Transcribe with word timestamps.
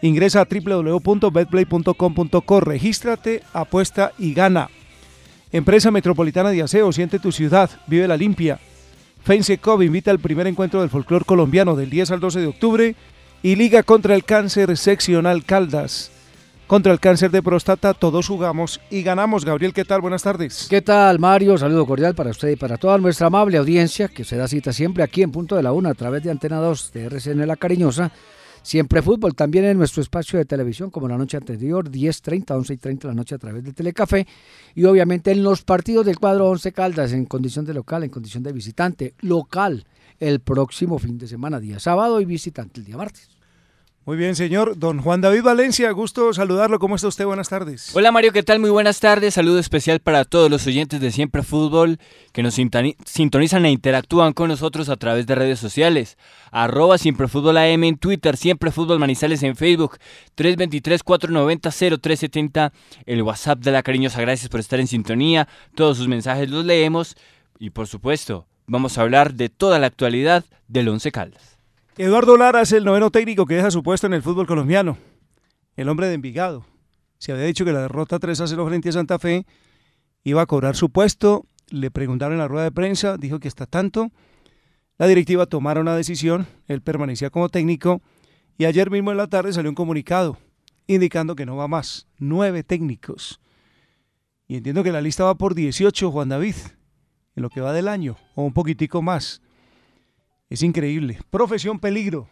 Ingresa 0.00 0.40
a 0.40 0.46
www.betplay.com.co, 0.46 2.60
regístrate, 2.60 3.42
apuesta 3.52 4.12
y 4.18 4.32
gana. 4.32 4.70
Empresa 5.52 5.90
Metropolitana 5.90 6.48
de 6.48 6.62
Aseo, 6.62 6.90
siente 6.92 7.18
tu 7.18 7.30
ciudad, 7.30 7.68
vive 7.88 8.08
la 8.08 8.16
limpia. 8.16 8.58
FENSECOV 9.22 9.82
invita 9.82 10.10
al 10.10 10.18
primer 10.18 10.46
encuentro 10.46 10.80
del 10.80 10.88
folclore 10.88 11.26
colombiano 11.26 11.76
del 11.76 11.90
10 11.90 12.12
al 12.12 12.20
12 12.20 12.40
de 12.40 12.46
octubre 12.46 12.94
y 13.42 13.56
Liga 13.56 13.82
contra 13.82 14.14
el 14.14 14.24
Cáncer 14.24 14.74
Seccional 14.78 15.44
Caldas. 15.44 16.10
Contra 16.66 16.90
el 16.90 16.98
cáncer 16.98 17.30
de 17.30 17.42
próstata 17.42 17.92
todos 17.92 18.26
jugamos 18.26 18.80
y 18.90 19.02
ganamos. 19.02 19.44
Gabriel, 19.44 19.74
¿qué 19.74 19.84
tal? 19.84 20.00
Buenas 20.00 20.22
tardes. 20.22 20.68
¿Qué 20.70 20.80
tal, 20.80 21.18
Mario? 21.18 21.58
Saludo 21.58 21.84
cordial 21.84 22.14
para 22.14 22.30
usted 22.30 22.48
y 22.48 22.56
para 22.56 22.78
toda 22.78 22.96
nuestra 22.96 23.26
amable 23.26 23.58
audiencia 23.58 24.08
que 24.08 24.24
se 24.24 24.38
da 24.38 24.48
cita 24.48 24.72
siempre 24.72 25.04
aquí 25.04 25.22
en 25.22 25.32
Punto 25.32 25.54
de 25.54 25.62
la 25.62 25.72
Una 25.72 25.90
a 25.90 25.94
través 25.94 26.22
de 26.22 26.30
Antena 26.30 26.56
2 26.56 26.92
de 26.94 27.04
RCN 27.04 27.46
La 27.46 27.56
Cariñosa 27.56 28.10
Siempre 28.66 29.00
fútbol, 29.00 29.36
también 29.36 29.64
en 29.64 29.78
nuestro 29.78 30.02
espacio 30.02 30.40
de 30.40 30.44
televisión, 30.44 30.90
como 30.90 31.06
la 31.06 31.16
noche 31.16 31.36
anterior, 31.36 31.88
10.30, 31.88 32.46
11.30 32.46 33.04
la 33.04 33.14
noche 33.14 33.36
a 33.36 33.38
través 33.38 33.62
de 33.62 33.72
Telecafé. 33.72 34.26
Y 34.74 34.82
obviamente 34.86 35.30
en 35.30 35.44
los 35.44 35.62
partidos 35.62 36.04
del 36.04 36.18
cuadro 36.18 36.50
11 36.50 36.72
Caldas, 36.72 37.12
en 37.12 37.26
condición 37.26 37.64
de 37.64 37.74
local, 37.74 38.02
en 38.02 38.10
condición 38.10 38.42
de 38.42 38.50
visitante, 38.50 39.14
local, 39.20 39.86
el 40.18 40.40
próximo 40.40 40.98
fin 40.98 41.16
de 41.16 41.28
semana, 41.28 41.60
día 41.60 41.78
sábado, 41.78 42.20
y 42.20 42.24
visitante 42.24 42.80
el 42.80 42.86
día 42.86 42.96
martes. 42.96 43.35
Muy 44.06 44.16
bien, 44.16 44.34
señor. 44.36 44.78
Don 44.78 45.02
Juan 45.02 45.20
David 45.20 45.42
Valencia, 45.42 45.90
gusto 45.90 46.32
saludarlo. 46.32 46.78
¿Cómo 46.78 46.94
está 46.94 47.08
usted? 47.08 47.26
Buenas 47.26 47.48
tardes. 47.48 47.90
Hola 47.92 48.12
Mario, 48.12 48.32
¿qué 48.32 48.44
tal? 48.44 48.60
Muy 48.60 48.70
buenas 48.70 49.00
tardes. 49.00 49.34
Saludo 49.34 49.58
especial 49.58 49.98
para 49.98 50.24
todos 50.24 50.48
los 50.48 50.64
oyentes 50.68 51.00
de 51.00 51.10
Siempre 51.10 51.42
Fútbol 51.42 51.98
que 52.30 52.44
nos 52.44 52.54
sintonizan 52.54 53.66
e 53.66 53.72
interactúan 53.72 54.32
con 54.32 54.48
nosotros 54.48 54.90
a 54.90 54.96
través 54.96 55.26
de 55.26 55.34
redes 55.34 55.58
sociales. 55.58 56.18
Arroba 56.52 56.98
Siempre 56.98 57.26
Fútbol 57.26 57.56
AM 57.56 57.82
en 57.82 57.98
Twitter, 57.98 58.36
Siempre 58.36 58.70
Fútbol 58.70 59.00
Manizales 59.00 59.42
en 59.42 59.56
Facebook, 59.56 59.98
323-490-0370, 60.36 62.70
el 63.06 63.22
WhatsApp 63.22 63.58
de 63.58 63.72
la 63.72 63.82
cariñosa. 63.82 64.20
Gracias 64.20 64.48
por 64.48 64.60
estar 64.60 64.78
en 64.78 64.86
sintonía. 64.86 65.48
Todos 65.74 65.96
sus 65.96 66.06
mensajes 66.06 66.48
los 66.48 66.64
leemos 66.64 67.16
y 67.58 67.70
por 67.70 67.88
supuesto 67.88 68.46
vamos 68.68 68.98
a 68.98 69.02
hablar 69.02 69.34
de 69.34 69.48
toda 69.48 69.80
la 69.80 69.88
actualidad 69.88 70.44
del 70.68 70.90
Once 70.90 71.10
Caldas. 71.10 71.55
Eduardo 71.98 72.36
Lara 72.36 72.60
es 72.60 72.72
el 72.72 72.84
noveno 72.84 73.10
técnico 73.10 73.46
que 73.46 73.54
deja 73.54 73.70
su 73.70 73.82
puesto 73.82 74.06
en 74.06 74.12
el 74.12 74.20
fútbol 74.20 74.46
colombiano. 74.46 74.98
El 75.76 75.88
hombre 75.88 76.08
de 76.08 76.14
Envigado. 76.14 76.66
Se 77.16 77.32
había 77.32 77.44
dicho 77.44 77.64
que 77.64 77.72
la 77.72 77.80
derrota 77.80 78.18
3 78.18 78.38
a 78.38 78.46
0 78.46 78.66
frente 78.66 78.90
a 78.90 78.92
Santa 78.92 79.18
Fe 79.18 79.46
iba 80.22 80.42
a 80.42 80.46
cobrar 80.46 80.76
su 80.76 80.90
puesto. 80.90 81.46
Le 81.70 81.90
preguntaron 81.90 82.34
en 82.34 82.40
la 82.40 82.48
rueda 82.48 82.64
de 82.64 82.70
prensa, 82.70 83.16
dijo 83.16 83.40
que 83.40 83.48
está 83.48 83.64
tanto. 83.64 84.10
La 84.98 85.06
directiva 85.06 85.46
tomaron 85.46 85.82
una 85.82 85.96
decisión, 85.96 86.46
él 86.68 86.82
permanecía 86.82 87.30
como 87.30 87.48
técnico 87.48 88.02
y 88.58 88.66
ayer 88.66 88.90
mismo 88.90 89.10
en 89.10 89.16
la 89.16 89.28
tarde 89.28 89.54
salió 89.54 89.70
un 89.70 89.74
comunicado 89.74 90.36
indicando 90.86 91.34
que 91.34 91.46
no 91.46 91.56
va 91.56 91.66
más. 91.66 92.08
Nueve 92.18 92.62
técnicos. 92.62 93.40
Y 94.46 94.56
entiendo 94.56 94.84
que 94.84 94.92
la 94.92 95.00
lista 95.00 95.24
va 95.24 95.36
por 95.36 95.54
18, 95.54 96.10
Juan 96.10 96.28
David, 96.28 96.56
en 97.36 97.42
lo 97.42 97.48
que 97.48 97.62
va 97.62 97.72
del 97.72 97.88
año, 97.88 98.16
o 98.34 98.42
un 98.44 98.52
poquitico 98.52 99.00
más. 99.00 99.40
Es 100.48 100.62
increíble. 100.62 101.18
Profesión 101.30 101.80
peligro. 101.80 102.28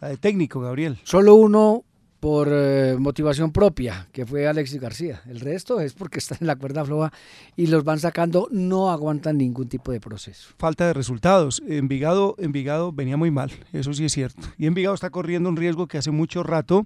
La 0.00 0.08
de 0.08 0.16
técnico, 0.16 0.60
Gabriel. 0.60 0.98
Solo 1.04 1.34
uno 1.34 1.84
por 2.18 2.48
eh, 2.50 2.96
motivación 2.98 3.52
propia, 3.52 4.08
que 4.10 4.26
fue 4.26 4.48
Alexis 4.48 4.80
García. 4.80 5.22
El 5.28 5.38
resto 5.40 5.80
es 5.80 5.92
porque 5.92 6.18
están 6.20 6.38
en 6.40 6.48
la 6.48 6.56
cuerda 6.56 6.84
floja 6.84 7.12
y 7.54 7.68
los 7.68 7.84
van 7.84 8.00
sacando, 8.00 8.48
no 8.50 8.90
aguantan 8.90 9.38
ningún 9.38 9.68
tipo 9.68 9.92
de 9.92 10.00
proceso. 10.00 10.52
Falta 10.58 10.86
de 10.86 10.92
resultados. 10.92 11.62
Envigado, 11.68 12.34
Envigado 12.38 12.92
venía 12.92 13.16
muy 13.16 13.30
mal, 13.30 13.52
eso 13.72 13.92
sí 13.92 14.04
es 14.04 14.12
cierto. 14.12 14.42
Y 14.58 14.66
Envigado 14.66 14.94
está 14.94 15.10
corriendo 15.10 15.48
un 15.48 15.56
riesgo 15.56 15.86
que 15.86 15.98
hace 15.98 16.10
mucho 16.10 16.42
rato 16.42 16.84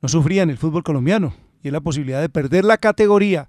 no 0.00 0.08
sufría 0.08 0.42
en 0.42 0.50
el 0.50 0.58
fútbol 0.58 0.82
colombiano, 0.82 1.34
y 1.62 1.68
es 1.68 1.72
la 1.72 1.80
posibilidad 1.80 2.20
de 2.20 2.28
perder 2.28 2.64
la 2.64 2.78
categoría 2.78 3.48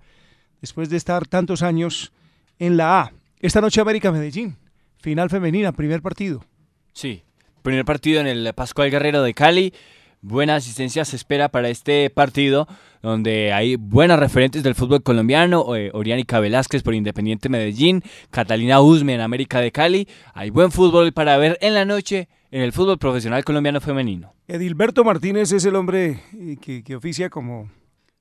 después 0.61 0.89
de 0.89 0.97
estar 0.97 1.27
tantos 1.27 1.63
años 1.63 2.13
en 2.59 2.77
la 2.77 3.01
A. 3.01 3.13
Esta 3.39 3.61
noche 3.61 3.81
América 3.81 4.11
Medellín. 4.11 4.57
Final 5.03 5.29
femenina, 5.29 5.73
primer 5.73 6.01
partido. 6.01 6.45
Sí, 6.93 7.23
primer 7.61 7.83
partido 7.83 8.21
en 8.21 8.27
el 8.27 8.53
Pascual 8.53 8.89
Guerrero 8.89 9.21
de 9.21 9.33
Cali. 9.33 9.73
Buena 10.21 10.55
asistencia 10.55 11.03
se 11.03 11.17
espera 11.17 11.49
para 11.49 11.67
este 11.67 12.09
partido, 12.09 12.69
donde 13.01 13.51
hay 13.51 13.75
buenas 13.75 14.17
referentes 14.17 14.63
del 14.63 14.75
fútbol 14.75 15.03
colombiano, 15.03 15.75
eh, 15.75 15.91
Oriánica 15.93 16.39
Velázquez 16.39 16.83
por 16.83 16.93
Independiente 16.93 17.49
Medellín, 17.49 18.01
Catalina 18.29 18.79
Usme 18.79 19.13
en 19.13 19.19
América 19.19 19.59
de 19.59 19.73
Cali. 19.73 20.07
Hay 20.33 20.51
buen 20.51 20.71
fútbol 20.71 21.11
para 21.11 21.35
ver 21.35 21.57
en 21.59 21.73
la 21.73 21.83
noche 21.83 22.29
en 22.49 22.61
el 22.61 22.71
fútbol 22.71 22.97
profesional 22.97 23.43
colombiano 23.43 23.81
femenino. 23.81 24.33
Edilberto 24.47 25.03
Martínez 25.03 25.51
es 25.51 25.65
el 25.65 25.75
hombre 25.75 26.21
eh, 26.33 26.55
que, 26.61 26.81
que 26.81 26.95
oficia 26.95 27.29
como 27.29 27.69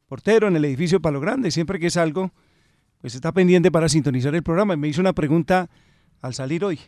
portero 0.08 0.48
en 0.48 0.56
el 0.56 0.64
edificio 0.64 1.00
Palo 1.00 1.20
Grande. 1.20 1.52
Siempre 1.52 1.78
que 1.78 1.86
es 1.86 1.96
algo, 1.96 2.32
pues 3.00 3.14
está 3.14 3.30
pendiente 3.30 3.70
para 3.70 3.88
sintonizar 3.88 4.34
el 4.34 4.42
programa. 4.42 4.74
Me 4.74 4.88
hizo 4.88 5.00
una 5.00 5.12
pregunta 5.12 5.70
al 6.22 6.34
salir 6.34 6.64
hoy. 6.64 6.78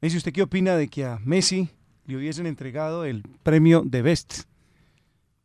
Me 0.00 0.06
dice, 0.06 0.18
¿usted 0.18 0.32
qué 0.32 0.42
opina 0.42 0.76
de 0.76 0.88
que 0.88 1.04
a 1.04 1.18
Messi 1.24 1.70
le 2.06 2.16
hubiesen 2.16 2.46
entregado 2.46 3.04
el 3.04 3.22
premio 3.42 3.82
de 3.84 4.02
Best? 4.02 4.44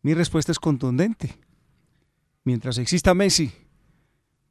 Mi 0.02 0.14
respuesta 0.14 0.52
es 0.52 0.60
contundente. 0.60 1.40
Mientras 2.44 2.78
exista 2.78 3.14
Messi, 3.14 3.52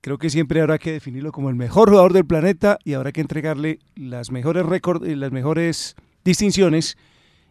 creo 0.00 0.18
que 0.18 0.30
siempre 0.30 0.60
habrá 0.60 0.78
que 0.78 0.92
definirlo 0.92 1.30
como 1.30 1.48
el 1.48 1.54
mejor 1.54 1.90
jugador 1.90 2.12
del 2.12 2.26
planeta 2.26 2.78
y 2.84 2.94
habrá 2.94 3.12
que 3.12 3.20
entregarle 3.20 3.78
las 3.94 4.32
mejores 4.32 4.66
récords, 4.66 5.06
las 5.16 5.30
mejores 5.30 5.94
distinciones 6.24 6.96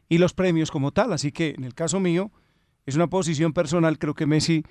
y 0.10 0.18
los 0.18 0.34
premios 0.34 0.70
como 0.70 0.92
tal. 0.92 1.14
Así 1.14 1.32
que 1.32 1.56
en 1.58 1.64
el 1.64 1.74
caso 1.74 2.00
mío, 2.00 2.32
es 2.86 2.96
una 2.96 3.08
posición 3.08 3.54
personal, 3.54 3.98
creo 3.98 4.16
que 4.16 4.26
Messi 4.26 4.64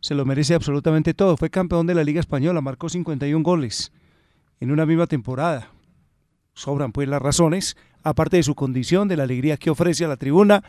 se 0.00 0.14
lo 0.14 0.24
merece 0.24 0.54
absolutamente 0.54 1.14
todo. 1.14 1.36
Fue 1.36 1.50
campeón 1.50 1.86
de 1.86 1.94
la 1.94 2.04
Liga 2.04 2.20
Española, 2.20 2.60
marcó 2.60 2.88
51 2.88 3.42
goles 3.44 3.92
en 4.58 4.72
una 4.72 4.84
misma 4.84 5.06
temporada 5.06 5.70
sobran 6.54 6.92
pues 6.92 7.08
las 7.08 7.22
razones, 7.22 7.76
aparte 8.02 8.36
de 8.36 8.42
su 8.42 8.54
condición, 8.54 9.08
de 9.08 9.16
la 9.16 9.24
alegría 9.24 9.56
que 9.56 9.70
ofrece 9.70 10.04
a 10.04 10.08
la 10.08 10.16
tribuna, 10.16 10.62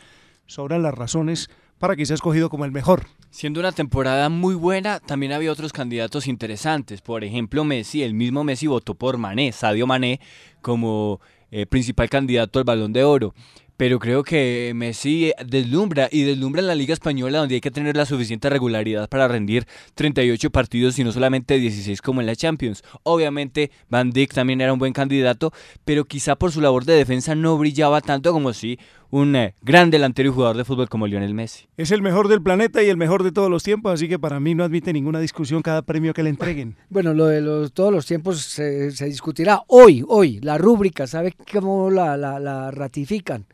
sobran 0.45 0.81
las 0.81 0.93
razones 0.93 1.49
para 1.79 1.95
que 1.95 2.05
sea 2.05 2.15
escogido 2.15 2.49
como 2.49 2.65
el 2.65 2.71
mejor. 2.71 3.07
Siendo 3.31 3.59
una 3.59 3.71
temporada 3.71 4.29
muy 4.29 4.55
buena, 4.55 4.99
también 4.99 5.31
había 5.31 5.51
otros 5.51 5.73
candidatos 5.73 6.27
interesantes. 6.27 7.01
Por 7.01 7.23
ejemplo, 7.23 7.63
Messi, 7.63 8.03
el 8.03 8.13
mismo 8.13 8.43
Messi 8.43 8.67
votó 8.67 8.93
por 8.93 9.17
Mané, 9.17 9.51
Sadio 9.51 9.87
Mané, 9.87 10.19
como 10.61 11.21
eh, 11.49 11.65
principal 11.65 12.09
candidato 12.09 12.59
al 12.59 12.65
Balón 12.65 12.93
de 12.93 13.03
Oro 13.03 13.33
pero 13.81 13.97
creo 13.97 14.21
que 14.21 14.73
Messi 14.75 15.33
deslumbra 15.43 16.07
y 16.11 16.21
deslumbra 16.21 16.61
en 16.61 16.67
la 16.67 16.75
Liga 16.75 16.93
Española 16.93 17.39
donde 17.39 17.55
hay 17.55 17.61
que 17.61 17.71
tener 17.71 17.97
la 17.97 18.05
suficiente 18.05 18.47
regularidad 18.47 19.09
para 19.09 19.27
rendir 19.27 19.65
38 19.95 20.51
partidos 20.51 20.99
y 20.99 21.03
no 21.03 21.11
solamente 21.11 21.57
16 21.57 21.99
como 22.03 22.21
en 22.21 22.27
la 22.27 22.35
Champions. 22.35 22.83
Obviamente 23.01 23.71
Van 23.89 24.11
Dijk 24.11 24.35
también 24.35 24.61
era 24.61 24.71
un 24.71 24.77
buen 24.77 24.93
candidato, 24.93 25.51
pero 25.83 26.05
quizá 26.05 26.35
por 26.35 26.51
su 26.51 26.61
labor 26.61 26.85
de 26.85 26.93
defensa 26.93 27.33
no 27.33 27.57
brillaba 27.57 28.01
tanto 28.01 28.31
como 28.31 28.53
si 28.53 28.77
un 29.09 29.35
eh, 29.35 29.55
gran 29.63 29.89
delantero 29.89 30.29
y 30.29 30.31
jugador 30.31 30.57
de 30.57 30.63
fútbol 30.63 30.87
como 30.87 31.07
Lionel 31.07 31.33
Messi. 31.33 31.65
Es 31.75 31.89
el 31.89 32.03
mejor 32.03 32.27
del 32.27 32.43
planeta 32.43 32.83
y 32.83 32.89
el 32.89 32.97
mejor 32.97 33.23
de 33.23 33.31
todos 33.31 33.49
los 33.49 33.63
tiempos, 33.63 33.93
así 33.93 34.07
que 34.07 34.19
para 34.19 34.39
mí 34.39 34.53
no 34.53 34.63
admite 34.63 34.93
ninguna 34.93 35.19
discusión 35.19 35.63
cada 35.63 35.81
premio 35.81 36.13
que 36.13 36.21
le 36.21 36.29
entreguen. 36.29 36.75
Bueno, 36.91 37.15
lo 37.15 37.25
de 37.25 37.41
los, 37.41 37.73
todos 37.73 37.91
los 37.91 38.05
tiempos 38.05 38.41
se, 38.41 38.91
discutirá 39.05 39.63
hoy, 39.67 40.03
hoy, 40.07 40.39
la 40.41 40.59
rúbrica, 40.59 41.07
¿sabe 41.07 41.33
cómo 41.51 41.89
la, 41.89 42.15
la 42.15 42.69
ratifican? 42.69 43.47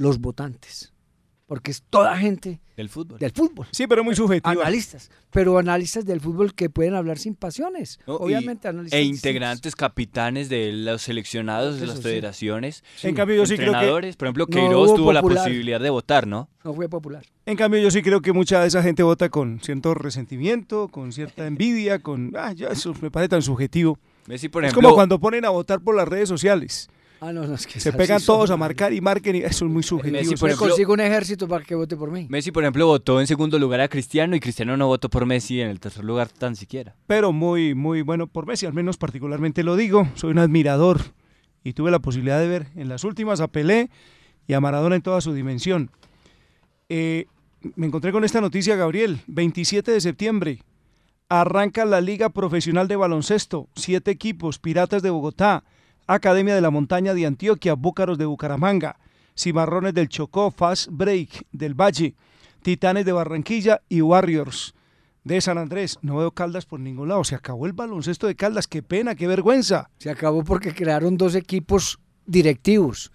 Los 0.00 0.18
votantes. 0.18 0.92
Porque 1.46 1.72
es 1.72 1.82
toda 1.90 2.16
gente 2.16 2.60
del 2.76 2.88
fútbol. 2.88 3.18
Del 3.18 3.32
fútbol. 3.32 3.66
Sí, 3.72 3.88
pero 3.88 4.04
muy 4.04 4.14
subjetivo. 4.14 4.48
Analistas. 4.48 5.10
Pero 5.30 5.58
analistas 5.58 6.06
del 6.06 6.20
fútbol 6.20 6.54
que 6.54 6.70
pueden 6.70 6.94
hablar 6.94 7.18
sin 7.18 7.34
pasiones. 7.34 7.98
Obviamente, 8.06 8.68
analistas. 8.68 8.98
E 8.98 9.02
integrantes, 9.02 9.74
capitanes 9.74 10.48
de 10.48 10.72
los 10.72 11.02
seleccionados 11.02 11.80
de 11.80 11.88
las 11.88 12.00
federaciones. 12.00 12.84
En 13.02 13.16
cambio, 13.16 13.36
yo 13.36 13.46
sí 13.46 13.56
creo 13.56 13.72
que. 13.72 14.14
Por 14.14 14.28
ejemplo, 14.28 14.46
Queiroz 14.46 14.94
tuvo 14.94 15.12
la 15.12 15.22
posibilidad 15.22 15.80
de 15.80 15.90
votar, 15.90 16.26
¿no? 16.26 16.48
No 16.64 16.72
fue 16.72 16.88
popular. 16.88 17.26
En 17.44 17.56
cambio, 17.56 17.80
yo 17.80 17.90
sí 17.90 18.00
creo 18.00 18.22
que 18.22 18.32
mucha 18.32 18.60
de 18.60 18.68
esa 18.68 18.82
gente 18.82 19.02
vota 19.02 19.28
con 19.28 19.60
cierto 19.60 19.92
resentimiento, 19.94 20.88
con 20.88 21.12
cierta 21.12 21.46
envidia, 21.46 21.98
con. 21.98 22.32
Ah, 22.36 22.52
ya 22.52 22.68
eso 22.68 22.94
me 23.02 23.10
parece 23.10 23.30
tan 23.30 23.42
subjetivo. 23.42 23.98
Messi, 24.28 24.48
por 24.48 24.64
ejemplo, 24.64 24.80
es 24.80 24.84
como 24.84 24.94
cuando 24.94 25.18
ponen 25.18 25.44
a 25.44 25.50
votar 25.50 25.80
por 25.80 25.96
las 25.96 26.06
redes 26.06 26.28
sociales. 26.28 26.88
Ah, 27.22 27.32
no, 27.34 27.46
no, 27.46 27.54
es 27.54 27.66
que 27.66 27.78
se 27.78 27.92
pegan 27.92 28.22
todos 28.22 28.50
a 28.50 28.56
marcar 28.56 28.94
y 28.94 29.00
marquen 29.02 29.36
y 29.36 29.38
eso 29.40 29.66
es 29.66 29.70
muy 29.70 29.82
subjetivo. 29.82 30.18
Messi, 30.18 30.36
por 30.36 30.48
ejemplo, 30.48 30.68
consigo 30.68 30.92
un 30.94 31.00
ejército 31.00 31.46
para 31.46 31.62
que 31.62 31.74
vote 31.74 31.94
por 31.94 32.10
mí. 32.10 32.26
Messi, 32.30 32.50
por 32.50 32.62
ejemplo, 32.62 32.86
votó 32.86 33.20
en 33.20 33.26
segundo 33.26 33.58
lugar 33.58 33.80
a 33.82 33.88
Cristiano 33.88 34.34
y 34.34 34.40
Cristiano 34.40 34.74
no 34.78 34.86
votó 34.86 35.10
por 35.10 35.26
Messi 35.26 35.60
en 35.60 35.68
el 35.68 35.80
tercer 35.80 36.02
lugar 36.02 36.28
tan 36.30 36.56
siquiera. 36.56 36.96
Pero 37.06 37.32
muy, 37.32 37.74
muy 37.74 38.00
bueno 38.00 38.26
por 38.26 38.46
Messi, 38.46 38.64
al 38.64 38.72
menos 38.72 38.96
particularmente 38.96 39.62
lo 39.62 39.76
digo. 39.76 40.08
Soy 40.14 40.30
un 40.30 40.38
admirador 40.38 41.00
y 41.62 41.74
tuve 41.74 41.90
la 41.90 41.98
posibilidad 41.98 42.40
de 42.40 42.48
ver 42.48 42.68
en 42.74 42.88
las 42.88 43.04
últimas 43.04 43.42
a 43.42 43.48
Pelé 43.48 43.90
y 44.46 44.54
a 44.54 44.60
Maradona 44.60 44.96
en 44.96 45.02
toda 45.02 45.20
su 45.20 45.34
dimensión. 45.34 45.90
Eh, 46.88 47.26
me 47.76 47.86
encontré 47.86 48.12
con 48.12 48.24
esta 48.24 48.40
noticia, 48.40 48.76
Gabriel. 48.76 49.20
27 49.26 49.92
de 49.92 50.00
septiembre 50.00 50.62
arranca 51.28 51.84
la 51.84 52.00
Liga 52.00 52.30
Profesional 52.30 52.88
de 52.88 52.96
Baloncesto. 52.96 53.68
Siete 53.76 54.10
equipos, 54.10 54.58
Piratas 54.58 55.02
de 55.02 55.10
Bogotá, 55.10 55.64
Academia 56.12 56.56
de 56.56 56.60
la 56.60 56.70
Montaña 56.70 57.14
de 57.14 57.24
Antioquia, 57.24 57.74
Búcaros 57.74 58.18
de 58.18 58.26
Bucaramanga, 58.26 58.98
Cimarrones 59.38 59.94
del 59.94 60.08
Chocó, 60.08 60.50
Fast 60.50 60.88
Break 60.90 61.46
del 61.52 61.74
Valle, 61.74 62.16
Titanes 62.62 63.04
de 63.04 63.12
Barranquilla 63.12 63.82
y 63.88 64.00
Warriors 64.00 64.74
de 65.22 65.40
San 65.40 65.56
Andrés. 65.56 66.00
No 66.02 66.16
veo 66.16 66.32
Caldas 66.32 66.66
por 66.66 66.80
ningún 66.80 67.10
lado. 67.10 67.22
Se 67.22 67.36
acabó 67.36 67.64
el 67.66 67.74
baloncesto 67.74 68.26
de 68.26 68.34
Caldas. 68.34 68.66
Qué 68.66 68.82
pena, 68.82 69.14
qué 69.14 69.28
vergüenza. 69.28 69.88
Se 69.98 70.10
acabó 70.10 70.42
porque 70.42 70.74
crearon 70.74 71.16
dos 71.16 71.36
equipos 71.36 72.00
directivos. 72.26 73.12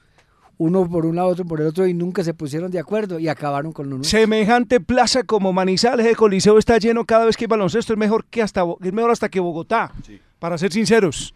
Uno 0.58 0.88
por 0.88 1.06
un 1.06 1.18
lado, 1.18 1.28
otro 1.28 1.44
por 1.44 1.60
el 1.60 1.68
otro, 1.68 1.86
y 1.86 1.94
nunca 1.94 2.24
se 2.24 2.34
pusieron 2.34 2.72
de 2.72 2.80
acuerdo 2.80 3.20
y 3.20 3.28
acabaron 3.28 3.74
con 3.74 3.92
uno. 3.92 4.06
Semejante 4.06 4.80
plaza 4.80 5.24
como 5.24 5.52
Manizales, 5.52 6.06
el 6.06 6.16
Coliseo 6.16 6.58
está 6.58 6.78
lleno 6.78 7.04
cada 7.04 7.26
vez 7.26 7.36
que 7.36 7.44
hay 7.44 7.48
baloncesto. 7.50 7.92
Es 7.92 8.00
mejor, 8.00 8.24
que 8.24 8.42
hasta, 8.42 8.64
es 8.82 8.94
mejor 8.94 9.12
hasta 9.12 9.28
que 9.28 9.42
Bogotá, 9.42 9.92
para 10.40 10.58
ser 10.58 10.72
sinceros. 10.72 11.34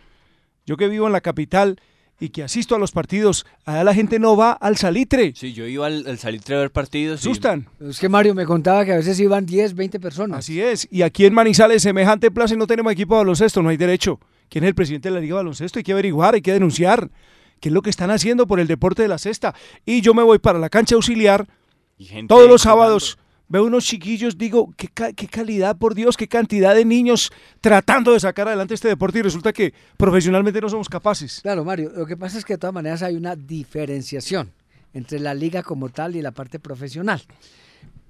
Yo 0.70 0.78
que 0.78 0.88
vivo 0.88 1.08
en 1.08 1.14
la 1.14 1.22
capital 1.22 1.82
y 2.20 2.30
que 2.30 2.44
asisto 2.44 2.76
a 2.76 2.80
los 2.80 2.92
partidos, 2.92 3.48
allá 3.66 3.84
la 3.84 3.96
gente 3.96 4.20
no 4.20 4.38
va 4.38 4.52
al 4.52 4.78
salitre. 4.78 5.34
Sí, 5.36 5.52
yo 5.52 5.66
iba 5.66 5.88
al, 5.88 6.20
salitre 6.20 6.58
a 6.58 6.60
ver 6.60 6.70
partidos. 6.70 7.22
Asustan. 7.22 7.68
Es 7.80 8.00
que 8.00 8.08
Mario 8.08 8.36
me 8.36 8.46
contaba 8.46 8.86
que 8.86 8.94
a 8.94 8.98
veces 8.98 9.20
iban 9.20 9.48
10, 9.48 9.74
20 9.74 10.00
personas. 10.00 10.38
Así 10.38 10.62
es. 10.62 10.88
Y 10.92 11.02
aquí 11.02 11.26
en 11.26 11.34
Manizales, 11.34 11.82
semejante 11.82 12.30
plaza 12.30 12.54
y 12.54 12.58
no 12.58 12.68
tenemos 12.68 12.94
equipo 12.94 13.16
de 13.16 13.22
baloncesto, 13.22 13.64
no 13.64 13.70
hay 13.70 13.78
derecho. 13.78 14.20
¿Quién 14.48 14.64
es 14.64 14.68
el 14.68 14.76
presidente 14.76 15.10
de 15.10 15.16
la 15.16 15.22
Liga 15.22 15.38
de 15.38 15.38
Baloncesto? 15.38 15.80
Hay 15.80 15.84
que 15.84 15.94
averiguar, 15.94 16.36
hay 16.36 16.44
que 16.44 16.54
denunciar 16.54 17.10
qué 17.60 17.70
es 17.70 17.74
lo 17.74 17.82
que 17.82 17.90
están 17.90 18.12
haciendo 18.12 18.46
por 18.46 18.60
el 18.60 18.68
deporte 18.68 19.02
de 19.02 19.08
la 19.08 19.18
cesta. 19.18 19.56
Y 19.88 20.02
yo 20.02 20.14
me 20.14 20.22
voy 20.22 20.38
para 20.38 20.60
la 20.60 20.70
cancha 20.70 20.94
auxiliar 20.94 21.48
todos 22.28 22.48
los 22.48 22.62
sábados. 22.62 23.18
Veo 23.50 23.66
unos 23.66 23.84
chiquillos, 23.84 24.38
digo, 24.38 24.72
¿qué, 24.78 24.88
qué 25.16 25.28
calidad, 25.28 25.76
por 25.76 25.96
Dios, 25.96 26.16
qué 26.16 26.28
cantidad 26.28 26.76
de 26.76 26.86
niños 26.86 27.32
tratando 27.62 28.14
de 28.14 28.20
sacar 28.20 28.48
adelante 28.48 28.76
este 28.76 28.88
deporte 28.88 29.18
y 29.18 29.22
resulta 29.24 29.52
que 29.52 29.74
profesionalmente 29.98 30.62
no 30.62 30.70
somos 30.70 30.88
capaces. 30.88 31.40
Claro, 31.42 31.66
Mario, 31.66 31.92
lo 31.96 32.06
que 32.06 32.16
pasa 32.16 32.38
es 32.38 32.46
que 32.46 32.54
de 32.54 32.60
todas 32.60 32.76
maneras 32.76 33.02
hay 33.02 33.16
una 33.16 33.36
diferenciación 33.36 34.52
entre 34.94 35.20
la 35.20 35.34
liga 35.34 35.64
como 35.64 35.90
tal 35.90 36.16
y 36.16 36.22
la 36.22 36.32
parte 36.32 36.60
profesional. 36.60 37.24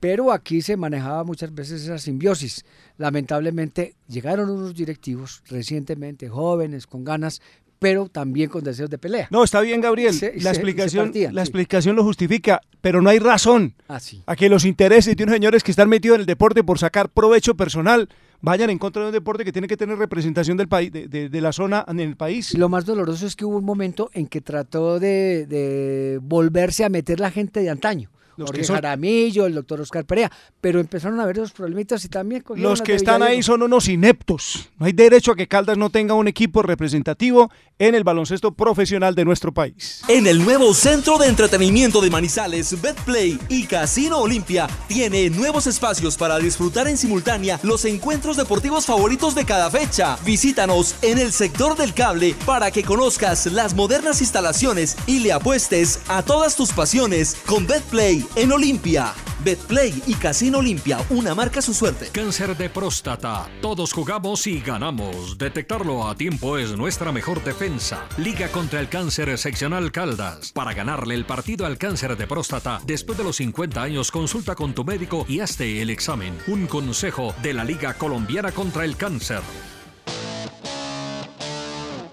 Pero 0.02 0.32
aquí 0.32 0.62
se 0.62 0.76
manejaba 0.76 1.24
muchas 1.24 1.54
veces 1.54 1.84
esa 1.84 2.00
simbiosis. 2.00 2.66
Lamentablemente 2.98 3.96
llegaron 4.08 4.50
unos 4.50 4.76
directivos 4.76 5.42
recientemente, 5.48 6.30
jóvenes, 6.30 6.86
con 6.86 7.06
ganas, 7.06 7.42
pero 7.80 8.10
también 8.10 8.50
con 8.50 8.64
deseos 8.64 8.90
de 8.90 8.98
pelea. 8.98 9.28
No, 9.32 9.44
está 9.44 9.62
bien, 9.62 9.82
Gabriel. 9.82 10.14
la 10.42 10.50
explicación, 10.52 11.12
la 11.32 11.42
explicación 11.42 11.96
lo 11.96 12.04
justifica, 12.04 12.62
pero 12.82 13.02
no 13.02 13.10
hay 13.10 13.20
razón 13.20 13.74
ah, 13.88 14.00
a 14.26 14.36
que 14.36 14.50
los 14.50 14.66
intereses 14.66 15.16
de 15.16 15.24
unos 15.24 15.34
señores 15.34 15.64
que 15.64 15.72
están 15.72 15.90
metidos 15.90 16.16
en 16.16 16.22
el 16.22 16.28
deporte 16.28 16.64
por 16.64 16.78
sacar 16.78 17.10
provecho 17.10 17.56
personal 17.56 18.10
vayan 18.42 18.70
en 18.70 18.78
contra 18.78 19.02
de 19.02 19.08
un 19.10 19.14
deporte 19.14 19.44
que 19.44 19.52
tiene 19.52 19.68
que 19.68 19.78
tener 19.78 19.98
representación 19.98 20.58
del 20.58 20.68
país, 20.68 20.92
de, 20.92 21.42
la 21.42 21.52
zona 21.52 21.86
en 21.88 22.00
el 22.00 22.16
país. 22.16 22.58
Lo 22.58 22.70
más 22.70 22.86
doloroso 22.86 23.26
es 23.26 23.36
que 23.36 23.46
hubo 23.46 23.58
un 23.58 23.66
momento 23.66 24.10
en 24.14 24.28
que 24.28 24.42
trató 24.42 25.00
de, 25.00 25.46
de 25.46 26.20
volverse 26.22 26.84
a 26.84 26.90
meter 26.90 27.20
la 27.20 27.32
gente 27.32 27.62
de 27.62 27.70
antaño 27.70 28.10
los 28.40 28.50
Jorge 28.50 28.66
Jaramillo, 28.66 29.46
el 29.46 29.54
doctor 29.54 29.82
Oscar 29.82 30.06
Perea, 30.06 30.32
pero 30.62 30.80
empezaron 30.80 31.20
a 31.20 31.26
ver 31.26 31.38
esos 31.38 31.52
problemitas 31.52 32.04
y 32.06 32.10
también... 32.10 32.44
Los 32.56 32.82
que 32.82 32.96
están 32.96 33.22
ahí 33.22 33.44
son 33.44 33.62
unos 33.62 33.88
ineptos. 33.88 34.70
No 34.78 34.86
hay 34.86 34.94
derecho 34.94 35.32
a 35.32 35.36
que 35.36 35.48
Caldas 35.48 35.78
no 35.78 35.90
tenga 35.90 36.14
un 36.14 36.28
equipo 36.28 36.62
representativo 36.64 37.52
en 37.78 37.96
el 37.96 38.04
baloncesto 38.04 38.54
profesional 38.54 39.16
de 39.16 39.26
nuestro 39.26 39.54
país. 39.54 40.02
En 40.08 40.28
el 40.28 40.44
nuevo 40.44 40.74
Centro 40.74 41.18
de 41.18 41.28
Entretenimiento 41.28 42.02
de 42.02 42.10
Manizales, 42.10 42.82
BetPlay 42.82 43.40
y 43.48 43.66
Casino 43.66 44.20
Olimpia 44.20 44.68
tiene 44.88 45.30
nuevos 45.30 45.68
espacios 45.68 46.18
para 46.18 46.40
disfrutar 46.40 46.88
en 46.88 46.98
simultánea 46.98 47.60
los 47.64 47.86
encuentros 47.86 48.38
deportivos 48.38 48.86
favoritos 48.86 49.36
de 49.36 49.46
cada 49.46 49.70
fecha. 49.70 50.18
Visítanos 50.26 50.96
en 51.02 51.18
el 51.18 51.32
sector 51.32 51.78
del 51.78 51.94
cable 51.94 52.36
para 52.46 52.72
que 52.72 52.84
conozcas 52.84 53.46
las 53.48 53.74
modernas 53.74 54.22
instalaciones 54.22 54.98
y 55.08 55.20
le 55.20 55.32
apuestes 55.32 56.00
a 56.08 56.24
todas 56.24 56.56
tus 56.56 56.72
pasiones 56.72 57.38
con 57.46 57.66
BetPlay 57.66 58.26
en 58.36 58.52
Olimpia. 58.52 59.14
Betplay 59.44 60.04
y 60.06 60.16
Casino 60.16 60.58
Olimpia, 60.58 61.00
una 61.10 61.34
marca 61.34 61.62
su 61.62 61.74
suerte. 61.74 62.10
Cáncer 62.12 62.58
de 62.58 62.70
próstata. 62.70 63.50
Todos 63.62 63.94
jugamos 63.94 64.46
y 64.48 64.60
ganamos. 64.60 65.38
Detectarlo 65.38 66.08
a 66.08 66.16
tiempo 66.16 66.58
es 66.58 66.76
nuestra 66.76 67.12
mejor 67.12 67.44
defensa. 67.44 68.06
Liga 68.18 68.50
contra 68.50 68.82
el 68.82 68.90
cáncer 68.90 69.38
seccional 69.38 69.92
Caldas. 69.92 70.52
Para 70.52 70.74
ganarle 70.74 71.16
el 71.16 71.26
partido 71.26 71.66
al 71.66 71.78
cáncer 71.78 72.18
de 72.18 72.28
próstata, 72.28 72.82
después 72.86 73.18
de 73.18 73.24
los 73.24 73.38
50 73.38 73.82
años, 73.82 74.12
consulta 74.12 74.56
con 74.56 74.74
tu 74.74 74.84
médico 74.84 75.26
y 75.30 75.40
hazte 75.40 75.82
el 75.82 75.90
examen. 75.90 76.38
Un 76.48 76.68
consejo 76.68 77.34
de 77.42 77.54
la 77.54 77.64
Liga 77.64 77.94
Colombiana 77.94 78.52
contra 78.52 78.84
el 78.84 78.98
Cáncer. 78.98 79.42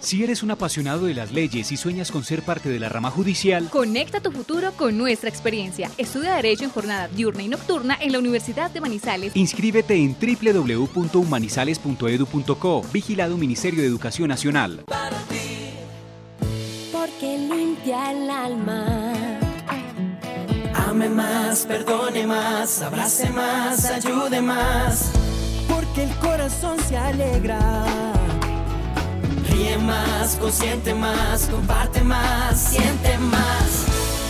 Si 0.06 0.22
eres 0.22 0.44
un 0.44 0.52
apasionado 0.52 1.06
de 1.06 1.14
las 1.14 1.32
leyes 1.32 1.72
y 1.72 1.76
sueñas 1.76 2.12
con 2.12 2.22
ser 2.22 2.42
parte 2.42 2.68
de 2.68 2.78
la 2.78 2.88
rama 2.88 3.10
judicial, 3.10 3.68
conecta 3.70 4.20
tu 4.20 4.30
futuro 4.30 4.70
con 4.76 4.96
nuestra 4.96 5.28
experiencia. 5.28 5.90
Estudia 5.98 6.36
Derecho 6.36 6.62
en 6.62 6.70
jornada 6.70 7.08
diurna 7.08 7.42
y 7.42 7.48
nocturna 7.48 7.98
en 8.00 8.12
la 8.12 8.20
Universidad 8.20 8.70
de 8.70 8.80
Manizales. 8.80 9.34
Inscríbete 9.34 9.96
en 9.96 10.14
www.humanizales.edu.co. 10.14 12.82
Vigilado 12.92 13.36
Ministerio 13.36 13.80
de 13.80 13.88
Educación 13.88 14.28
Nacional. 14.28 14.84
Porque 16.92 17.38
limpia 17.38 18.12
el 18.12 18.30
alma. 18.30 19.12
Ame 20.88 21.08
más, 21.08 21.66
perdone 21.66 22.28
más, 22.28 22.80
abrace 22.80 23.28
más, 23.30 23.84
ayude 23.86 24.40
más. 24.40 25.10
Porque 25.68 26.04
el 26.04 26.14
corazón 26.18 26.78
se 26.88 26.96
alegra 26.96 28.15
Más, 29.84 30.36
consciente 30.36 30.94
más, 30.94 31.48
comparte 31.48 32.02
más, 32.02 32.58
siente 32.58 33.18
más. 33.18 33.84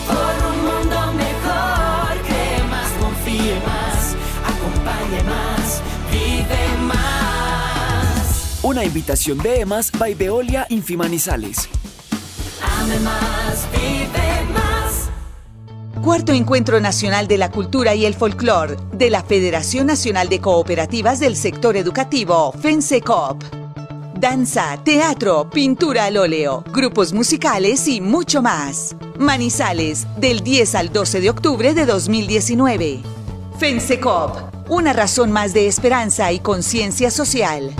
Por 0.06 0.34
un 0.50 0.58
mundo 0.58 1.12
mejor, 1.12 2.20
cree 2.26 2.62
más, 2.68 2.90
confíe 3.00 3.54
más, 3.60 4.16
acompañe 4.44 5.22
más, 5.22 5.82
vive 6.10 6.76
más. 6.82 8.58
Una 8.62 8.84
invitación 8.84 9.38
de 9.38 9.60
EMAS 9.60 9.92
by 9.92 10.14
Veolia 10.14 10.66
Infimanizales. 10.68 11.68
Ame 12.80 12.98
más, 13.00 13.68
vive 13.72 14.44
más. 14.52 15.10
Cuarto 16.04 16.32
Encuentro 16.32 16.80
Nacional 16.80 17.28
de 17.28 17.38
la 17.38 17.50
Cultura 17.52 17.94
y 17.94 18.04
el 18.04 18.14
Folclor 18.14 18.90
de 18.90 19.10
la 19.10 19.22
Federación 19.22 19.86
Nacional 19.86 20.28
de 20.28 20.40
Cooperativas 20.40 21.20
del 21.20 21.36
Sector 21.36 21.76
Educativo, 21.76 22.52
FENSECOP 22.52 23.65
danza, 24.18 24.78
teatro, 24.82 25.48
pintura 25.50 26.06
al 26.06 26.16
óleo, 26.16 26.64
grupos 26.72 27.12
musicales 27.12 27.86
y 27.88 28.00
mucho 28.00 28.42
más. 28.42 28.96
Manizales, 29.18 30.06
del 30.18 30.40
10 30.40 30.74
al 30.74 30.92
12 30.92 31.20
de 31.20 31.30
octubre 31.30 31.74
de 31.74 31.86
2019. 31.86 33.00
FENSECOP, 33.58 34.70
una 34.70 34.92
razón 34.92 35.32
más 35.32 35.52
de 35.52 35.66
esperanza 35.66 36.32
y 36.32 36.40
conciencia 36.40 37.10
social. 37.10 37.72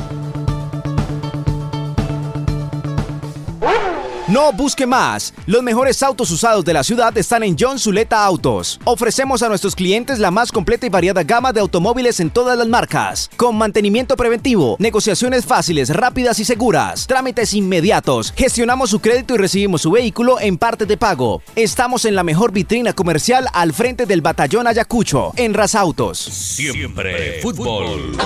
No 4.28 4.52
busque 4.52 4.86
más. 4.86 5.32
Los 5.46 5.62
mejores 5.62 6.02
autos 6.02 6.32
usados 6.32 6.64
de 6.64 6.72
la 6.72 6.82
ciudad 6.82 7.16
están 7.16 7.44
en 7.44 7.54
John 7.56 7.78
Zuleta 7.78 8.24
Autos. 8.24 8.80
Ofrecemos 8.82 9.44
a 9.44 9.48
nuestros 9.48 9.76
clientes 9.76 10.18
la 10.18 10.32
más 10.32 10.50
completa 10.50 10.84
y 10.84 10.88
variada 10.88 11.22
gama 11.22 11.52
de 11.52 11.60
automóviles 11.60 12.18
en 12.18 12.30
todas 12.30 12.58
las 12.58 12.66
marcas, 12.66 13.30
con 13.36 13.56
mantenimiento 13.56 14.16
preventivo, 14.16 14.74
negociaciones 14.80 15.46
fáciles, 15.46 15.90
rápidas 15.90 16.40
y 16.40 16.44
seguras, 16.44 17.06
trámites 17.06 17.54
inmediatos. 17.54 18.32
Gestionamos 18.36 18.90
su 18.90 18.98
crédito 18.98 19.36
y 19.36 19.38
recibimos 19.38 19.82
su 19.82 19.92
vehículo 19.92 20.40
en 20.40 20.58
parte 20.58 20.86
de 20.86 20.96
pago. 20.96 21.40
Estamos 21.54 22.04
en 22.04 22.16
la 22.16 22.24
mejor 22.24 22.50
vitrina 22.50 22.94
comercial 22.94 23.46
al 23.52 23.72
frente 23.72 24.06
del 24.06 24.22
Batallón 24.22 24.66
Ayacucho, 24.66 25.34
en 25.36 25.54
Autos. 25.74 26.18
Siempre 26.18 27.38
fútbol. 27.42 28.16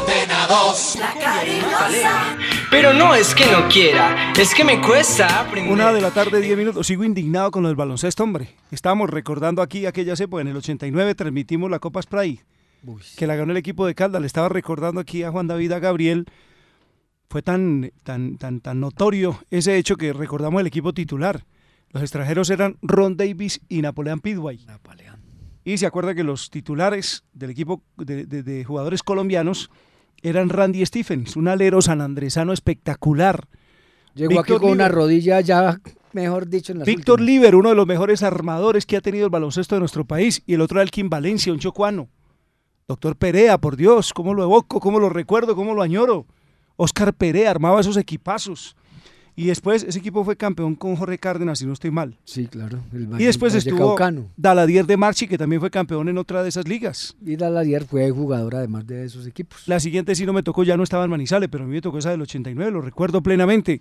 Pero 2.70 2.94
no 2.94 3.14
es 3.14 3.34
que 3.34 3.44
no 3.46 3.68
quiera, 3.68 4.32
es 4.38 4.54
que 4.54 4.64
me 4.64 4.80
cuesta 4.80 5.40
aprender 5.40 5.89
de 5.94 6.00
la 6.00 6.10
tarde, 6.12 6.40
10 6.40 6.56
minutos. 6.56 6.86
Sigo 6.86 7.02
indignado 7.02 7.50
con 7.50 7.66
el 7.66 7.74
baloncesto, 7.74 8.22
hombre. 8.22 8.50
Estábamos 8.70 9.10
recordando 9.10 9.60
aquí 9.60 9.86
aquella 9.86 10.14
época, 10.14 10.40
en 10.40 10.48
el 10.48 10.56
89 10.56 11.16
transmitimos 11.16 11.68
la 11.68 11.80
Copa 11.80 12.00
Spray, 12.00 12.40
que 13.16 13.26
la 13.26 13.34
ganó 13.34 13.50
el 13.50 13.56
equipo 13.56 13.86
de 13.86 13.94
Caldas. 13.96 14.20
Le 14.20 14.26
estaba 14.26 14.48
recordando 14.48 15.00
aquí 15.00 15.24
a 15.24 15.32
Juan 15.32 15.48
David, 15.48 15.72
a 15.72 15.78
Gabriel. 15.80 16.26
Fue 17.28 17.42
tan, 17.42 17.90
tan, 18.04 18.36
tan, 18.36 18.60
tan 18.60 18.78
notorio 18.78 19.40
ese 19.50 19.76
hecho 19.78 19.96
que 19.96 20.12
recordamos 20.12 20.60
el 20.60 20.68
equipo 20.68 20.92
titular. 20.92 21.44
Los 21.90 22.02
extranjeros 22.02 22.50
eran 22.50 22.76
Ron 22.82 23.16
Davis 23.16 23.60
y 23.68 23.82
Napoleón 23.82 24.20
Pidway. 24.20 24.64
Y 25.64 25.78
se 25.78 25.86
acuerda 25.86 26.14
que 26.14 26.22
los 26.22 26.50
titulares 26.50 27.24
del 27.32 27.50
equipo 27.50 27.82
de, 27.96 28.26
de 28.26 28.64
jugadores 28.64 29.02
colombianos 29.02 29.70
eran 30.22 30.50
Randy 30.50 30.86
Stephens, 30.86 31.34
un 31.36 31.48
alero 31.48 31.82
sanandresano 31.82 32.52
espectacular 32.52 33.48
Llegó 34.20 34.40
aquí 34.40 34.52
con 34.52 34.70
una 34.70 34.88
rodilla 34.88 35.40
ya, 35.40 35.80
mejor 36.12 36.46
dicho, 36.46 36.72
en 36.72 36.82
Víctor 36.82 37.22
Liver, 37.22 37.54
uno 37.54 37.70
de 37.70 37.74
los 37.74 37.86
mejores 37.86 38.22
armadores 38.22 38.84
que 38.84 38.98
ha 38.98 39.00
tenido 39.00 39.24
el 39.24 39.30
baloncesto 39.30 39.76
de 39.76 39.78
nuestro 39.78 40.04
país, 40.04 40.42
y 40.46 40.54
el 40.54 40.60
otro 40.60 40.78
Alquim 40.78 41.08
Valencia, 41.08 41.52
un 41.52 41.58
chocuano. 41.58 42.08
Doctor 42.86 43.16
Perea, 43.16 43.56
por 43.56 43.76
Dios, 43.76 44.12
cómo 44.12 44.34
lo 44.34 44.42
evoco, 44.42 44.78
cómo 44.78 44.98
lo 44.98 45.08
recuerdo, 45.08 45.56
cómo 45.56 45.74
lo 45.74 45.80
añoro. 45.80 46.26
Oscar 46.76 47.14
Perea 47.14 47.50
armaba 47.50 47.80
esos 47.80 47.96
equipazos. 47.96 48.76
Y 49.36 49.46
después 49.46 49.84
ese 49.84 49.98
equipo 49.98 50.22
fue 50.22 50.36
campeón 50.36 50.74
con 50.74 50.96
Jorge 50.96 51.16
Cárdenas, 51.16 51.60
si 51.60 51.64
no 51.64 51.72
estoy 51.72 51.90
mal. 51.90 52.18
Sí, 52.24 52.46
claro. 52.46 52.80
y 52.92 53.24
después 53.24 53.54
estuvo 53.54 53.96
Daladier 54.36 54.86
de 54.86 54.98
Marchi, 54.98 55.26
que 55.26 55.38
también 55.38 55.60
fue 55.60 55.70
campeón 55.70 56.10
en 56.10 56.18
otra 56.18 56.42
de 56.42 56.50
esas 56.50 56.68
ligas. 56.68 57.16
Y 57.24 57.36
Daladier 57.36 57.84
fue 57.84 58.10
jugador 58.10 58.56
además 58.56 58.86
de 58.86 59.04
esos 59.04 59.26
equipos. 59.26 59.62
La 59.66 59.80
siguiente 59.80 60.14
sí 60.14 60.26
no 60.26 60.34
me 60.34 60.42
tocó, 60.42 60.62
ya 60.62 60.76
no 60.76 60.82
estaba 60.82 61.04
en 61.04 61.10
Manizales, 61.10 61.48
pero 61.48 61.64
a 61.64 61.66
mí 61.66 61.72
me 61.72 61.80
tocó 61.80 61.98
esa 61.98 62.10
del 62.10 62.20
89, 62.20 62.70
lo 62.70 62.82
recuerdo 62.82 63.22
plenamente. 63.22 63.80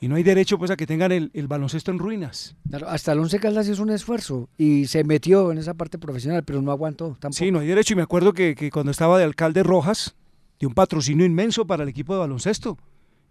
Y 0.00 0.06
no 0.08 0.14
hay 0.14 0.22
derecho 0.22 0.58
pues 0.58 0.70
a 0.70 0.76
que 0.76 0.86
tengan 0.86 1.10
el, 1.10 1.48
baloncesto 1.48 1.90
en 1.90 1.98
ruinas. 1.98 2.56
hasta 2.86 3.12
el 3.12 3.18
Once 3.18 3.38
Caldas 3.40 3.68
hizo 3.68 3.82
un 3.82 3.90
esfuerzo 3.90 4.48
y 4.56 4.86
se 4.86 5.02
metió 5.02 5.50
en 5.50 5.58
esa 5.58 5.74
parte 5.74 5.98
profesional, 5.98 6.44
pero 6.44 6.62
no 6.62 6.70
aguantó 6.70 7.16
tampoco. 7.18 7.32
Sí, 7.32 7.50
no 7.50 7.58
hay 7.58 7.66
derecho. 7.66 7.94
Y 7.94 7.96
me 7.96 8.02
acuerdo 8.02 8.32
que, 8.32 8.54
que 8.54 8.70
cuando 8.70 8.92
estaba 8.92 9.18
de 9.18 9.24
alcalde 9.24 9.64
Rojas, 9.64 10.14
dio 10.60 10.68
un 10.68 10.74
patrocinio 10.74 11.26
inmenso 11.26 11.66
para 11.66 11.82
el 11.82 11.88
equipo 11.88 12.12
de 12.12 12.20
baloncesto. 12.20 12.78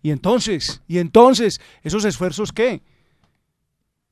Y 0.02 0.12
entonces, 0.12 0.82
y 0.88 0.98
entonces, 0.98 1.62
¿esos 1.84 2.04
esfuerzos 2.04 2.52
qué? 2.52 2.82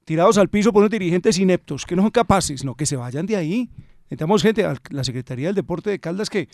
Tirados 0.06 0.38
al 0.38 0.50
piso 0.50 0.72
por 0.72 0.82
unos 0.82 0.92
dirigentes 0.92 1.38
ineptos, 1.38 1.86
que 1.86 1.96
no 1.96 2.04
son 2.04 2.12
capaces, 2.12 2.64
no, 2.64 2.76
que 2.76 2.86
se 2.86 2.96
vayan 2.96 3.26
de 3.26 3.36
ahí. 3.36 3.70
Necesitamos 4.04 4.42
gente, 4.44 4.66
la 4.92 5.04
Secretaría 5.04 5.48
del 5.48 5.56
Deporte 5.56 5.90
de 5.90 6.00
Caldas 6.00 6.30
que... 6.30 6.48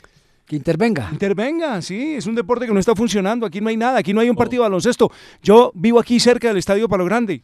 Que 0.45 0.55
intervenga. 0.55 1.09
Intervenga, 1.11 1.81
sí, 1.81 2.15
es 2.15 2.25
un 2.25 2.35
deporte 2.35 2.65
que 2.65 2.73
no 2.73 2.79
está 2.79 2.95
funcionando, 2.95 3.45
aquí 3.45 3.61
no 3.61 3.69
hay 3.69 3.77
nada, 3.77 3.99
aquí 3.99 4.13
no 4.13 4.19
hay 4.19 4.29
un 4.29 4.35
partido 4.35 4.63
de 4.63 4.69
baloncesto. 4.69 5.11
Yo 5.41 5.71
vivo 5.75 5.99
aquí 5.99 6.19
cerca 6.19 6.49
del 6.49 6.57
Estadio 6.57 6.89
Palo 6.89 7.05
Grande 7.05 7.41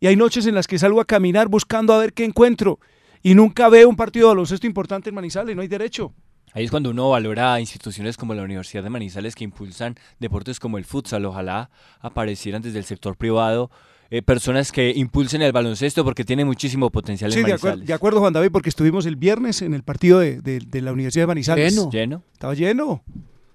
y 0.00 0.06
hay 0.06 0.16
noches 0.16 0.46
en 0.46 0.54
las 0.54 0.66
que 0.66 0.78
salgo 0.78 1.00
a 1.00 1.04
caminar 1.04 1.48
buscando 1.48 1.92
a 1.92 1.98
ver 1.98 2.12
qué 2.12 2.24
encuentro 2.24 2.80
y 3.22 3.34
nunca 3.34 3.68
veo 3.68 3.88
un 3.88 3.96
partido 3.96 4.26
de 4.28 4.34
baloncesto 4.34 4.66
importante 4.66 5.10
en 5.10 5.14
Manizales, 5.14 5.54
no 5.54 5.62
hay 5.62 5.68
derecho. 5.68 6.12
Ahí 6.54 6.64
es 6.64 6.70
cuando 6.70 6.90
uno 6.90 7.08
valora 7.08 7.60
instituciones 7.60 8.18
como 8.18 8.34
la 8.34 8.42
Universidad 8.42 8.82
de 8.82 8.90
Manizales 8.90 9.34
que 9.34 9.44
impulsan 9.44 9.94
deportes 10.18 10.60
como 10.60 10.76
el 10.76 10.84
futsal. 10.84 11.24
Ojalá 11.24 11.70
aparecieran 12.00 12.60
desde 12.60 12.78
el 12.78 12.84
sector 12.84 13.16
privado 13.16 13.70
eh, 14.14 14.20
personas 14.20 14.72
que 14.72 14.90
impulsen 14.94 15.40
el 15.40 15.52
baloncesto 15.52 16.04
porque 16.04 16.22
tiene 16.22 16.44
muchísimo 16.44 16.90
potencial 16.90 17.32
en 17.32 17.40
Manizales. 17.40 17.80
De, 17.80 17.86
de 17.86 17.92
acuerdo, 17.94 18.20
Juan 18.20 18.34
David, 18.34 18.50
porque 18.52 18.68
estuvimos 18.68 19.06
el 19.06 19.16
viernes 19.16 19.62
en 19.62 19.72
el 19.72 19.84
partido 19.84 20.18
de, 20.18 20.62
la 20.82 20.92
Universidad 20.92 21.22
de 21.22 21.28
Manizales. 21.28 21.74
Lleno. 21.74 21.90
lleno. 21.90 22.22
Estaba 22.30 22.52
lleno. 22.52 23.02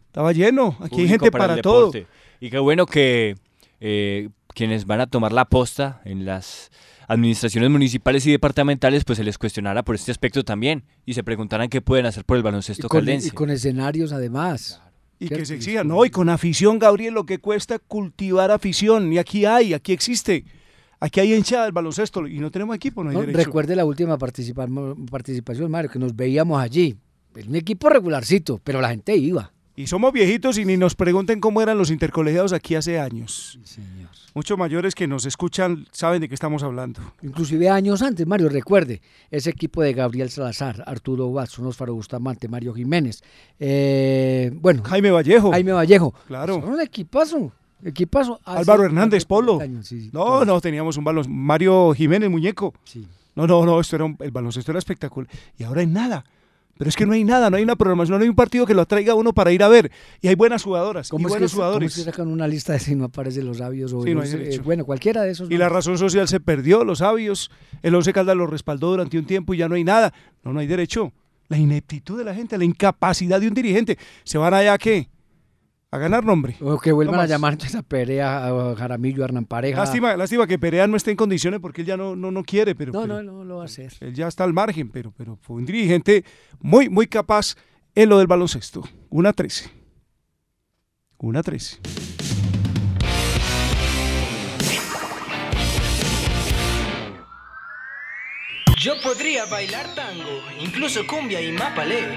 Estaba 0.07 0.31
lleno. 0.31 0.75
Aquí 0.79 1.01
hay 1.01 1.09
gente 1.09 1.29
para, 1.29 1.61
todo. 1.61 1.91
Y 2.39 2.49
qué 2.49 2.57
bueno 2.57 2.87
que 2.87 3.35
eh, 3.79 4.29
quienes 4.55 4.87
van 4.87 4.99
a 4.99 5.05
tomar 5.05 5.31
la 5.31 5.45
posta 5.45 6.01
en 6.05 6.25
las 6.25 6.71
administraciones 7.07 7.69
municipales 7.69 8.25
y 8.25 8.31
departamentales, 8.31 9.03
pues 9.05 9.17
se 9.17 9.23
les 9.23 9.37
cuestionara 9.37 9.83
por 9.83 9.93
este 9.93 10.09
aspecto 10.09 10.43
también 10.43 10.85
y 11.05 11.13
se 11.13 11.23
preguntaran 11.23 11.69
qué 11.69 11.81
pueden 11.81 12.07
hacer 12.07 12.25
por 12.25 12.35
el 12.35 12.41
baloncesto 12.41 12.87
y 12.87 12.89
con, 12.89 13.01
caldense. 13.01 13.27
Y 13.27 13.29
con 13.29 13.51
escenarios 13.51 14.11
además. 14.11 14.81
Y 15.19 15.29
que 15.29 15.45
se 15.45 15.55
exija, 15.55 15.83
no, 15.83 16.05
y 16.05 16.09
con 16.09 16.29
afición, 16.29 16.77
Gabriel, 16.77 17.13
lo 17.13 17.25
que 17.25 17.39
cuesta 17.39 17.79
cultivar 17.79 18.51
afición, 18.51 19.11
y 19.11 19.17
aquí 19.17 19.45
hay, 19.45 19.73
aquí 19.73 19.91
existe. 19.91 20.45
Aquí 20.99 21.19
hay 21.19 21.33
hinchada 21.33 21.65
del 21.65 21.73
baloncesto 21.73 22.27
y 22.27 22.39
no 22.39 22.49
tenemos 22.49 22.75
equipo, 22.75 23.03
no 23.03 23.11
hay 23.11 23.17
derecho. 23.17 23.37
Recuerde 23.37 23.75
la 23.75 23.85
última 23.85 24.17
participación, 24.17 25.69
Mario, 25.69 25.91
que 25.91 25.99
nos 25.99 26.15
veíamos 26.15 26.61
allí. 26.61 26.97
Un 27.47 27.55
equipo 27.55 27.89
regularcito, 27.89 28.59
pero 28.63 28.81
la 28.81 28.89
gente 28.89 29.15
iba. 29.15 29.51
Y 29.77 29.85
somos 29.85 30.11
viejitos 30.11 30.57
y 30.57 30.65
ni 30.65 30.75
nos 30.75 30.95
pregunten 30.95 31.39
cómo 31.39 31.61
eran 31.61 31.77
los 31.77 31.91
intercolegiados 31.91 32.51
aquí 32.51 32.73
hace 32.73 32.99
años. 32.99 33.59
Sí, 33.63 33.75
señor. 33.75 34.09
Muchos 34.33 34.57
mayores 34.57 34.95
que 34.95 35.05
nos 35.05 35.27
escuchan 35.27 35.85
saben 35.91 36.19
de 36.19 36.27
qué 36.27 36.33
estamos 36.33 36.63
hablando. 36.63 36.99
Inclusive 37.21 37.69
años 37.69 38.01
antes, 38.01 38.25
Mario, 38.25 38.49
recuerde, 38.49 39.03
ese 39.29 39.51
equipo 39.51 39.83
de 39.83 39.93
Gabriel 39.93 40.31
Salazar, 40.31 40.83
Arturo 40.87 41.27
Watson, 41.27 41.67
Osfaro 41.67 41.93
Bustamante, 41.93 42.47
Mario 42.47 42.73
Jiménez, 42.73 43.21
eh, 43.59 44.49
bueno. 44.55 44.81
Jaime 44.83 45.11
Vallejo. 45.11 45.51
Jaime 45.51 45.73
Vallejo. 45.73 46.11
Claro. 46.25 46.57
un 46.57 46.81
equipazo. 46.81 47.51
Equipazo. 47.83 48.39
Álvaro 48.45 48.83
Hernández, 48.83 49.25
Polo. 49.25 49.59
no, 50.11 50.43
no, 50.43 50.59
teníamos 50.59 50.97
un 50.97 51.03
balón. 51.03 51.27
Mario 51.29 51.93
Jiménez, 51.93 52.31
muñeco. 52.31 52.73
Sí. 52.83 53.07
No, 53.35 53.45
no, 53.45 53.63
no, 53.63 53.79
esto 53.79 53.95
era 53.95 54.15
el 54.21 54.31
baloncesto 54.31 54.71
era 54.71 54.79
espectacular. 54.79 55.29
Y 55.55 55.65
ahora 55.65 55.81
hay 55.81 55.87
nada. 55.87 56.25
Pero 56.77 56.89
es 56.89 56.95
que 56.95 57.05
no 57.05 57.13
hay 57.13 57.23
nada, 57.23 57.49
no 57.49 57.57
hay 57.57 57.63
una 57.63 57.75
programación, 57.75 58.17
no 58.19 58.23
hay 58.23 58.29
un 58.29 58.35
partido 58.35 58.65
que 58.65 58.73
lo 58.73 58.81
atraiga 58.81 59.13
a 59.13 59.15
uno 59.15 59.33
para 59.33 59.51
ir 59.51 59.63
a 59.63 59.67
ver. 59.67 59.91
Y 60.21 60.27
hay 60.27 60.35
buenas 60.35 60.63
jugadoras 60.63 61.09
y 61.11 61.23
buenos 61.23 61.53
jugadores. 61.53 61.95
¿Cómo 61.95 62.05
sacan 62.05 62.27
una 62.27 62.47
lista 62.47 62.73
de 62.73 62.79
si 62.79 62.95
no 62.95 63.05
aparecen 63.05 63.45
los 63.45 63.57
sabios? 63.57 63.93
O 63.93 64.05
eh, 64.05 64.59
bueno, 64.63 64.85
cualquiera 64.85 65.23
de 65.23 65.31
esos. 65.31 65.49
Y 65.49 65.57
la 65.57 65.69
razón 65.69 65.97
social 65.97 66.27
se 66.27 66.39
perdió, 66.39 66.83
los 66.83 66.99
sabios. 66.99 67.51
El 67.81 67.95
Once 67.95 68.11
Caldas 68.13 68.37
lo 68.37 68.47
respaldó 68.47 68.91
durante 68.91 69.17
un 69.17 69.25
tiempo 69.25 69.53
y 69.53 69.57
ya 69.57 69.67
no 69.67 69.75
hay 69.75 69.83
nada. 69.83 70.13
No, 70.43 70.53
no 70.53 70.59
hay 70.59 70.67
derecho. 70.67 71.11
La 71.49 71.57
ineptitud 71.57 72.17
de 72.17 72.25
la 72.25 72.35
gente, 72.35 72.57
la 72.57 72.65
incapacidad 72.65 73.39
de 73.39 73.47
un 73.47 73.53
dirigente. 73.53 73.97
¿Se 74.23 74.37
van 74.37 74.53
allá 74.53 74.73
a 74.73 74.77
qué? 74.77 75.09
A 75.91 75.97
ganar 75.97 76.25
nombre. 76.25 76.57
O 76.61 76.79
que 76.79 76.91
vuelvan 76.91 77.19
a 77.19 77.25
llamar 77.25 77.57
a 77.77 77.81
Perea, 77.83 78.47
a 78.47 78.75
Jaramillo, 78.75 79.23
a 79.23 79.25
Hernán 79.25 79.45
Pareja. 79.45 79.79
Lástima, 79.79 80.17
lástima 80.17 80.47
que 80.47 80.59
Perea 80.59 80.87
no 80.87 80.97
esté 80.97 81.11
en 81.11 81.17
condiciones 81.17 81.59
porque 81.59 81.81
él 81.81 81.87
ya 81.87 81.97
no, 81.97 82.15
no, 82.15 82.31
no 82.31 82.43
quiere. 82.43 82.75
Pero, 82.75 82.91
no, 82.91 83.07
no, 83.07 83.23
no 83.23 83.43
lo 83.43 83.57
va 83.57 83.63
a 83.63 83.65
hacer. 83.65 83.93
Él 84.01 84.13
ya 84.13 84.27
está 84.27 84.43
al 84.43 84.53
margen, 84.53 84.89
pero, 84.89 85.13
pero 85.15 85.37
fue 85.41 85.57
un 85.57 85.65
dirigente 85.65 86.25
muy, 86.59 86.89
muy 86.89 87.07
capaz 87.07 87.55
en 87.95 88.09
lo 88.09 88.17
del 88.17 88.27
baloncesto. 88.27 88.83
Una 89.09 89.33
13. 89.33 89.71
Una 91.17 91.41
13. 91.41 92.16
Yo 98.87 98.93
podría 99.01 99.45
bailar 99.47 99.93
tango, 99.95 100.41
incluso 100.61 101.05
cumbia 101.05 101.41
y 101.41 101.51
mapalé, 101.51 102.07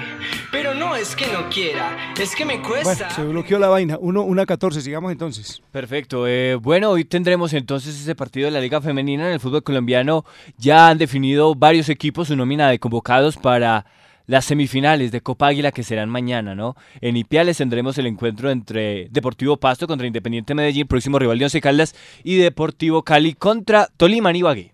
pero 0.53 0.73
no 0.73 0.95
es 0.95 1.17
que 1.17 1.27
no 1.27 1.49
quiera, 1.49 2.13
es 2.17 2.33
que 2.33 2.45
me 2.45 2.61
cuesta. 2.61 3.07
Bueno, 3.07 3.13
se 3.13 3.23
bloqueó 3.25 3.59
la 3.59 3.67
vaina. 3.67 3.97
Uno, 3.99 4.21
una 4.21 4.45
14, 4.45 4.79
sigamos 4.79 5.11
entonces. 5.11 5.61
Perfecto. 5.69 6.25
Eh, 6.29 6.55
bueno, 6.55 6.91
hoy 6.91 7.03
tendremos 7.03 7.51
entonces 7.51 7.99
ese 7.99 8.15
partido 8.15 8.45
de 8.45 8.51
la 8.51 8.61
Liga 8.61 8.79
Femenina 8.79 9.27
en 9.27 9.33
el 9.33 9.41
fútbol 9.41 9.63
colombiano. 9.63 10.23
Ya 10.57 10.87
han 10.87 10.97
definido 10.97 11.55
varios 11.55 11.89
equipos 11.89 12.29
su 12.29 12.37
nómina 12.37 12.69
de 12.69 12.79
convocados 12.79 13.35
para 13.35 13.85
las 14.25 14.45
semifinales 14.45 15.11
de 15.11 15.19
Copa 15.19 15.47
Águila 15.47 15.73
que 15.73 15.83
serán 15.83 16.07
mañana, 16.07 16.55
¿no? 16.55 16.77
En 17.01 17.17
Ipiales 17.17 17.57
tendremos 17.57 17.97
el 17.97 18.07
encuentro 18.07 18.49
entre 18.49 19.09
Deportivo 19.09 19.57
Pasto 19.57 19.87
contra 19.87 20.07
Independiente 20.07 20.55
Medellín, 20.55 20.87
próximo 20.87 21.19
rival 21.19 21.37
de 21.37 21.43
Once 21.43 21.59
Caldas, 21.59 21.93
y 22.23 22.37
Deportivo 22.37 23.03
Cali 23.03 23.33
contra 23.33 23.89
Tolima 23.97 24.31
Ibagué. 24.33 24.73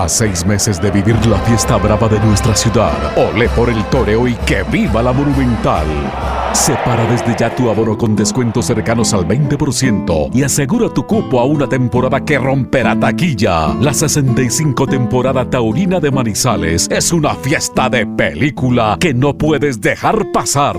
A 0.00 0.08
seis 0.08 0.46
meses 0.46 0.80
de 0.80 0.90
vivir 0.90 1.14
la 1.26 1.38
fiesta 1.40 1.76
brava 1.76 2.08
de 2.08 2.18
nuestra 2.20 2.56
ciudad, 2.56 3.12
ole 3.18 3.50
por 3.50 3.68
el 3.68 3.84
toreo 3.90 4.26
y 4.26 4.34
que 4.34 4.62
viva 4.62 5.02
la 5.02 5.12
monumental. 5.12 5.84
Separa 6.54 7.04
desde 7.04 7.36
ya 7.38 7.54
tu 7.54 7.68
abono 7.68 7.98
con 7.98 8.16
descuentos 8.16 8.64
cercanos 8.64 9.12
al 9.12 9.28
20% 9.28 10.30
y 10.32 10.42
asegura 10.42 10.88
tu 10.88 11.06
cupo 11.06 11.38
a 11.38 11.44
una 11.44 11.68
temporada 11.68 12.24
que 12.24 12.38
romperá 12.38 12.98
taquilla. 12.98 13.74
La 13.74 13.92
65 13.92 14.86
temporada 14.86 15.44
taurina 15.50 16.00
de 16.00 16.10
Manizales 16.10 16.88
es 16.90 17.12
una 17.12 17.34
fiesta 17.34 17.90
de 17.90 18.06
película 18.06 18.96
que 18.98 19.12
no 19.12 19.36
puedes 19.36 19.82
dejar 19.82 20.32
pasar. 20.32 20.78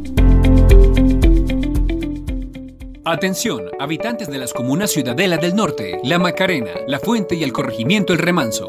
Atención, 3.03 3.63
habitantes 3.79 4.27
de 4.27 4.37
las 4.37 4.53
comunas 4.53 4.91
Ciudadela 4.91 5.37
del 5.37 5.55
Norte, 5.55 5.99
La 6.03 6.19
Macarena, 6.19 6.69
La 6.85 6.99
Fuente 6.99 7.33
y 7.33 7.43
el 7.43 7.51
corregimiento 7.51 8.13
El 8.13 8.19
Remanso. 8.19 8.67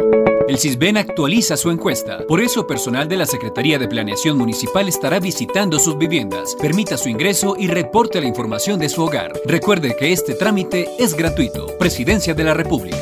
El 0.49 0.57
CISBEN 0.59 0.97
actualiza 0.97 1.59
su 1.59 1.71
encuesta. 1.71 2.27
Por 2.27 2.41
eso, 2.41 2.67
personal 2.67 3.09
de 3.09 3.19
la 3.19 3.27
Secretaría 3.27 3.79
de 3.79 3.89
Planeación 3.89 4.39
Municipal 4.39 4.89
estará 4.89 5.21
visitando 5.21 5.79
sus 5.79 5.99
viviendas. 5.99 6.57
Permita 6.59 6.97
su 6.97 7.11
ingreso 7.11 7.57
y 7.59 7.67
reporte 7.67 8.23
la 8.23 8.27
información 8.27 8.81
de 8.81 8.89
su 8.89 9.03
hogar. 9.03 9.35
Recuerde 9.45 9.95
que 9.97 10.13
este 10.13 10.33
trámite 10.33 10.89
es 10.99 11.15
gratuito. 11.15 11.67
Presidencia 11.79 12.33
de 12.33 12.45
la 12.45 12.55
República. 12.55 12.97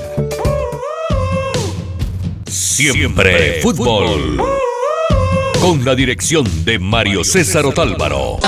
Siempre 2.49 3.61
fútbol. 3.63 4.43
Con 5.61 5.85
la 5.85 5.95
dirección 5.95 6.45
de 6.65 6.81
Mario 6.81 7.23
César 7.23 7.67
Otálvaro. 7.67 8.39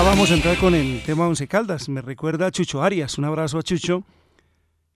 Ya 0.00 0.06
vamos 0.06 0.30
a 0.30 0.34
entrar 0.34 0.56
con 0.56 0.74
el 0.74 1.02
tema 1.02 1.28
Once 1.28 1.46
Caldas. 1.46 1.90
Me 1.90 2.00
recuerda 2.00 2.46
a 2.46 2.50
Chucho 2.50 2.82
Arias. 2.82 3.18
Un 3.18 3.26
abrazo 3.26 3.58
a 3.58 3.62
Chucho. 3.62 4.06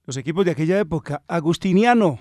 Los 0.06 0.16
equipos 0.16 0.46
de 0.46 0.52
aquella 0.52 0.78
época. 0.78 1.22
Agustiniano, 1.28 2.20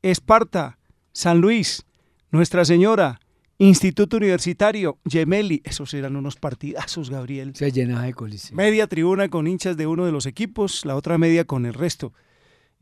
Esparta, 0.00 0.78
San 1.12 1.42
Luis, 1.42 1.84
Nuestra 2.30 2.64
Señora, 2.64 3.20
Instituto 3.58 4.16
Universitario, 4.16 5.00
Gemelli. 5.04 5.60
Esos 5.64 5.92
eran 5.92 6.16
unos 6.16 6.36
partidazos, 6.36 7.10
Gabriel. 7.10 7.54
Se 7.54 7.70
llenaba 7.70 8.04
de 8.04 8.14
coliseo. 8.14 8.56
Media 8.56 8.86
tribuna 8.86 9.28
con 9.28 9.46
hinchas 9.46 9.76
de 9.76 9.86
uno 9.86 10.06
de 10.06 10.12
los 10.12 10.24
equipos, 10.24 10.86
la 10.86 10.96
otra 10.96 11.18
media 11.18 11.44
con 11.44 11.66
el 11.66 11.74
resto. 11.74 12.14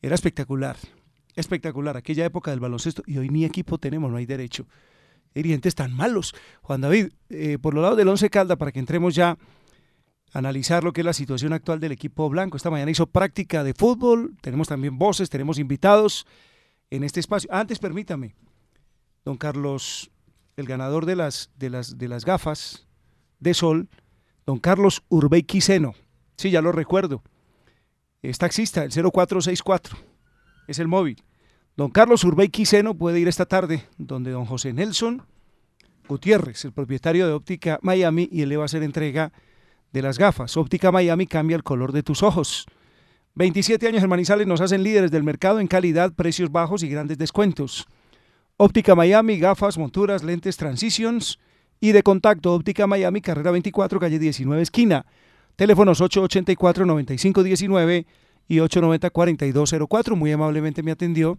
Era 0.03 0.15
espectacular. 0.15 0.77
Espectacular. 1.35 1.97
Aquella 1.97 2.25
época 2.25 2.53
del 2.53 2.61
baloncesto. 2.61 3.03
Y 3.07 3.19
hoy 3.19 3.29
ni 3.29 3.45
equipo 3.45 3.79
tenemos, 3.79 4.09
no 4.09 4.19
hay 4.19 4.27
derecho 4.27 4.69
dirigentes 5.35 5.75
tan 5.75 5.93
malos. 5.93 6.35
Juan 6.63 6.81
David, 6.81 7.11
eh, 7.29 7.59
por 7.61 7.75
lo 7.75 7.83
lado 7.83 7.97
del 7.97 8.09
Once 8.09 8.29
Calda, 8.31 8.57
para 8.57 8.73
que 8.73 8.79
entremos 8.79 9.15
ya 9.15 9.39
a 10.33 10.39
analizar 10.39 10.85
lo 10.85 10.93
que 10.93 11.03
es 11.03 11.05
la 11.05 11.13
situación 11.13 11.53
actual 11.53 11.81
del 11.81 11.93
equipo 11.93 12.29
blanco. 12.29 12.57
Esta 12.57 12.71
mañana 12.71 12.91
hizo 12.91 13.07
práctica 13.07 13.65
de 13.65 13.75
fútbol, 13.75 14.37
tenemos 14.41 14.69
también 14.69 14.99
voces, 14.99 15.31
tenemos 15.31 15.59
invitados 15.59 16.27
en 16.91 17.05
este 17.05 17.21
espacio. 17.21 17.49
Antes, 17.53 17.79
permítame, 17.79 18.35
don 19.25 19.37
Carlos, 19.37 20.11
el 20.57 20.67
ganador 20.67 21.07
de 21.07 21.17
las, 21.17 21.51
de 21.57 21.71
las, 21.71 21.99
de 21.99 22.09
las 22.09 22.25
gafas 22.25 22.87
de 23.41 23.55
sol, 23.55 23.89
don 24.47 24.59
Carlos 24.59 25.03
Urbey 25.09 25.43
Quiseno. 25.43 25.95
Sí, 26.37 26.51
ya 26.51 26.63
lo 26.63 26.73
recuerdo. 26.73 27.23
Es 28.23 28.39
taxista, 28.39 28.85
el 28.85 28.91
0464. 28.91 29.97
Es 30.69 30.79
el 30.79 30.89
móvil. 30.89 31.23
Don 31.75 31.91
Carlos 31.91 32.23
Urbey 32.25 32.49
Quiseno 32.49 32.95
puede 32.95 33.19
ir 33.19 33.29
esta 33.29 33.47
tarde, 33.47 33.89
donde 33.97 34.31
don 34.31 34.45
José 34.45 34.75
Nelson 34.75 35.23
Gutiérrez, 36.07 36.67
el 36.67 36.73
propietario 36.73 37.27
de 37.27 37.33
Óptica 37.33 37.79
Miami, 37.81 38.29
y 38.31 38.43
él 38.43 38.51
le 38.51 38.59
va 38.59 38.65
a 38.65 38.67
hacer 38.67 38.83
entrega 38.83 39.33
de 39.91 40.03
las 40.03 40.19
gafas. 40.19 40.59
Óptica 40.59 40.93
Miami 40.93 41.27
cambia 41.27 41.57
el 41.57 41.63
color 41.63 41.93
de 41.93 42.03
tus 42.03 42.23
ojos. 42.23 42.67
27 43.37 43.89
años 43.89 44.03
en 44.03 44.11
Manizales 44.11 44.47
nos 44.47 44.61
hacen 44.61 44.83
líderes 44.83 45.11
del 45.11 45.23
mercado 45.23 45.61
en 45.61 45.67
calidad, 45.67 46.13
precios 46.13 46.53
bajos 46.53 46.83
y 46.83 46.91
grandes 46.91 47.17
descuentos. 47.17 47.87
Óptica 48.59 48.95
Miami, 48.95 49.39
gafas, 49.39 49.79
monturas, 49.79 50.23
lentes, 50.23 50.59
transitions 50.59 51.39
y 51.81 51.93
de 51.93 52.03
contacto. 52.03 52.53
Óptica 52.53 52.87
Miami, 52.87 53.23
carrera 53.23 53.51
24, 53.51 53.99
calle 53.99 54.19
19, 54.19 54.61
esquina. 54.61 55.07
Teléfonos 55.57 56.03
884-9519 56.03 58.05
y 58.47 58.59
890-4204. 58.59 60.17
Muy 60.17 60.33
amablemente 60.33 60.83
me 60.83 60.91
atendió 60.91 61.39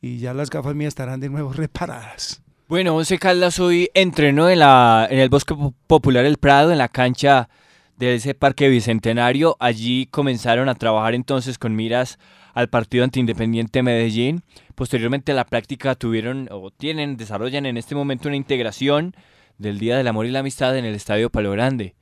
y 0.00 0.18
ya 0.18 0.34
las 0.34 0.50
gafas 0.50 0.74
mías 0.74 0.88
estarán 0.88 1.20
de 1.20 1.28
nuevo 1.28 1.52
reparadas. 1.54 2.42
Bueno, 2.68 2.96
Once 2.96 3.16
Caldas 3.18 3.60
hoy 3.60 3.90
entrenó 3.94 4.48
en, 4.50 4.58
la, 4.58 5.06
en 5.08 5.20
el 5.20 5.28
Bosque 5.28 5.54
Popular 5.86 6.24
El 6.24 6.38
Prado, 6.38 6.72
en 6.72 6.78
la 6.78 6.88
cancha 6.88 7.48
de 7.96 8.16
ese 8.16 8.34
parque 8.34 8.68
bicentenario. 8.68 9.56
Allí 9.60 10.06
comenzaron 10.06 10.68
a 10.68 10.74
trabajar 10.74 11.14
entonces 11.14 11.58
con 11.58 11.76
miras 11.76 12.18
al 12.54 12.68
partido 12.68 13.04
antiindependiente 13.04 13.82
Medellín. 13.82 14.42
Posteriormente 14.74 15.32
a 15.32 15.36
la 15.36 15.46
práctica 15.46 15.94
tuvieron 15.94 16.48
o 16.50 16.70
tienen, 16.70 17.16
desarrollan 17.16 17.66
en 17.66 17.76
este 17.76 17.94
momento 17.94 18.28
una 18.28 18.36
integración 18.36 19.14
del 19.58 19.78
Día 19.78 19.96
del 19.96 20.08
Amor 20.08 20.26
y 20.26 20.30
la 20.30 20.40
Amistad 20.40 20.76
en 20.76 20.84
el 20.84 20.94
Estadio 20.94 21.30
Palo 21.30 21.52
Grande. 21.52 21.94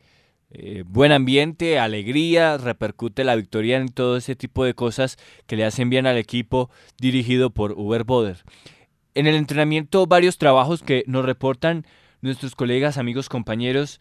Eh, 0.57 0.85
buen 0.87 1.11
ambiente, 1.11 1.81
alegría, 1.81 2.57
repercute 2.59 3.25
la 3.25 3.35
victoria 3.35 3.77
en 3.77 3.89
todo 3.89 4.17
ese 4.17 4.37
tipo 4.37 4.65
de 4.65 4.73
cosas 4.73 5.19
que 5.49 5.57
le 5.57 5.65
hacen 5.65 5.91
bien 5.91 6.07
al 6.07 6.17
equipo 6.17 6.71
dirigido 6.97 7.51
por 7.51 7.73
Uber 7.73 8.05
Boder. 8.05 8.45
En 9.17 9.27
el 9.27 9.35
entrenamiento 9.35 10.07
varios 10.07 10.39
trabajos 10.39 10.85
que 10.85 11.03
nos 11.09 11.25
reportan 11.25 11.85
nuestros 12.21 12.55
colegas, 12.55 12.99
amigos, 12.99 13.29
compañeros. 13.29 14.01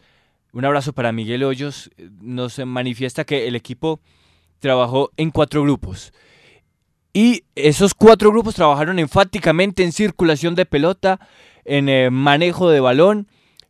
Un 0.52 0.64
abrazo 0.64 0.92
para 0.92 1.10
Miguel 1.10 1.42
Hoyos. 1.42 1.90
Nos 2.20 2.60
manifiesta 2.64 3.24
que 3.24 3.48
el 3.48 3.56
equipo 3.56 3.98
trabajó 4.60 5.10
en 5.16 5.32
cuatro 5.32 5.64
grupos. 5.64 6.12
Y 7.12 7.42
esos 7.56 7.94
cuatro 7.94 8.30
grupos 8.30 8.54
trabajaron 8.54 9.00
enfáticamente 9.00 9.82
en 9.82 9.90
circulación 9.90 10.54
de 10.54 10.66
pelota, 10.66 11.18
en 11.64 11.88
eh, 11.88 12.10
manejo 12.10 12.70
de 12.70 12.78
balón, 12.78 13.26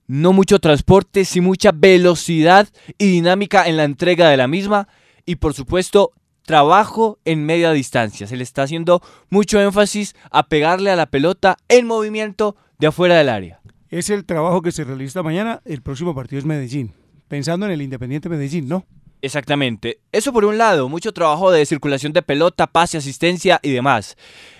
no 0.07 0.33
mucho 0.33 0.59
transporte, 0.59 1.25
sí 1.25 1.41
mucha 1.41 1.73
velocidad 1.73 2.69
y 2.99 3.11
dinámica 3.11 3.67
en 3.67 3.77
la 3.77 3.85
entrega 3.85 4.29
de 4.29 4.37
la 4.37 4.49
misma 4.49 4.89
y 5.27 5.37
por 5.37 5.55
supuesto 5.55 6.13
trabajo 6.45 7.19
en 7.25 7.45
media 7.47 7.73
distancia. 7.73 8.27
Se 8.27 8.37
le 8.37 8.43
está 8.43 8.63
haciendo 8.63 9.03
mucho 9.31 9.61
énfasis 9.61 10.15
a 10.31 10.49
pegarle 10.49 10.91
a 10.91 10.97
la 10.97 11.07
pelota 11.07 11.57
en 11.69 11.87
movimiento 11.87 12.57
de 12.79 12.89
afuera 12.89 13.17
del 13.17 13.29
área. 13.29 13.61
Es 13.89 14.11
el 14.11 14.25
trabajo 14.25 14.61
que 14.61 14.73
se 14.73 14.85
realiza 14.85 15.23
mañana, 15.23 15.63
el 15.65 15.83
próximo 15.83 16.15
partido 16.15 16.39
es 16.39 16.45
Medellín, 16.45 16.93
pensando 17.29 17.67
en 17.67 17.73
el 17.73 17.83
Independiente 17.83 18.29
Medellín, 18.29 18.69
¿no? 18.69 18.85
Exactamente. 19.23 20.01
Eso 20.13 20.33
por 20.33 20.45
un 20.45 20.59
lado, 20.59 20.89
mucho 20.89 21.13
trabajo 21.13 21.51
de 21.51 21.65
circulación 21.65 22.13
de 22.13 22.21
pelota, 22.21 22.67
pase, 22.67 22.99
asistencia 22.99 23.59
y 23.63 23.71
demás. 23.71 24.17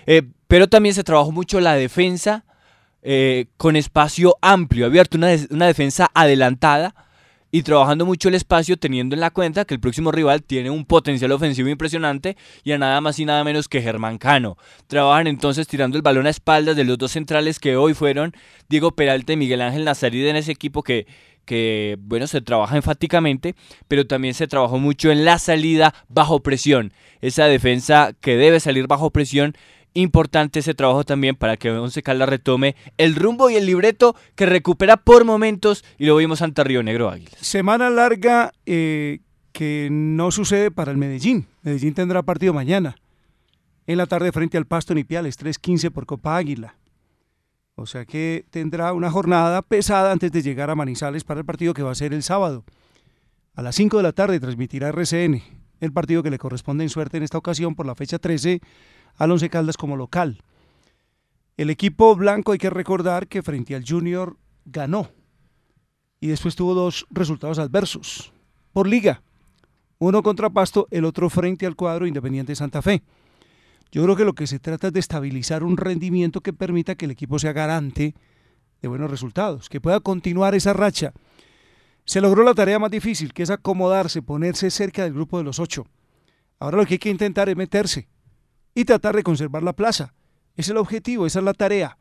Eh, 0.07 0.23
pero 0.47 0.67
también 0.67 0.95
se 0.95 1.03
trabajó 1.03 1.31
mucho 1.31 1.59
la 1.59 1.75
defensa 1.75 2.44
eh, 3.07 3.45
con 3.57 3.75
espacio 3.75 4.35
amplio, 4.41 4.87
abierto, 4.87 5.15
una, 5.15 5.27
una 5.51 5.67
defensa 5.67 6.09
adelantada 6.15 6.95
y 7.51 7.61
trabajando 7.61 8.03
mucho 8.03 8.29
el 8.29 8.35
espacio 8.35 8.77
teniendo 8.77 9.15
en 9.15 9.19
la 9.19 9.29
cuenta 9.29 9.63
que 9.63 9.75
el 9.75 9.79
próximo 9.79 10.11
rival 10.11 10.41
tiene 10.41 10.71
un 10.71 10.85
potencial 10.85 11.31
ofensivo 11.31 11.69
impresionante 11.69 12.35
y 12.63 12.71
a 12.71 12.79
nada 12.79 12.99
más 13.01 13.19
y 13.19 13.25
nada 13.25 13.43
menos 13.43 13.69
que 13.69 13.83
Germán 13.83 14.17
Cano. 14.17 14.57
Trabajan 14.87 15.27
entonces 15.27 15.67
tirando 15.67 15.97
el 15.97 16.01
balón 16.01 16.25
a 16.25 16.31
espaldas 16.31 16.75
de 16.75 16.83
los 16.83 16.97
dos 16.97 17.11
centrales 17.11 17.59
que 17.59 17.77
hoy 17.77 17.93
fueron 17.93 18.33
Diego 18.69 18.95
Peralta 18.95 19.33
y 19.33 19.37
Miguel 19.37 19.61
Ángel 19.61 19.85
Nazarí 19.85 20.27
en 20.27 20.35
ese 20.35 20.51
equipo 20.51 20.81
que, 20.81 21.05
que, 21.45 21.95
bueno, 21.99 22.27
se 22.27 22.41
trabaja 22.41 22.75
enfáticamente, 22.75 23.55
pero 23.87 24.05
también 24.05 24.33
se 24.33 24.47
trabajó 24.47 24.79
mucho 24.79 25.11
en 25.11 25.23
la 25.23 25.37
salida 25.37 25.93
bajo 26.09 26.41
presión. 26.41 26.91
Esa 27.21 27.45
defensa 27.45 28.13
que 28.19 28.35
debe 28.35 28.59
salir 28.59 28.87
bajo 28.87 29.11
presión 29.11 29.55
importante 29.95 30.59
ese 30.59 30.75
trabajo 30.75 31.03
también 31.03 31.35
para 31.35 31.57
que 31.57 31.71
Once 31.71 32.03
Caldas 32.03 32.29
retome 32.29 32.75
el 32.97 33.15
rumbo 33.15 33.49
y 33.49 33.55
el 33.55 33.65
libreto 33.65 34.15
que 34.35 34.45
recupera 34.45 34.97
por 34.97 35.25
momentos 35.25 35.83
y 35.97 36.05
lo 36.05 36.15
vimos 36.17 36.41
ante 36.41 36.63
Río 36.63 36.83
Negro 36.83 37.09
Águilas. 37.09 37.35
Semana 37.39 37.89
larga 37.89 38.51
eh, 38.65 39.21
que 39.51 39.87
no 39.91 40.31
sucede 40.31 40.69
para 40.69 40.91
el 40.91 40.97
Medellín. 40.97 41.47
Medellín 41.63 41.93
tendrá 41.93 42.21
partido 42.21 42.53
mañana. 42.53 42.97
En 43.87 43.97
la 43.97 44.05
tarde 44.05 44.31
frente 44.31 44.57
al 44.57 44.65
Pasto 44.65 44.93
Nipiales, 44.93 45.39
3.15 45.39 45.91
por 45.91 46.05
Copa 46.05 46.37
Águila. 46.37 46.75
O 47.75 47.85
sea 47.85 48.05
que 48.05 48.45
tendrá 48.49 48.93
una 48.93 49.11
jornada 49.11 49.61
pesada 49.61 50.11
antes 50.11 50.31
de 50.31 50.41
llegar 50.41 50.69
a 50.69 50.75
Manizales 50.75 51.23
para 51.23 51.39
el 51.39 51.45
partido 51.45 51.73
que 51.73 51.83
va 51.83 51.91
a 51.91 51.95
ser 51.95 52.13
el 52.13 52.23
sábado. 52.23 52.63
A 53.53 53.61
las 53.61 53.75
5 53.75 53.97
de 53.97 54.03
la 54.03 54.11
tarde 54.11 54.39
transmitirá 54.39 54.89
RCN 54.89 55.41
el 55.79 55.91
partido 55.91 56.23
que 56.23 56.29
le 56.29 56.37
corresponde 56.37 56.83
en 56.83 56.89
suerte 56.89 57.17
en 57.17 57.23
esta 57.23 57.37
ocasión 57.37 57.75
por 57.75 57.85
la 57.85 57.95
fecha 57.95 58.19
13 58.19 58.61
al 59.17 59.31
Once 59.31 59.49
Caldas 59.49 59.77
como 59.77 59.95
local. 59.95 60.41
El 61.57 61.69
equipo 61.69 62.15
blanco 62.15 62.51
hay 62.51 62.57
que 62.57 62.69
recordar 62.69 63.27
que 63.27 63.41
frente 63.41 63.75
al 63.75 63.85
Junior 63.87 64.37
ganó 64.65 65.09
y 66.19 66.27
después 66.27 66.55
tuvo 66.55 66.73
dos 66.73 67.05
resultados 67.09 67.59
adversos 67.59 68.33
por 68.73 68.87
liga. 68.87 69.21
Uno 69.97 70.21
contra 70.21 70.49
Pasto, 70.49 70.87
el 70.91 71.05
otro 71.05 71.29
frente 71.29 71.65
al 71.65 71.75
cuadro 71.75 72.07
Independiente 72.07 72.55
Santa 72.55 72.81
Fe. 72.81 73.03
Yo 73.91 74.03
creo 74.03 74.17
que 74.17 74.25
lo 74.25 74.33
que 74.33 74.47
se 74.47 74.59
trata 74.59 74.87
es 74.87 74.93
de 74.93 74.99
estabilizar 74.99 75.63
un 75.63 75.77
rendimiento 75.77 76.41
que 76.41 76.51
permita 76.51 76.95
que 76.95 77.05
el 77.05 77.11
equipo 77.11 77.39
sea 77.39 77.53
garante 77.53 78.13
de 78.81 78.87
buenos 78.89 79.09
resultados, 79.09 79.69
que 79.69 79.79
pueda 79.79 80.01
continuar 80.01 80.55
esa 80.55 80.73
racha. 80.73 81.13
Se 82.03 82.19
logró 82.19 82.43
la 82.43 82.53
tarea 82.53 82.77
más 82.77 82.91
difícil, 82.91 83.33
que 83.33 83.43
es 83.43 83.49
acomodarse, 83.49 84.21
ponerse 84.21 84.69
cerca 84.69 85.03
del 85.03 85.13
grupo 85.13 85.37
de 85.37 85.45
los 85.45 85.59
ocho. 85.59 85.87
Ahora 86.59 86.77
lo 86.77 86.85
que 86.85 86.95
hay 86.95 86.99
que 86.99 87.09
intentar 87.09 87.47
es 87.47 87.55
meterse 87.55 88.09
y 88.75 88.85
tratar 88.85 89.15
de 89.15 89.23
conservar 89.23 89.63
la 89.63 89.73
plaza. 89.73 90.13
Ese 90.55 90.61
es 90.61 90.69
el 90.69 90.77
objetivo, 90.77 91.25
esa 91.25 91.39
es 91.39 91.45
la 91.45 91.53
tarea. 91.53 91.97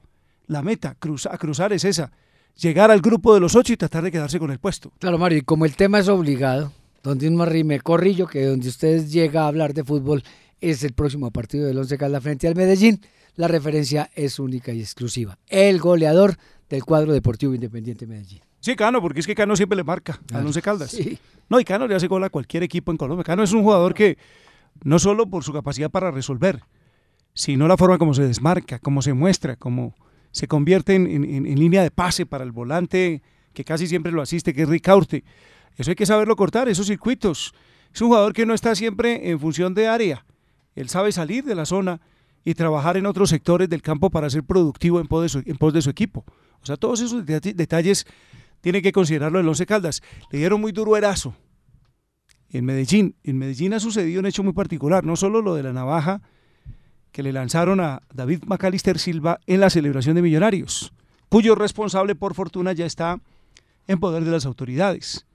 La 0.47 0.61
meta 0.61 0.97
a 1.31 1.39
cruzar 1.39 1.73
es 1.73 1.85
esa, 1.85 2.13
llegar 2.57 2.91
al 2.91 3.01
grupo 3.01 3.33
de 3.33 3.41
los 3.41 3.57
ocho 3.57 3.73
y 3.73 3.77
tratar 3.77 4.05
de 4.05 4.13
quedarse 4.13 4.39
con 4.39 4.51
el 4.51 4.59
puesto. 4.59 4.93
Claro, 4.99 5.17
Mario, 5.17 5.39
y 5.39 5.43
como 5.43 5.65
el 5.65 5.75
tema 5.77 6.01
es 6.01 6.09
obligado, 6.09 6.73
donde 7.03 7.29
un 7.29 7.37
me 7.67 7.81
corrillo 7.81 8.27
que 8.27 8.45
donde 8.45 8.69
ustedes 8.69 9.11
llega 9.13 9.45
a 9.45 9.49
hablar 9.49 9.73
de 9.73 9.85
fútbol 9.85 10.23
es 10.61 10.83
el 10.85 10.93
próximo 10.93 11.31
partido 11.31 11.67
del 11.67 11.79
Once 11.79 11.97
Caldas 11.97 12.23
frente 12.23 12.49
al 12.49 12.55
Medellín, 12.55 13.01
la 13.37 13.49
referencia 13.49 14.11
es 14.15 14.39
única 14.39 14.73
y 14.73 14.81
exclusiva. 14.81 15.39
El 15.49 15.81
goleador 15.81 16.37
del 16.69 16.85
cuadro 16.85 17.13
deportivo 17.13 17.55
Independiente 17.55 18.07
Medellín. 18.07 18.41
Sí, 18.61 18.77
Cano, 18.77 19.03
porque 19.03 19.21
es 19.21 19.27
que 19.27 19.35
Cano 19.35 19.57
siempre 19.57 19.77
le 19.77 19.85
marca 19.85 20.21
al 20.33 20.47
Once 20.47 20.63
Caldas. 20.63 20.97
No, 21.49 21.61
y 21.61 21.65
Cano 21.65 21.87
le 21.87 21.95
hace 21.95 22.07
gol 22.07 22.25
a 22.25 22.31
cualquier 22.31 22.63
equipo 22.63 22.91
en 22.91 22.97
Colombia. 22.97 23.23
Cano 23.23 23.43
es 23.43 23.53
un 23.53 23.63
jugador 23.63 23.93
que 23.93 24.17
no 24.83 24.99
solo 24.99 25.27
por 25.27 25.45
su 25.45 25.53
capacidad 25.53 25.91
para 25.91 26.11
resolver, 26.11 26.63
sino 27.35 27.69
la 27.69 27.77
forma 27.77 27.99
como 27.99 28.15
se 28.15 28.23
desmarca, 28.23 28.79
como 28.79 29.03
se 29.03 29.13
muestra, 29.13 29.57
como 29.57 29.95
se 30.31 30.49
convierte 30.49 30.95
en, 30.95 31.59
línea 31.59 31.83
de 31.83 31.91
pase 31.91 32.27
para 32.27 32.45
el 32.45 32.53
volante 32.53 33.23
que 33.53 33.65
casi 33.65 33.87
siempre 33.87 34.13
lo 34.13 34.21
asiste, 34.21 34.53
que 34.53 34.63
es 34.63 34.69
Ricaurte. 34.69 35.25
Eso 35.77 35.91
hay 35.91 35.95
que 35.95 36.07
saberlo 36.07 36.35
cortar, 36.37 36.69
esos 36.69 36.87
circuitos. 36.87 37.55
Es 37.93 38.01
un 38.01 38.09
jugador 38.09 38.33
que 38.33 38.47
no 38.47 38.55
está 38.55 38.75
siempre 38.75 39.31
en 39.31 39.39
función 39.39 39.75
de 39.75 39.87
área. 39.87 40.25
Él 40.75 40.89
sabe 40.89 41.13
salir 41.13 41.45
de 41.45 41.55
la 41.55 41.67
zona 41.67 42.01
y 42.45 42.55
trabajar 42.55 42.97
en 42.97 43.07
otros 43.07 43.31
sectores 43.31 43.69
del 43.69 43.81
campo 43.81 44.11
para 44.11 44.29
ser 44.29 44.43
productivo 44.43 45.01
en 45.01 45.07
pos 45.07 45.23
de 45.23 45.29
su, 45.29 45.43
en 45.47 45.57
pos 45.57 45.73
de 45.73 45.83
su 45.83 45.91
equipo. 45.91 46.25
O 46.61 46.67
sea, 46.67 46.77
todos 46.77 47.01
esos 47.01 47.25
detalles 47.25 48.07
tiene 48.61 48.83
que 48.83 48.93
considerarlo 48.93 49.39
el 49.39 49.49
Once 49.49 49.67
Caldas. 49.67 50.03
Le 50.31 50.39
dieron 50.39 50.61
muy 50.61 50.73
duro 50.73 50.97
erazo 50.97 51.35
en 52.55 52.65
Medellín. 52.65 53.17
En 53.25 53.37
Medellín 53.37 53.75
ha 53.75 53.81
sucedido 53.81 54.21
un 54.21 54.27
hecho 54.27 54.45
muy 54.45 54.53
particular, 54.53 55.05
no 55.05 55.17
solo 55.17 55.43
lo 55.43 55.55
de 55.55 55.65
la 55.65 55.73
navaja 55.73 56.23
que 57.11 57.23
le 57.23 57.33
lanzaron 57.33 57.81
a 57.81 58.03
David 58.13 58.45
Macalister 58.47 58.99
Silva 58.99 59.41
en 59.47 59.61
la 59.61 59.71
celebración 59.71 60.15
de 60.15 60.23
Millonarios, 60.23 60.93
cuyo 61.29 61.55
responsable 61.55 62.15
por 62.15 62.35
fortuna 62.35 62.73
ya 62.73 62.87
está 62.87 63.21
en 63.89 63.99
poder 63.99 64.25
de 64.25 64.31
las 64.31 64.47
autoridades. 64.47 65.27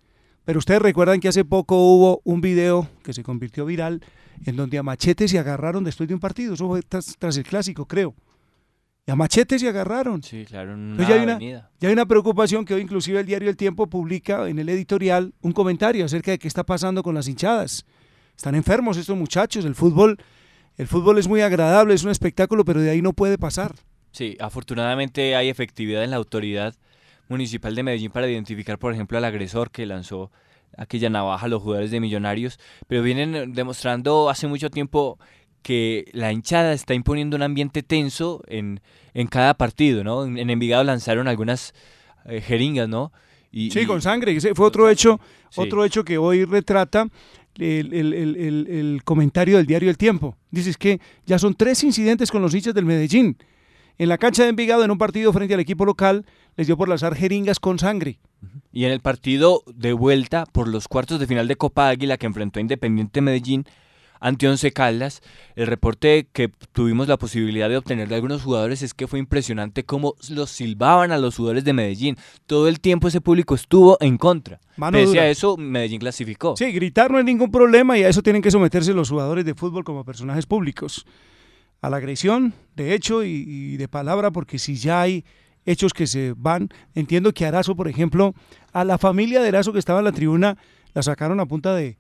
Pero 0.46 0.60
ustedes 0.60 0.82
recuerdan 0.82 1.20
que 1.20 1.28
hace 1.28 1.46
poco 1.46 1.76
hubo 1.78 2.22
un 2.24 2.42
video 2.42 2.90
que 3.04 3.14
se 3.14 3.24
convirtió 3.24 3.66
viral 3.66 4.02
en 4.46 4.56
donde 4.56 4.78
a 4.78 4.84
machetes 4.84 5.32
se 5.32 5.40
agarraron 5.40 5.84
después 5.84 6.08
de 6.08 6.16
un 6.16 6.22
partido, 6.22 6.54
eso 6.54 6.68
fue 6.68 6.82
tras 6.82 7.38
el 7.38 7.44
clásico, 7.44 7.86
creo 7.86 8.16
a 9.08 9.16
machetes 9.16 9.62
se 9.62 9.68
agarraron. 9.68 10.22
Sí, 10.22 10.46
claro. 10.46 10.76
ya, 10.98 11.16
hay 11.16 11.22
una, 11.22 11.40
ya 11.40 11.70
hay 11.82 11.94
una 11.94 12.06
preocupación 12.06 12.66
que 12.66 12.74
hoy 12.74 12.82
inclusive 12.82 13.20
el 13.20 13.26
diario 13.26 13.50
El 13.50 13.58
Tiempo 13.58 13.88
publica 13.88 14.48
en 14.48 14.60
el 14.60 14.70
editorial 14.70 15.34
un 15.42 15.52
comentario 15.52 16.06
acerca 16.06 16.32
de 16.32 16.40
qué 16.40 16.48
está 16.48 16.64
pasando 16.64 17.02
con 17.04 17.16
las 17.16 17.28
hinchadas. 17.28 17.86
Están 18.36 18.56
enfermos 18.56 18.98
estos 18.98 19.18
muchachos. 19.18 19.66
El 19.66 19.76
fútbol, 19.76 20.18
el 20.78 20.88
fútbol 20.88 21.18
es 21.18 21.28
muy 21.28 21.42
agradable, 21.42 21.94
es 21.94 22.04
un 22.04 22.12
espectáculo, 22.12 22.64
pero 22.64 22.82
de 22.82 22.90
ahí 22.90 23.02
no 23.02 23.14
puede 23.14 23.38
pasar. 23.38 23.76
Sí, 24.12 24.38
afortunadamente 24.40 25.36
hay 25.36 25.50
efectividad 25.50 26.04
en 26.04 26.12
la 26.12 26.18
autoridad 26.18 26.76
municipal 27.28 27.76
de 27.76 27.84
Medellín 27.84 28.12
para 28.12 28.30
identificar, 28.30 28.80
por 28.80 28.94
ejemplo, 28.94 29.18
al 29.18 29.26
agresor 29.26 29.72
que 29.72 29.86
lanzó 29.86 30.32
aquella 30.78 31.10
navaja 31.10 31.46
a 31.46 31.50
los 31.50 31.62
jugadores 31.62 31.92
de 31.92 32.00
Millonarios, 32.00 32.60
pero 32.88 33.02
vienen 33.02 33.54
demostrando 33.54 34.30
hace 34.30 34.48
mucho 34.48 34.70
tiempo 34.70 35.20
que 35.62 36.10
la 36.14 36.32
hinchada 36.32 36.74
está 36.74 36.94
imponiendo 36.94 37.36
un 37.38 37.44
ambiente 37.44 37.84
tenso 37.84 38.44
en, 38.48 38.82
en 39.14 39.28
cada 39.28 39.54
partido, 39.54 40.04
¿no? 40.04 40.26
En, 40.26 40.50
Envigado 40.50 40.84
lanzaron 40.84 41.28
algunas 41.28 41.74
eh, 42.26 42.42
jeringas, 42.42 42.88
¿no? 42.90 43.12
Y, 43.52 43.72
sí, 43.72 43.86
con 43.86 44.02
sangre. 44.02 44.36
Ese 44.36 44.54
fue 44.54 44.66
otro 44.66 44.90
hecho, 44.90 45.20
otro 45.56 45.84
hecho 45.84 46.04
que 46.04 46.18
hoy 46.18 46.46
retrata 46.46 47.08
el, 47.58 47.94
el, 47.94 48.14
el, 48.14 48.68
el, 48.68 49.02
comentario 49.04 49.58
del 49.58 49.66
diario 49.66 49.90
El 49.90 49.98
Tiempo. 49.98 50.38
Dices 50.52 50.78
que 50.78 51.00
ya 51.26 51.40
son 51.40 51.56
tres 51.56 51.84
incidentes 51.84 52.32
con 52.32 52.42
los 52.42 52.54
hinchas 52.54 52.74
del 52.74 52.86
Medellín. 52.86 53.38
En 53.98 54.08
la 54.08 54.18
cancha 54.18 54.44
de 54.44 54.50
Envigado, 54.50 54.84
en 54.86 54.92
un 54.92 54.98
partido 54.98 55.34
frente 55.34 55.54
al 55.54 55.60
equipo 55.60 55.84
local, 55.84 56.26
les 56.56 56.68
dio 56.68 56.78
por 56.78 56.88
lanzar 56.88 57.16
jeringas 57.16 57.60
con 57.60 57.80
sangre. 57.80 58.20
Y 58.72 58.86
en 58.86 58.92
el 58.92 59.02
partido 59.02 59.64
de 59.68 59.92
vuelta 59.94 60.46
por 60.46 60.68
los 60.70 60.88
cuartos 60.88 61.20
de 61.20 61.28
final 61.28 61.48
de 61.48 61.58
Copa 61.58 61.90
Águila 61.90 62.18
que 62.18 62.28
enfrentó 62.28 62.60
a 62.60 62.62
Independiente 62.62 63.20
Medellín, 63.20 63.66
ante 64.20 64.48
Once 64.48 64.72
Caldas. 64.72 65.22
El 65.56 65.68
reporte 65.68 66.28
que 66.32 66.50
tuvimos 66.72 67.08
la 67.08 67.18
posibilidad 67.18 67.70
de 67.70 67.78
obtener 67.78 68.08
de 68.08 68.16
algunos 68.16 68.44
jugadores 68.44 68.82
es 68.82 68.94
que 68.94 69.08
fue 69.08 69.20
impresionante 69.20 69.84
cómo 69.84 70.16
los 70.30 70.50
silbaban 70.50 71.12
a 71.12 71.18
los 71.18 71.36
jugadores 71.36 71.64
de 71.64 71.74
Medellín. 71.74 72.18
Todo 72.46 72.68
el 72.68 72.80
tiempo 72.80 73.08
ese 73.08 73.22
público 73.22 73.56
estuvo 73.56 73.98
en 74.02 74.18
contra. 74.18 74.60
Pese 74.92 75.20
a 75.20 75.30
eso, 75.30 75.58
Medellín 75.58 76.00
clasificó. 76.00 76.56
Sí, 76.56 76.72
gritar 76.72 77.12
no 77.12 77.20
es 77.20 77.26
ningún 77.26 77.52
problema 77.52 77.98
y 77.98 78.04
a 78.04 78.10
eso 78.10 78.22
tienen 78.22 78.42
que 78.42 78.52
someterse 78.52 78.94
los 78.94 79.10
jugadores 79.10 79.46
de 79.46 79.56
fútbol 79.56 79.84
como 79.84 80.06
personajes 80.06 80.46
públicos. 80.46 81.06
A 81.82 81.90
la 81.90 81.98
agresión, 81.98 82.54
de 82.76 82.94
hecho 82.94 83.24
y, 83.24 83.78
de 83.78 83.88
palabra, 83.88 84.32
porque 84.32 84.60
si 84.60 84.76
ya 84.76 85.02
hay 85.02 85.24
hechos 85.66 85.94
que 85.94 86.08
se 86.08 86.34
van, 86.36 86.70
entiendo 86.94 87.34
que 87.34 87.46
Arazo, 87.46 87.76
por 87.76 87.88
ejemplo, 87.88 88.34
a 88.74 88.84
la 88.84 88.98
familia 88.98 89.42
de 89.42 89.48
Arazo 89.48 89.72
que 89.72 89.80
estaba 89.80 90.00
en 90.00 90.06
la 90.06 90.12
tribuna, 90.12 90.58
la 90.94 91.04
sacaron 91.04 91.40
a 91.40 91.46
punta 91.46 91.74
de, 91.74 91.98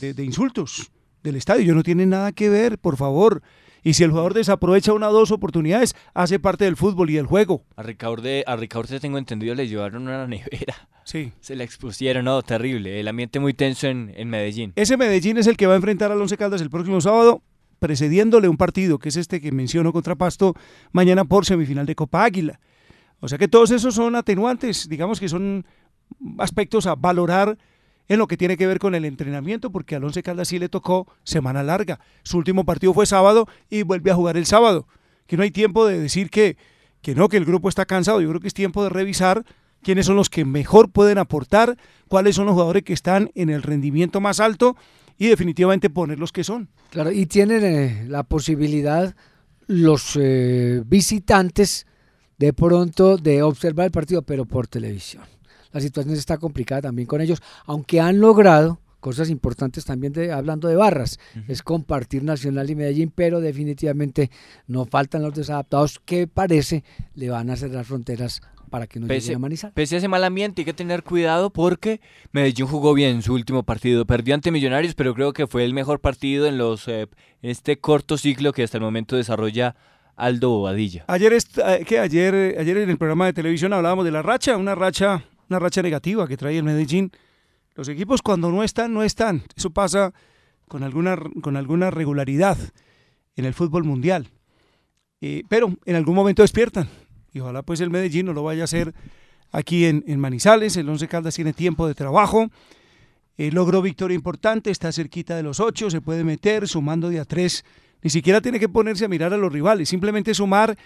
de 0.00 0.24
insultos 0.24 0.92
del 1.26 1.36
estadio. 1.36 1.64
Yo 1.64 1.74
no 1.74 1.82
tiene 1.82 2.06
nada 2.06 2.32
que 2.32 2.48
ver, 2.48 2.78
por 2.78 2.96
favor. 2.96 3.42
Y 3.82 3.94
si 3.94 4.02
el 4.02 4.10
jugador 4.10 4.34
desaprovecha 4.34 4.92
una 4.92 5.08
o 5.10 5.12
dos 5.12 5.30
oportunidades, 5.30 5.94
hace 6.14 6.40
parte 6.40 6.64
del 6.64 6.76
fútbol 6.76 7.10
y 7.10 7.14
del 7.14 7.26
juego. 7.26 7.62
A 7.76 7.82
Ricardo, 7.82 8.28
a 8.46 8.98
tengo 9.00 9.18
entendido, 9.18 9.54
le 9.54 9.68
llevaron 9.68 10.02
una 10.02 10.26
nevera. 10.26 10.88
Sí. 11.04 11.32
Se 11.40 11.54
le 11.54 11.62
expusieron, 11.62 12.24
no, 12.24 12.42
terrible. 12.42 12.98
El 12.98 13.06
ambiente 13.06 13.38
muy 13.38 13.54
tenso 13.54 13.86
en, 13.86 14.12
en 14.16 14.28
Medellín. 14.28 14.72
Ese 14.74 14.96
Medellín 14.96 15.38
es 15.38 15.46
el 15.46 15.56
que 15.56 15.66
va 15.66 15.74
a 15.74 15.76
enfrentar 15.76 16.10
al 16.10 16.20
Once 16.20 16.36
Caldas 16.36 16.60
el 16.60 16.70
próximo 16.70 17.00
sábado, 17.00 17.42
precediéndole 17.78 18.48
un 18.48 18.56
partido, 18.56 18.98
que 18.98 19.10
es 19.10 19.16
este 19.16 19.40
que 19.40 19.52
menciono 19.52 19.92
contra 19.92 20.16
Pasto, 20.16 20.54
mañana 20.90 21.24
por 21.24 21.46
semifinal 21.46 21.86
de 21.86 21.94
Copa 21.94 22.24
Águila. 22.24 22.58
O 23.20 23.28
sea 23.28 23.38
que 23.38 23.46
todos 23.46 23.70
esos 23.70 23.94
son 23.94 24.16
atenuantes, 24.16 24.88
digamos 24.88 25.20
que 25.20 25.28
son 25.28 25.64
aspectos 26.38 26.86
a 26.86 26.96
valorar 26.96 27.56
en 28.08 28.18
lo 28.18 28.26
que 28.26 28.36
tiene 28.36 28.56
que 28.56 28.66
ver 28.66 28.78
con 28.78 28.94
el 28.94 29.04
entrenamiento, 29.04 29.70
porque 29.70 29.96
al 29.96 30.04
Once 30.04 30.22
Caldas 30.22 30.48
sí 30.48 30.58
le 30.58 30.68
tocó 30.68 31.06
semana 31.24 31.62
larga. 31.62 32.00
Su 32.22 32.38
último 32.38 32.64
partido 32.64 32.94
fue 32.94 33.06
sábado 33.06 33.48
y 33.68 33.82
vuelve 33.82 34.10
a 34.10 34.14
jugar 34.14 34.36
el 34.36 34.46
sábado. 34.46 34.86
Que 35.26 35.36
no 35.36 35.42
hay 35.42 35.50
tiempo 35.50 35.86
de 35.86 35.98
decir 35.98 36.30
que, 36.30 36.56
que 37.02 37.14
no, 37.14 37.28
que 37.28 37.36
el 37.36 37.44
grupo 37.44 37.68
está 37.68 37.84
cansado. 37.84 38.20
Yo 38.20 38.28
creo 38.28 38.40
que 38.40 38.48
es 38.48 38.54
tiempo 38.54 38.82
de 38.84 38.90
revisar 38.90 39.44
quiénes 39.82 40.06
son 40.06 40.16
los 40.16 40.30
que 40.30 40.44
mejor 40.44 40.90
pueden 40.90 41.18
aportar, 41.18 41.76
cuáles 42.08 42.36
son 42.36 42.46
los 42.46 42.54
jugadores 42.54 42.84
que 42.84 42.92
están 42.92 43.30
en 43.34 43.50
el 43.50 43.62
rendimiento 43.62 44.20
más 44.20 44.40
alto 44.40 44.76
y 45.18 45.26
definitivamente 45.26 45.90
poner 45.90 46.18
los 46.18 46.32
que 46.32 46.44
son. 46.44 46.68
Claro, 46.90 47.10
y 47.10 47.26
tienen 47.26 47.64
eh, 47.64 48.04
la 48.08 48.22
posibilidad 48.22 49.14
los 49.66 50.16
eh, 50.20 50.82
visitantes 50.86 51.86
de 52.38 52.52
pronto 52.52 53.16
de 53.16 53.42
observar 53.42 53.86
el 53.86 53.92
partido, 53.92 54.22
pero 54.22 54.44
por 54.44 54.68
televisión 54.68 55.24
la 55.72 55.80
situación 55.80 56.14
está 56.14 56.38
complicada 56.38 56.82
también 56.82 57.06
con 57.06 57.20
ellos, 57.20 57.42
aunque 57.66 58.00
han 58.00 58.20
logrado 58.20 58.80
cosas 59.00 59.30
importantes 59.30 59.84
también 59.84 60.12
de, 60.12 60.32
hablando 60.32 60.66
de 60.66 60.74
barras, 60.74 61.20
es 61.46 61.62
compartir 61.62 62.24
Nacional 62.24 62.68
y 62.70 62.74
Medellín, 62.74 63.12
pero 63.14 63.40
definitivamente 63.40 64.30
no 64.66 64.84
faltan 64.84 65.22
los 65.22 65.32
desadaptados 65.32 66.00
que 66.04 66.26
parece 66.26 66.82
le 67.14 67.30
van 67.30 67.50
a 67.50 67.56
cerrar 67.56 67.84
fronteras 67.84 68.42
para 68.70 68.86
que 68.86 68.98
no 68.98 69.06
pese, 69.06 69.28
lleguen 69.28 69.36
a 69.36 69.38
Manizales. 69.40 69.74
Pese 69.74 69.94
a 69.94 69.98
ese 69.98 70.08
mal 70.08 70.24
ambiente 70.24 70.62
hay 70.62 70.64
que 70.64 70.72
tener 70.72 71.04
cuidado 71.04 71.50
porque 71.50 72.00
Medellín 72.32 72.66
jugó 72.66 72.94
bien 72.94 73.22
su 73.22 73.32
último 73.34 73.62
partido, 73.62 74.06
perdió 74.06 74.34
ante 74.34 74.50
Millonarios, 74.50 74.94
pero 74.94 75.14
creo 75.14 75.32
que 75.32 75.46
fue 75.46 75.64
el 75.64 75.72
mejor 75.72 76.00
partido 76.00 76.46
en 76.46 76.58
los 76.58 76.88
eh, 76.88 77.06
este 77.42 77.78
corto 77.78 78.18
ciclo 78.18 78.52
que 78.52 78.64
hasta 78.64 78.78
el 78.78 78.82
momento 78.82 79.14
desarrolla 79.14 79.76
Aldo 80.16 80.50
Bobadilla. 80.50 81.04
Ayer, 81.06 81.32
eh, 81.32 81.84
que 81.86 82.00
ayer, 82.00 82.34
eh, 82.34 82.56
ayer 82.58 82.78
en 82.78 82.90
el 82.90 82.98
programa 82.98 83.26
de 83.26 83.34
televisión 83.34 83.72
hablábamos 83.72 84.04
de 84.04 84.10
la 84.10 84.22
racha, 84.22 84.56
una 84.56 84.74
racha 84.74 85.22
una 85.48 85.58
racha 85.58 85.82
negativa 85.82 86.26
que 86.26 86.36
trae 86.36 86.58
el 86.58 86.64
Medellín. 86.64 87.12
Los 87.74 87.88
equipos 87.88 88.22
cuando 88.22 88.50
no 88.50 88.62
están, 88.62 88.92
no 88.92 89.02
están. 89.02 89.42
Eso 89.54 89.70
pasa 89.70 90.12
con 90.68 90.82
alguna, 90.82 91.16
con 91.42 91.56
alguna 91.56 91.90
regularidad 91.90 92.56
en 93.36 93.44
el 93.44 93.54
fútbol 93.54 93.84
mundial. 93.84 94.28
Eh, 95.20 95.42
pero 95.48 95.76
en 95.84 95.96
algún 95.96 96.14
momento 96.14 96.42
despiertan. 96.42 96.88
Y 97.32 97.40
ojalá 97.40 97.62
pues 97.62 97.80
el 97.80 97.90
Medellín 97.90 98.26
no 98.26 98.32
lo 98.32 98.42
vaya 98.42 98.62
a 98.62 98.64
hacer 98.64 98.94
aquí 99.52 99.84
en, 99.84 100.20
Manizales. 100.20 100.76
El 100.76 100.88
Once 100.88 101.06
Caldas 101.08 101.34
tiene 101.34 101.52
tiempo 101.52 101.86
de 101.86 101.94
trabajo. 101.94 102.48
Eh, 103.38 103.50
logró 103.52 103.82
victoria 103.82 104.14
importante, 104.14 104.70
está 104.70 104.90
cerquita 104.92 105.36
de 105.36 105.42
los 105.42 105.60
ocho, 105.60 105.90
se 105.90 106.00
puede 106.00 106.24
meter 106.24 106.66
sumando 106.66 107.10
de 107.10 107.20
a 107.20 107.24
tres. 107.24 107.64
Ni 108.02 108.08
siquiera 108.08 108.40
tiene 108.40 108.58
que 108.58 108.68
ponerse 108.68 109.04
a 109.04 109.08
mirar 109.08 109.34
a 109.34 109.36
los 109.36 109.52
rivales, 109.52 109.88
simplemente 109.88 110.32
sumar 110.32 110.76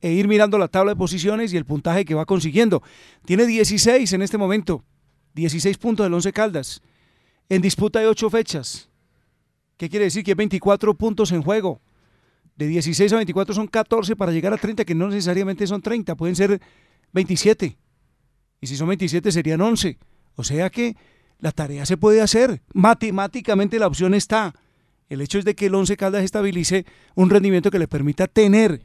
e 0.00 0.12
ir 0.12 0.28
mirando 0.28 0.58
la 0.58 0.68
tabla 0.68 0.92
de 0.92 0.96
posiciones 0.96 1.52
y 1.52 1.56
el 1.56 1.64
puntaje 1.64 2.04
que 2.04 2.14
va 2.14 2.24
consiguiendo. 2.24 2.82
Tiene 3.24 3.46
16 3.46 4.12
en 4.12 4.22
este 4.22 4.38
momento, 4.38 4.84
16 5.34 5.76
puntos 5.78 6.04
del 6.04 6.14
Once 6.14 6.32
Caldas, 6.32 6.82
en 7.48 7.62
disputa 7.62 8.00
de 8.00 8.06
8 8.06 8.30
fechas. 8.30 8.88
¿Qué 9.76 9.88
quiere 9.88 10.06
decir? 10.06 10.24
Que 10.24 10.32
hay 10.32 10.36
24 10.36 10.94
puntos 10.94 11.32
en 11.32 11.42
juego. 11.42 11.80
De 12.56 12.66
16 12.66 13.12
a 13.12 13.16
24 13.16 13.54
son 13.54 13.68
14 13.68 14.16
para 14.16 14.32
llegar 14.32 14.52
a 14.52 14.56
30, 14.56 14.84
que 14.84 14.94
no 14.94 15.08
necesariamente 15.08 15.66
son 15.66 15.80
30, 15.80 16.16
pueden 16.16 16.34
ser 16.34 16.60
27. 17.12 17.76
Y 18.60 18.66
si 18.66 18.76
son 18.76 18.88
27 18.88 19.30
serían 19.30 19.60
11. 19.60 19.98
O 20.34 20.44
sea 20.44 20.68
que 20.68 20.96
la 21.38 21.52
tarea 21.52 21.86
se 21.86 21.96
puede 21.96 22.20
hacer. 22.20 22.62
Matemáticamente 22.74 23.78
la 23.78 23.86
opción 23.86 24.14
está. 24.14 24.54
El 25.08 25.20
hecho 25.20 25.38
es 25.38 25.44
de 25.44 25.54
que 25.54 25.66
el 25.66 25.74
Once 25.74 25.96
Caldas 25.96 26.24
estabilice 26.24 26.84
un 27.14 27.30
rendimiento 27.30 27.70
que 27.70 27.78
le 27.78 27.88
permita 27.88 28.26
tener 28.26 28.82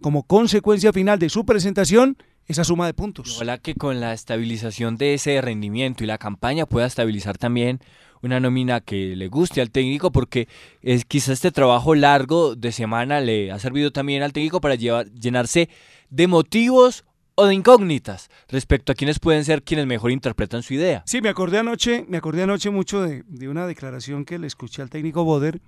como 0.00 0.24
consecuencia 0.24 0.92
final 0.92 1.18
de 1.18 1.28
su 1.28 1.44
presentación 1.44 2.16
esa 2.46 2.64
suma 2.64 2.86
de 2.86 2.94
puntos. 2.94 3.36
Ojalá 3.36 3.58
que 3.58 3.74
con 3.74 4.00
la 4.00 4.12
estabilización 4.12 4.96
de 4.96 5.14
ese 5.14 5.40
rendimiento 5.40 6.04
y 6.04 6.06
la 6.06 6.18
campaña 6.18 6.66
pueda 6.66 6.86
estabilizar 6.86 7.38
también 7.38 7.80
una 8.22 8.40
nómina 8.40 8.80
que 8.80 9.16
le 9.16 9.28
guste 9.28 9.60
al 9.60 9.70
técnico 9.70 10.10
porque 10.10 10.48
es 10.82 11.04
quizás 11.04 11.30
este 11.30 11.52
trabajo 11.52 11.94
largo 11.94 12.54
de 12.56 12.72
semana 12.72 13.20
le 13.20 13.50
ha 13.50 13.58
servido 13.58 13.92
también 13.92 14.22
al 14.22 14.32
técnico 14.32 14.60
para 14.60 14.74
llenarse 14.74 15.68
de 16.10 16.26
motivos 16.26 17.04
o 17.34 17.46
de 17.46 17.54
incógnitas 17.54 18.30
respecto 18.48 18.92
a 18.92 18.94
quienes 18.94 19.18
pueden 19.18 19.44
ser 19.44 19.62
quienes 19.62 19.86
mejor 19.86 20.10
interpretan 20.10 20.62
su 20.62 20.74
idea. 20.74 21.02
Sí, 21.06 21.20
me 21.20 21.28
acordé 21.28 21.58
anoche, 21.58 22.04
me 22.08 22.16
acordé 22.16 22.42
anoche 22.42 22.70
mucho 22.70 23.02
de, 23.02 23.24
una 23.48 23.66
declaración 23.66 24.24
que 24.24 24.38
le 24.38 24.46
escuché 24.46 24.82
al 24.82 24.90
técnico 24.90 25.24
Boder 25.24 25.60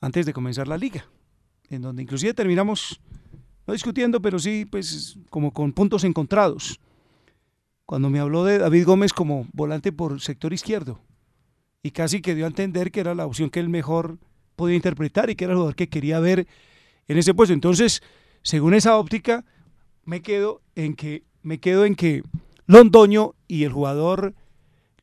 antes 0.00 0.24
de 0.26 0.32
comenzar 0.32 0.68
la 0.68 0.78
liga, 0.78 1.06
en 1.70 1.82
donde 1.82 2.02
inclusive 2.02 2.32
terminamos 2.34 3.00
no 3.68 3.74
discutiendo, 3.74 4.22
pero 4.22 4.38
sí 4.38 4.64
pues 4.64 5.18
como 5.28 5.52
con 5.52 5.72
puntos 5.72 6.02
encontrados. 6.02 6.80
Cuando 7.84 8.08
me 8.08 8.18
habló 8.18 8.44
de 8.44 8.58
David 8.58 8.86
Gómez 8.86 9.12
como 9.12 9.46
volante 9.52 9.92
por 9.92 10.20
sector 10.22 10.54
izquierdo 10.54 11.00
y 11.82 11.90
casi 11.90 12.22
que 12.22 12.34
dio 12.34 12.46
a 12.46 12.48
entender 12.48 12.90
que 12.90 13.00
era 13.00 13.14
la 13.14 13.26
opción 13.26 13.50
que 13.50 13.60
él 13.60 13.68
mejor 13.68 14.18
podía 14.56 14.74
interpretar 14.74 15.28
y 15.28 15.36
que 15.36 15.44
era 15.44 15.52
el 15.52 15.58
jugador 15.58 15.76
que 15.76 15.90
quería 15.90 16.18
ver 16.18 16.46
en 17.08 17.18
ese 17.18 17.34
puesto. 17.34 17.52
Entonces, 17.52 18.02
según 18.42 18.72
esa 18.72 18.96
óptica, 18.96 19.44
me 20.04 20.22
quedo 20.22 20.62
en 20.74 20.94
que 20.94 21.24
me 21.42 21.60
quedo 21.60 21.84
en 21.84 21.94
que 21.94 22.22
Londoño 22.66 23.34
y 23.48 23.64
el 23.64 23.72
jugador 23.72 24.34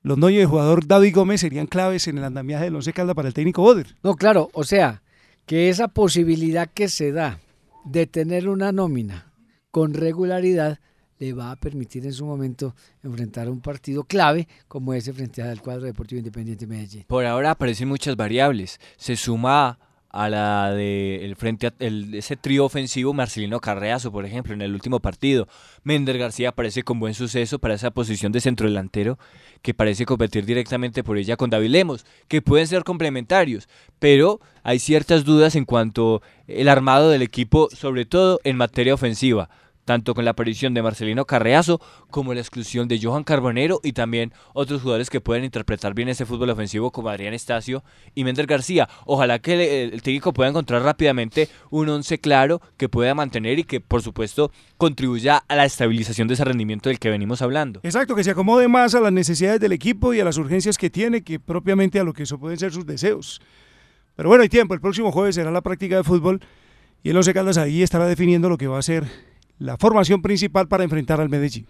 Londoño 0.01 0.38
y 0.38 0.41
el 0.41 0.47
jugador 0.47 0.88
David 0.88 1.13
Gómez 1.13 1.41
serían 1.41 1.67
claves 1.67 2.08
en 2.08 2.17
el 2.17 2.23
andamiaje 2.23 2.65
del 2.65 2.75
Once 2.75 2.93
Calda 2.93 3.13
para 3.13 3.28
el 3.28 3.36
técnico 3.36 3.62
Boder. 3.62 3.95
No, 4.01 4.15
claro, 4.15 4.49
o 4.54 4.63
sea, 4.63 5.04
que 5.45 5.69
esa 5.69 5.88
posibilidad 5.88 6.67
que 6.67 6.89
se 6.89 7.12
da 7.12 7.39
de 7.85 8.07
tener 8.07 8.49
una 8.49 8.71
nómina 8.71 9.31
con 9.71 9.93
regularidad 9.93 10.79
le 11.17 11.33
va 11.33 11.51
a 11.51 11.55
permitir 11.55 12.05
en 12.05 12.13
su 12.13 12.25
momento 12.25 12.75
enfrentar 13.03 13.49
un 13.49 13.61
partido 13.61 14.03
clave 14.03 14.47
como 14.67 14.93
ese 14.93 15.13
frente 15.13 15.41
al 15.41 15.61
cuadro 15.61 15.85
deportivo 15.85 16.19
independiente 16.19 16.67
Medellín. 16.67 17.05
Por 17.07 17.25
ahora 17.25 17.51
aparecen 17.51 17.87
muchas 17.87 18.15
variables. 18.15 18.79
Se 18.97 19.15
suma 19.15 19.79
a 20.15 20.30
la 20.30 20.71
de 20.71 21.25
el 21.25 21.36
frente 21.36 21.67
a, 21.67 21.73
ese 21.78 22.38
trío 22.38 22.63
ofensivo 22.63 23.13
Marcelino 23.13 23.60
Carreazo, 23.60 24.13
por 24.13 24.25
ejemplo, 24.25 24.54
en 24.54 24.62
el 24.62 24.73
último 24.73 25.01
partido. 25.01 25.47
Mender 25.84 26.17
García 26.17 26.54
parece 26.54 26.84
con 26.84 27.01
buen 27.01 27.13
suceso 27.13 27.60
para 27.60 27.73
esa 27.73 27.91
posición 27.91 28.32
de 28.32 28.39
centro 28.39 28.65
delantero 28.65 29.19
que 29.62 29.73
parece 29.73 30.06
competir 30.06 30.45
directamente 30.45 31.04
por 31.04 31.17
ella 31.17 31.36
con 31.36 31.49
David 31.49 31.69
Lemos, 31.69 32.06
que 32.30 32.41
pueden 32.41 32.65
ser 32.65 32.86
complementarios, 32.86 33.67
pero 33.99 34.39
hay 34.63 34.80
ciertas 34.80 35.25
dudas 35.25 35.56
en 35.58 35.65
cuanto 35.65 36.21
el 36.47 36.69
armado 36.69 37.10
del 37.10 37.21
equipo, 37.21 37.67
sobre 37.71 38.06
todo 38.06 38.39
en 38.45 38.56
materia 38.56 38.93
ofensiva 38.93 39.49
tanto 39.85 40.13
con 40.13 40.25
la 40.25 40.31
aparición 40.31 40.73
de 40.73 40.81
Marcelino 40.81 41.25
Carreazo 41.25 41.79
como 42.09 42.33
la 42.33 42.41
exclusión 42.41 42.87
de 42.87 42.99
Johan 43.01 43.23
Carbonero 43.23 43.79
y 43.83 43.93
también 43.93 44.33
otros 44.53 44.81
jugadores 44.81 45.09
que 45.09 45.21
pueden 45.21 45.45
interpretar 45.45 45.93
bien 45.93 46.09
ese 46.09 46.25
fútbol 46.25 46.49
ofensivo 46.49 46.91
como 46.91 47.09
Adrián 47.09 47.33
Estacio 47.33 47.83
y 48.13 48.23
Mender 48.23 48.47
García. 48.47 48.89
Ojalá 49.05 49.39
que 49.39 49.83
el, 49.83 50.01
técnico 50.01 50.33
pueda 50.33 50.49
encontrar 50.49 50.81
rápidamente 50.81 51.47
un 51.69 51.87
once 51.87 52.19
claro 52.19 52.61
que 52.77 52.89
pueda 52.89 53.13
mantener 53.13 53.59
y 53.59 53.63
que 53.63 53.79
por 53.79 54.01
supuesto 54.01 54.51
contribuya 54.77 55.43
a 55.47 55.55
la 55.55 55.65
estabilización 55.65 56.27
de 56.27 56.33
ese 56.33 56.43
rendimiento 56.43 56.89
del 56.89 56.99
que 56.99 57.09
venimos 57.09 57.41
hablando. 57.41 57.79
Exacto, 57.83 58.15
que 58.15 58.23
se 58.23 58.31
acomode 58.31 58.67
más 58.67 58.95
a 58.95 58.99
las 58.99 59.13
necesidades 59.13 59.59
del 59.59 59.71
equipo 59.71 60.13
y 60.13 60.19
a 60.19 60.25
las 60.25 60.37
urgencias 60.37 60.77
que 60.77 60.89
tiene 60.89 61.23
que 61.23 61.39
propiamente 61.39 61.99
a 61.99 62.03
lo 62.03 62.13
que 62.13 62.23
eso 62.23 62.39
pueden 62.39 62.57
ser 62.57 62.73
sus 62.73 62.85
deseos. 62.85 63.39
Pero 64.15 64.29
bueno, 64.29 64.41
hay 64.41 64.49
tiempo, 64.49 64.73
el 64.73 64.81
próximo 64.81 65.11
jueves 65.11 65.35
será 65.35 65.51
la 65.51 65.61
práctica 65.61 65.97
de 65.97 66.03
fútbol 66.03 66.41
y 67.03 67.09
el 67.11 67.17
Once 67.17 67.33
Caldas 67.33 67.57
ahí 67.57 67.83
estará 67.83 68.07
definiendo 68.07 68.49
lo 68.49 68.57
que 68.57 68.67
va 68.67 68.79
a 68.79 68.81
ser 68.81 69.05
la 69.59 69.77
formación 69.77 70.21
principal 70.21 70.67
para 70.67 70.83
enfrentar 70.83 71.21
al 71.21 71.29
Medellín. 71.29 71.65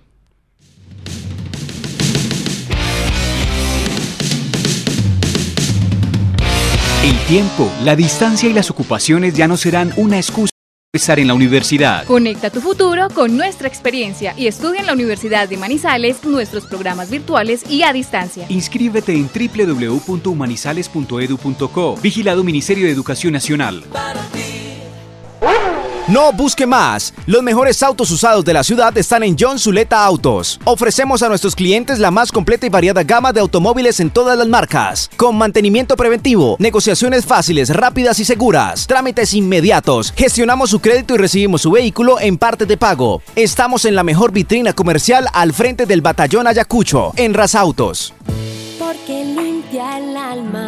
El 7.04 7.18
tiempo, 7.28 7.72
la 7.84 7.96
distancia 7.96 8.50
y 8.50 8.54
las 8.54 8.72
ocupaciones 8.72 9.36
ya 9.36 9.48
no 9.48 9.58
serán 9.58 9.94
una 9.96 10.18
excusa 10.18 10.50
para 10.92 10.98
estar 10.98 11.20
en 11.20 11.28
la 11.28 11.36
universidad. 11.36 12.04
Conecta 12.06 12.50
tu 12.50 12.62
futuro 12.62 13.10
con 13.14 13.38
nuestra 13.38 13.68
experiencia 13.68 14.34
y 14.36 14.48
estudia 14.48 14.80
en 14.80 14.88
la 14.88 14.94
Universidad 14.94 15.48
de 15.48 15.58
Manizales 15.58 16.24
nuestros 16.24 16.66
programas 16.66 17.12
virtuales 17.12 17.64
y 17.70 17.84
a 17.84 17.94
distancia. 17.94 18.48
Inscríbete 18.50 19.14
en 19.14 19.30
www.manizales.edu.co. 19.30 21.98
Vigilado 22.02 22.44
Ministerio 22.44 22.86
de 22.86 22.92
Educación 22.92 23.34
Nacional. 23.34 23.84
No 26.08 26.32
busque 26.32 26.68
más. 26.68 27.16
Los 27.26 27.42
mejores 27.42 27.82
autos 27.82 28.12
usados 28.12 28.46
de 28.46 28.54
la 28.54 28.64
ciudad 28.64 28.96
están 28.96 29.24
en 29.24 29.36
John 29.40 29.58
Zuleta 29.58 30.06
Autos. 30.06 30.60
Ofrecemos 30.64 31.24
a 31.24 31.30
nuestros 31.30 31.56
clientes 31.56 31.98
la 31.98 32.12
más 32.12 32.32
completa 32.32 32.68
y 32.68 32.70
variada 32.70 33.02
gama 33.02 33.34
de 33.34 33.40
automóviles 33.40 34.00
en 34.00 34.12
todas 34.12 34.38
las 34.38 34.48
marcas, 34.48 35.10
con 35.18 35.36
mantenimiento 35.36 35.96
preventivo, 35.96 36.58
negociaciones 36.60 37.26
fáciles, 37.26 37.76
rápidas 37.76 38.20
y 38.20 38.26
seguras, 38.26 38.86
trámites 38.86 39.34
inmediatos. 39.34 40.14
Gestionamos 40.16 40.70
su 40.70 40.80
crédito 40.80 41.16
y 41.16 41.18
recibimos 41.18 41.64
su 41.64 41.72
vehículo 41.72 42.20
en 42.20 42.38
parte 42.38 42.68
de 42.68 42.78
pago. 42.78 43.24
Estamos 43.36 43.84
en 43.86 43.96
la 43.96 44.04
mejor 44.04 44.32
vitrina 44.32 44.74
comercial 44.74 45.28
al 45.34 45.54
frente 45.54 45.88
del 45.88 46.02
batallón 46.02 46.46
Ayacucho, 46.46 47.14
en 47.16 47.34
Rasautos. 47.34 48.14
Porque 48.78 49.26
limpia 49.26 49.98
el 49.98 50.16
alma 50.16 50.65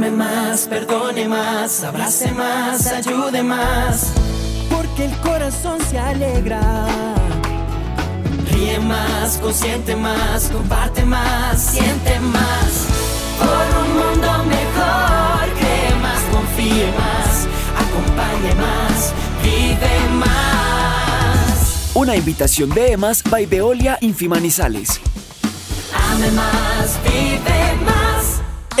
Ame 0.00 0.12
más, 0.12 0.66
perdone 0.66 1.28
más, 1.28 1.84
abrace 1.84 2.32
más, 2.32 2.86
ayude 2.86 3.42
más. 3.42 4.14
Porque 4.70 5.04
el 5.04 5.14
corazón 5.18 5.78
se 5.90 5.98
alegra. 5.98 6.86
Ríe 8.50 8.78
más, 8.78 9.36
consiente 9.36 9.94
más, 9.94 10.48
comparte 10.48 11.04
más, 11.04 11.60
siente 11.60 12.18
más. 12.18 12.86
Por 13.38 13.82
un 13.82 13.92
mundo 13.92 14.44
mejor, 14.44 15.46
cree 15.58 15.94
más, 16.00 16.22
confíe 16.32 16.86
más, 16.92 17.46
acompañe 17.76 18.54
más, 18.54 19.12
vive 19.42 20.08
más. 20.14 21.90
Una 21.92 22.16
invitación 22.16 22.70
de 22.70 22.92
EMAS 22.92 23.22
by 23.24 23.44
Veolia 23.44 23.98
Infimanizales. 24.00 24.98
Ame 26.10 26.30
más, 26.30 26.98
vive 27.04 27.84
más. 27.84 27.99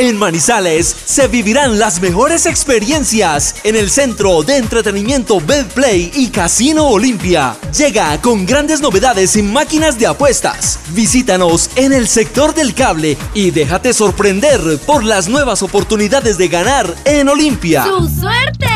En 0.00 0.16
Manizales 0.16 0.96
se 1.04 1.28
vivirán 1.28 1.78
las 1.78 2.00
mejores 2.00 2.46
experiencias 2.46 3.56
en 3.64 3.76
el 3.76 3.90
centro 3.90 4.42
de 4.42 4.56
entretenimiento 4.56 5.42
Betplay 5.42 6.10
y 6.14 6.28
Casino 6.28 6.86
Olimpia. 6.86 7.54
Llega 7.76 8.18
con 8.22 8.46
grandes 8.46 8.80
novedades 8.80 9.36
en 9.36 9.52
máquinas 9.52 9.98
de 9.98 10.06
apuestas. 10.06 10.78
Visítanos 10.92 11.68
en 11.76 11.92
el 11.92 12.08
sector 12.08 12.54
del 12.54 12.72
cable 12.72 13.18
y 13.34 13.50
déjate 13.50 13.92
sorprender 13.92 14.78
por 14.86 15.04
las 15.04 15.28
nuevas 15.28 15.62
oportunidades 15.62 16.38
de 16.38 16.48
ganar 16.48 16.94
en 17.04 17.28
Olimpia. 17.28 17.84
¡Su 17.84 18.08
suerte! 18.08 18.68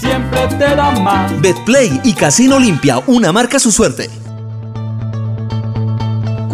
Siempre 0.00 0.48
te 0.58 0.74
da 0.74 0.90
más. 0.90 1.40
Betplay 1.40 2.00
y 2.02 2.14
Casino 2.14 2.56
Olimpia, 2.56 3.00
una 3.06 3.30
marca 3.30 3.60
su 3.60 3.70
suerte. 3.70 4.10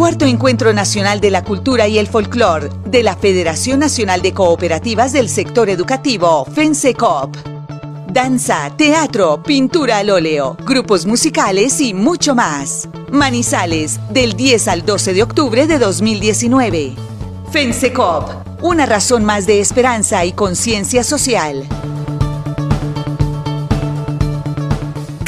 Cuarto 0.00 0.24
Encuentro 0.24 0.72
Nacional 0.72 1.20
de 1.20 1.30
la 1.30 1.44
Cultura 1.44 1.86
y 1.86 1.98
el 1.98 2.06
Folclor 2.06 2.72
de 2.84 3.02
la 3.02 3.16
Federación 3.16 3.80
Nacional 3.80 4.22
de 4.22 4.32
Cooperativas 4.32 5.12
del 5.12 5.28
Sector 5.28 5.68
Educativo, 5.68 6.46
FENSECOP. 6.46 7.36
Danza, 8.10 8.74
teatro, 8.78 9.42
pintura 9.42 9.98
al 9.98 10.08
óleo, 10.08 10.56
grupos 10.64 11.04
musicales 11.04 11.82
y 11.82 11.92
mucho 11.92 12.34
más. 12.34 12.88
Manizales, 13.12 14.00
del 14.08 14.32
10 14.32 14.68
al 14.68 14.86
12 14.86 15.12
de 15.12 15.22
octubre 15.22 15.66
de 15.66 15.78
2019. 15.78 16.94
FENSECOP, 17.52 18.62
una 18.62 18.86
razón 18.86 19.22
más 19.22 19.44
de 19.46 19.60
esperanza 19.60 20.24
y 20.24 20.32
conciencia 20.32 21.04
social. 21.04 21.66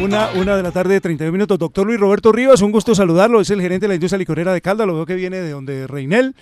Una, 0.00 0.30
una 0.34 0.56
de 0.56 0.62
la 0.62 0.70
tarde 0.72 0.94
de 0.94 1.00
31 1.00 1.32
minutos. 1.32 1.58
Doctor 1.58 1.86
Luis 1.86 2.00
Roberto 2.00 2.32
Rivas, 2.32 2.62
un 2.62 2.72
gusto 2.72 2.94
saludarlo. 2.94 3.40
Es 3.40 3.50
el 3.50 3.60
gerente 3.60 3.84
de 3.84 3.88
la 3.88 3.94
industria 3.94 4.18
licorera 4.18 4.52
de 4.52 4.60
Calda. 4.60 4.86
Lo 4.86 4.94
veo 4.94 5.06
que 5.06 5.14
viene 5.14 5.38
de 5.38 5.50
donde 5.50 5.86
Reinel, 5.86 6.34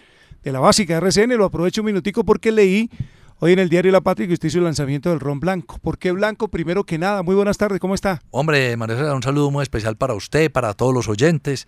de 0.42 0.52
la 0.52 0.60
básica 0.60 0.96
RCN. 0.96 1.36
Lo 1.36 1.44
aprovecho 1.44 1.82
un 1.82 1.86
minutico 1.86 2.24
porque 2.24 2.52
leí 2.52 2.90
hoy 3.38 3.52
en 3.52 3.58
el 3.58 3.68
diario 3.68 3.92
La 3.92 4.00
Patria 4.00 4.26
que 4.26 4.34
usted 4.34 4.48
hizo 4.48 4.58
el 4.58 4.64
lanzamiento 4.64 5.10
del 5.10 5.20
ron 5.20 5.40
blanco. 5.40 5.78
¿Por 5.78 5.98
qué 5.98 6.12
blanco? 6.12 6.48
Primero 6.48 6.84
que 6.84 6.98
nada, 6.98 7.22
muy 7.22 7.34
buenas 7.34 7.58
tardes. 7.58 7.80
¿Cómo 7.80 7.94
está? 7.94 8.22
Hombre, 8.30 8.76
María 8.76 9.14
un 9.14 9.22
saludo 9.22 9.50
muy 9.50 9.62
especial 9.62 9.96
para 9.96 10.14
usted, 10.14 10.50
para 10.50 10.74
todos 10.74 10.94
los 10.94 11.08
oyentes. 11.08 11.66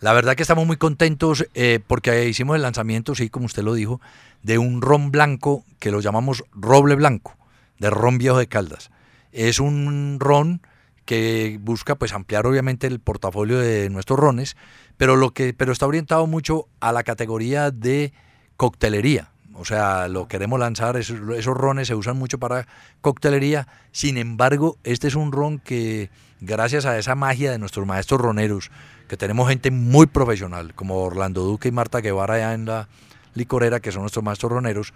La 0.00 0.12
verdad 0.14 0.34
que 0.34 0.42
estamos 0.42 0.66
muy 0.66 0.78
contentos 0.78 1.46
eh, 1.54 1.80
porque 1.86 2.28
hicimos 2.28 2.56
el 2.56 2.62
lanzamiento, 2.62 3.14
sí, 3.14 3.28
como 3.28 3.46
usted 3.46 3.62
lo 3.62 3.74
dijo, 3.74 4.00
de 4.42 4.56
un 4.56 4.80
ron 4.80 5.10
blanco 5.10 5.64
que 5.78 5.90
lo 5.90 6.00
llamamos 6.00 6.44
roble 6.52 6.94
blanco, 6.94 7.36
de 7.78 7.90
ron 7.90 8.16
viejo 8.16 8.38
de 8.38 8.46
Caldas. 8.46 8.90
Es 9.32 9.60
un 9.60 10.16
ron 10.18 10.62
que 11.10 11.58
busca 11.60 11.96
pues 11.96 12.12
ampliar 12.12 12.46
obviamente 12.46 12.86
el 12.86 13.00
portafolio 13.00 13.58
de 13.58 13.90
nuestros 13.90 14.16
rones, 14.16 14.56
pero 14.96 15.16
lo 15.16 15.32
que 15.32 15.52
pero 15.52 15.72
está 15.72 15.84
orientado 15.88 16.28
mucho 16.28 16.68
a 16.78 16.92
la 16.92 17.02
categoría 17.02 17.72
de 17.72 18.12
coctelería. 18.56 19.32
O 19.54 19.64
sea, 19.64 20.06
lo 20.06 20.28
queremos 20.28 20.60
lanzar, 20.60 20.96
esos, 20.96 21.18
rones 21.18 21.88
se 21.88 21.96
usan 21.96 22.16
mucho 22.16 22.38
para 22.38 22.68
coctelería. 23.00 23.66
Sin 23.90 24.18
embargo, 24.18 24.78
este 24.84 25.08
es 25.08 25.16
un 25.16 25.32
ron 25.32 25.58
que, 25.58 26.10
gracias 26.40 26.86
a 26.86 26.96
esa 26.96 27.16
magia 27.16 27.50
de 27.50 27.58
nuestros 27.58 27.84
maestros 27.88 28.20
roneros, 28.20 28.70
que 29.08 29.16
tenemos 29.16 29.48
gente 29.48 29.72
muy 29.72 30.06
profesional, 30.06 30.74
como 30.76 31.02
Orlando 31.02 31.42
Duque 31.42 31.70
y 31.70 31.72
Marta 31.72 32.00
Guevara 32.00 32.34
allá 32.34 32.54
en 32.54 32.66
la 32.66 32.88
licorera, 33.34 33.80
que 33.80 33.90
son 33.90 34.02
nuestros 34.02 34.24
maestros 34.24 34.52
roneros, 34.52 34.94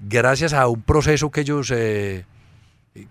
gracias 0.00 0.52
a 0.52 0.66
un 0.66 0.82
proceso 0.82 1.30
que 1.30 1.42
ellos, 1.42 1.70
eh, 1.70 2.24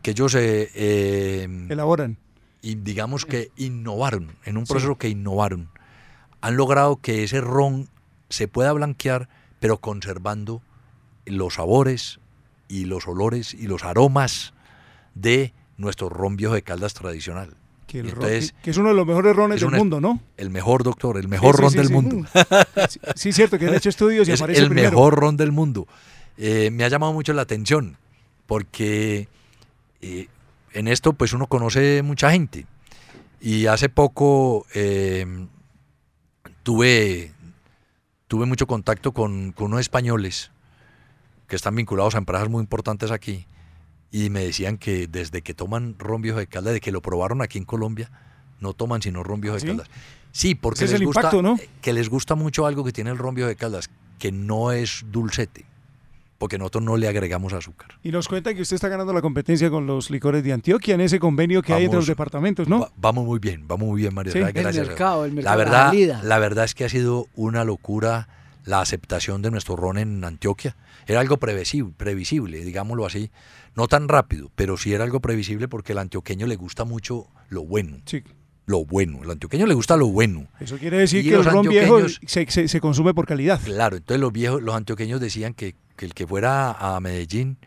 que 0.02 0.12
ellos 0.12 0.36
eh, 0.36 0.70
eh, 0.76 1.66
Elaboran. 1.70 2.18
y 2.62 2.76
digamos 2.76 3.26
que 3.26 3.50
innovaron, 3.58 4.32
en 4.46 4.58
un 4.58 4.66
proceso 4.66 4.98
que 4.98 5.10
innovaron, 5.10 5.70
han 6.42 6.56
logrado 6.58 6.98
que 6.98 7.24
ese 7.24 7.42
ron 7.42 7.90
se 8.30 8.48
pueda 8.48 8.72
blanquear, 8.74 9.28
pero 9.60 9.78
conservando 9.78 10.62
los 11.26 11.56
sabores 11.56 12.20
y 12.68 12.86
los 12.86 13.08
olores 13.08 13.54
y 13.54 13.68
los 13.68 13.84
aromas 13.84 14.54
de 15.16 15.54
nuestro 15.78 16.10
ron 16.10 16.36
viejo 16.38 16.54
de 16.54 16.62
caldas 16.62 16.94
tradicional. 16.94 17.56
Que, 17.88 18.00
el 18.00 18.06
Y 18.08 18.10
ron- 18.12 18.24
entonces, 18.24 18.54
que- 18.64 18.70
es 18.72 18.78
uno 18.78 18.90
de 18.90 18.96
los 18.96 19.06
mejores 19.06 19.36
rones 19.36 19.62
es 19.62 19.70
del 19.70 19.78
mundo, 19.78 20.00
¿no? 20.00 20.20
El 20.38 20.50
mejor, 20.50 20.84
doctor, 20.84 21.18
el 21.18 21.28
mejor 21.28 21.56
sí, 21.58 21.62
ron 21.62 21.72
sí, 21.72 21.78
del 21.78 21.88
sí. 21.88 21.94
mundo. 21.94 22.28
Sí, 22.90 23.00
sí, 23.16 23.34
cierto, 23.34 23.58
que 23.60 23.68
han 23.68 23.74
hecho 23.76 23.90
estudios 23.90 24.28
y 24.28 24.32
es 24.32 24.40
aparece 24.42 24.62
el 24.62 24.70
primero. 24.70 24.92
mejor 24.92 25.16
ron 25.16 25.36
del 25.38 25.52
mundo. 25.52 25.88
Eh, 26.38 26.70
me 26.72 26.84
ha 26.86 26.88
llamado 26.88 27.12
mucho 27.14 27.34
la 27.34 27.42
atención 27.42 27.98
porque 28.46 29.28
eh, 30.02 30.28
en 30.74 30.88
esto 30.88 31.14
pues 31.14 31.34
uno 31.34 31.48
conoce 31.48 32.02
mucha 32.04 32.32
gente. 32.32 32.66
Y 33.40 33.66
hace 33.66 33.90
poco 33.90 34.66
eh, 34.74 35.26
tuve, 36.64 37.32
tuve 38.28 38.46
mucho 38.46 38.68
contacto 38.68 39.12
con, 39.14 39.52
con 39.52 39.68
unos 39.68 39.82
españoles 39.82 40.52
que 41.48 41.56
están 41.56 41.76
vinculados 41.76 42.16
a 42.16 42.20
empresas 42.20 42.50
muy 42.50 42.62
importantes 42.62 43.12
aquí 43.12 43.46
y 44.12 44.30
me 44.30 44.42
decían 44.42 44.78
que 44.78 45.08
desde 45.08 45.42
que 45.42 45.54
toman 45.54 45.96
ron 45.98 46.22
viejo 46.22 46.38
de 46.38 46.48
caldas, 46.48 46.74
de 46.74 46.82
que 46.82 46.92
lo 46.92 47.02
probaron 47.02 47.42
aquí 47.42 47.58
en 47.58 47.66
Colombia, 47.66 48.12
no 48.60 48.74
toman 48.74 49.02
sino 49.02 49.24
ron 49.24 49.42
viejo 49.42 49.56
de 49.56 49.62
¿Sí? 49.62 49.68
caldas. 49.68 49.90
Sí, 50.34 50.56
porque 50.56 50.86
Ese 50.86 50.98
les 51.00 51.06
gusta, 51.06 51.22
impacto, 51.22 51.42
¿no? 51.42 51.58
que 51.82 51.94
les 51.94 52.10
gusta 52.10 52.36
mucho 52.36 52.66
algo 52.66 52.84
que 52.84 52.92
tiene 52.92 53.10
el 53.10 53.18
ron 53.18 53.36
viejo 53.36 53.50
de 53.50 53.56
caldas, 53.56 53.90
que 54.20 54.32
no 54.32 54.72
es 54.72 55.06
dulcete, 55.12 55.66
porque 56.42 56.58
nosotros 56.58 56.84
no 56.84 56.98
le 56.98 57.08
agregamos 57.08 57.54
azúcar. 57.54 57.90
Y 58.02 58.10
nos 58.10 58.28
cuenta 58.28 58.52
que 58.56 58.64
usted 58.64 58.74
está 58.74 58.88
ganando 58.90 59.14
la 59.14 59.22
competencia 59.22 59.70
con 59.70 59.86
los 59.86 60.10
licores 60.10 60.44
de 60.44 60.52
Antioquia 60.54 60.96
en 60.96 61.02
ese 61.02 61.20
convenio 61.20 61.62
que 61.62 61.72
hay 61.72 61.84
entre 61.84 61.98
los 62.00 62.08
departamentos, 62.08 62.68
¿no? 62.68 62.80
Va- 62.80 62.92
vamos 62.98 63.26
muy 63.28 63.38
bien, 63.38 63.68
vamos 63.68 63.88
muy 63.90 64.02
bien, 64.02 64.12
María. 64.12 64.34
Sí. 64.34 64.40
Clara, 64.40 64.50
El 64.58 64.64
gracias. 64.64 64.88
mercado, 64.88 65.26
el 65.26 65.32
la 65.32 65.36
mercado, 65.36 65.58
verdad, 65.60 65.86
la 65.86 65.92
vida. 65.92 66.22
la 66.24 66.40
verdad 66.40 66.66
es 66.66 66.74
que 66.74 66.84
ha 66.84 66.90
sido 66.90 67.28
una 67.36 67.64
locura 67.64 68.28
la 68.66 68.82
aceptación 68.82 69.44
de 69.44 69.52
nuestro 69.52 69.76
ron 69.76 70.00
en 70.00 70.24
Antioquia. 70.24 70.76
Era 71.06 71.20
algo 71.20 71.38
previsible, 71.38 71.94
previsible, 71.96 72.64
digámoslo 72.66 73.06
así. 73.06 73.30
No 73.76 73.88
tan 73.88 74.08
rápido, 74.08 74.50
pero 74.56 74.78
sí 74.78 74.94
era 74.94 75.04
algo 75.04 75.20
previsible 75.20 75.68
porque 75.68 75.92
al 75.92 76.00
antioqueño 76.00 76.48
le 76.48 76.56
gusta 76.56 76.86
mucho 76.86 77.28
lo 77.50 77.64
bueno. 77.64 77.98
Sí. 78.06 78.24
Lo 78.66 78.84
bueno. 78.86 79.20
Al 79.24 79.30
antioqueño 79.32 79.68
le 79.68 79.74
gusta 79.76 79.96
lo 79.96 80.08
bueno. 80.08 80.48
Eso 80.60 80.78
quiere 80.78 80.98
decir 80.98 81.20
Y 81.22 81.30
que 81.30 81.36
el 81.36 81.44
los 81.44 81.54
ron 81.54 81.68
viejo 81.68 82.00
se, 82.26 82.50
se- 82.50 82.68
se 82.68 82.80
consume 82.82 83.14
por 83.14 83.28
calidad. 83.28 83.60
Claro, 83.64 83.98
entonces 83.98 84.20
los 84.22 84.32
viejos, 84.34 84.62
los 84.62 84.74
antioqueños 84.76 85.20
decían 85.22 85.54
que, 85.54 85.76
que 86.02 86.06
el 86.08 86.16
que 86.16 86.26
fuera 86.26 86.72
a 86.72 87.00
Medellín 87.00 87.58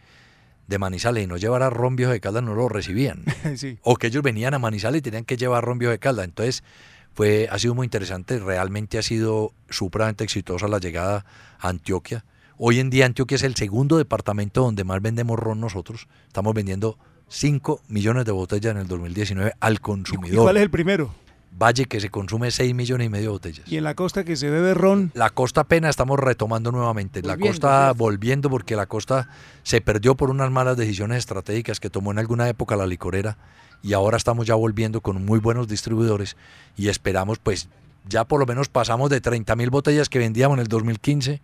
de 0.66 0.78
Manizales 0.80 1.22
y 1.22 1.28
no 1.28 1.36
llevara 1.36 1.70
ron 1.70 1.94
viejo 1.94 2.10
de 2.10 2.18
Caldas 2.18 2.42
no 2.42 2.56
lo 2.56 2.68
recibían. 2.68 3.22
Sí. 3.56 3.78
O 3.82 3.94
que 3.94 4.08
ellos 4.08 4.24
venían 4.24 4.54
a 4.54 4.58
Manizales 4.58 4.98
y 4.98 5.02
tenían 5.02 5.24
que 5.24 5.36
llevar 5.36 5.64
ron 5.64 5.78
viejo 5.78 5.92
de 5.92 6.00
Caldas. 6.00 6.24
Entonces, 6.24 6.64
fue, 7.12 7.46
ha 7.48 7.60
sido 7.60 7.76
muy 7.76 7.84
interesante, 7.84 8.40
realmente 8.40 8.98
ha 8.98 9.02
sido 9.02 9.52
supremamente 9.70 10.24
exitosa 10.24 10.66
la 10.66 10.80
llegada 10.80 11.24
a 11.60 11.68
Antioquia. 11.68 12.24
Hoy 12.58 12.80
en 12.80 12.90
día 12.90 13.06
Antioquia 13.06 13.36
es 13.36 13.44
el 13.44 13.54
segundo 13.54 13.98
departamento 13.98 14.62
donde 14.62 14.82
más 14.82 15.00
vendemos 15.00 15.38
ron 15.38 15.60
nosotros. 15.60 16.08
Estamos 16.26 16.54
vendiendo 16.54 16.98
5 17.28 17.82
millones 17.86 18.24
de 18.24 18.32
botellas 18.32 18.72
en 18.72 18.78
el 18.78 18.88
2019 18.88 19.52
al 19.60 19.74
¿Y 19.74 19.78
consumidor. 19.78 20.42
cuál 20.42 20.56
es 20.56 20.62
el 20.64 20.70
primero? 20.70 21.14
Valle 21.56 21.84
que 21.84 22.00
se 22.00 22.10
consume 22.10 22.50
6 22.50 22.74
millones 22.74 23.06
y 23.06 23.10
medio 23.10 23.26
de 23.26 23.32
botellas. 23.32 23.68
Y 23.70 23.76
en 23.76 23.84
la 23.84 23.94
costa 23.94 24.24
que 24.24 24.34
se 24.36 24.50
bebe 24.50 24.74
ron. 24.74 25.12
La 25.14 25.30
costa 25.30 25.62
apenas 25.62 25.90
estamos 25.90 26.18
retomando 26.18 26.72
nuevamente. 26.72 27.22
la 27.22 27.36
costa 27.36 27.92
volviendo 27.92 28.50
porque 28.50 28.74
la 28.74 28.86
costa 28.86 29.28
se 29.62 29.80
perdió 29.80 30.16
por 30.16 30.30
unas 30.30 30.50
malas 30.50 30.76
decisiones 30.76 31.18
estratégicas 31.18 31.78
que 31.78 31.90
tomó 31.90 32.10
en 32.10 32.18
alguna 32.18 32.48
época 32.48 32.76
la 32.76 32.86
licorera 32.86 33.38
y 33.82 33.92
ahora 33.92 34.16
estamos 34.16 34.46
ya 34.46 34.54
volviendo 34.54 35.00
con 35.00 35.24
muy 35.24 35.38
buenos 35.38 35.68
distribuidores 35.68 36.36
y 36.76 36.88
esperamos 36.88 37.38
pues 37.38 37.68
ya 38.08 38.24
por 38.24 38.40
lo 38.40 38.46
menos 38.46 38.68
pasamos 38.68 39.10
de 39.10 39.20
30 39.20 39.54
mil 39.56 39.70
botellas 39.70 40.08
que 40.08 40.18
vendíamos 40.18 40.56
en 40.56 40.62
el 40.62 40.68
2015 40.68 41.40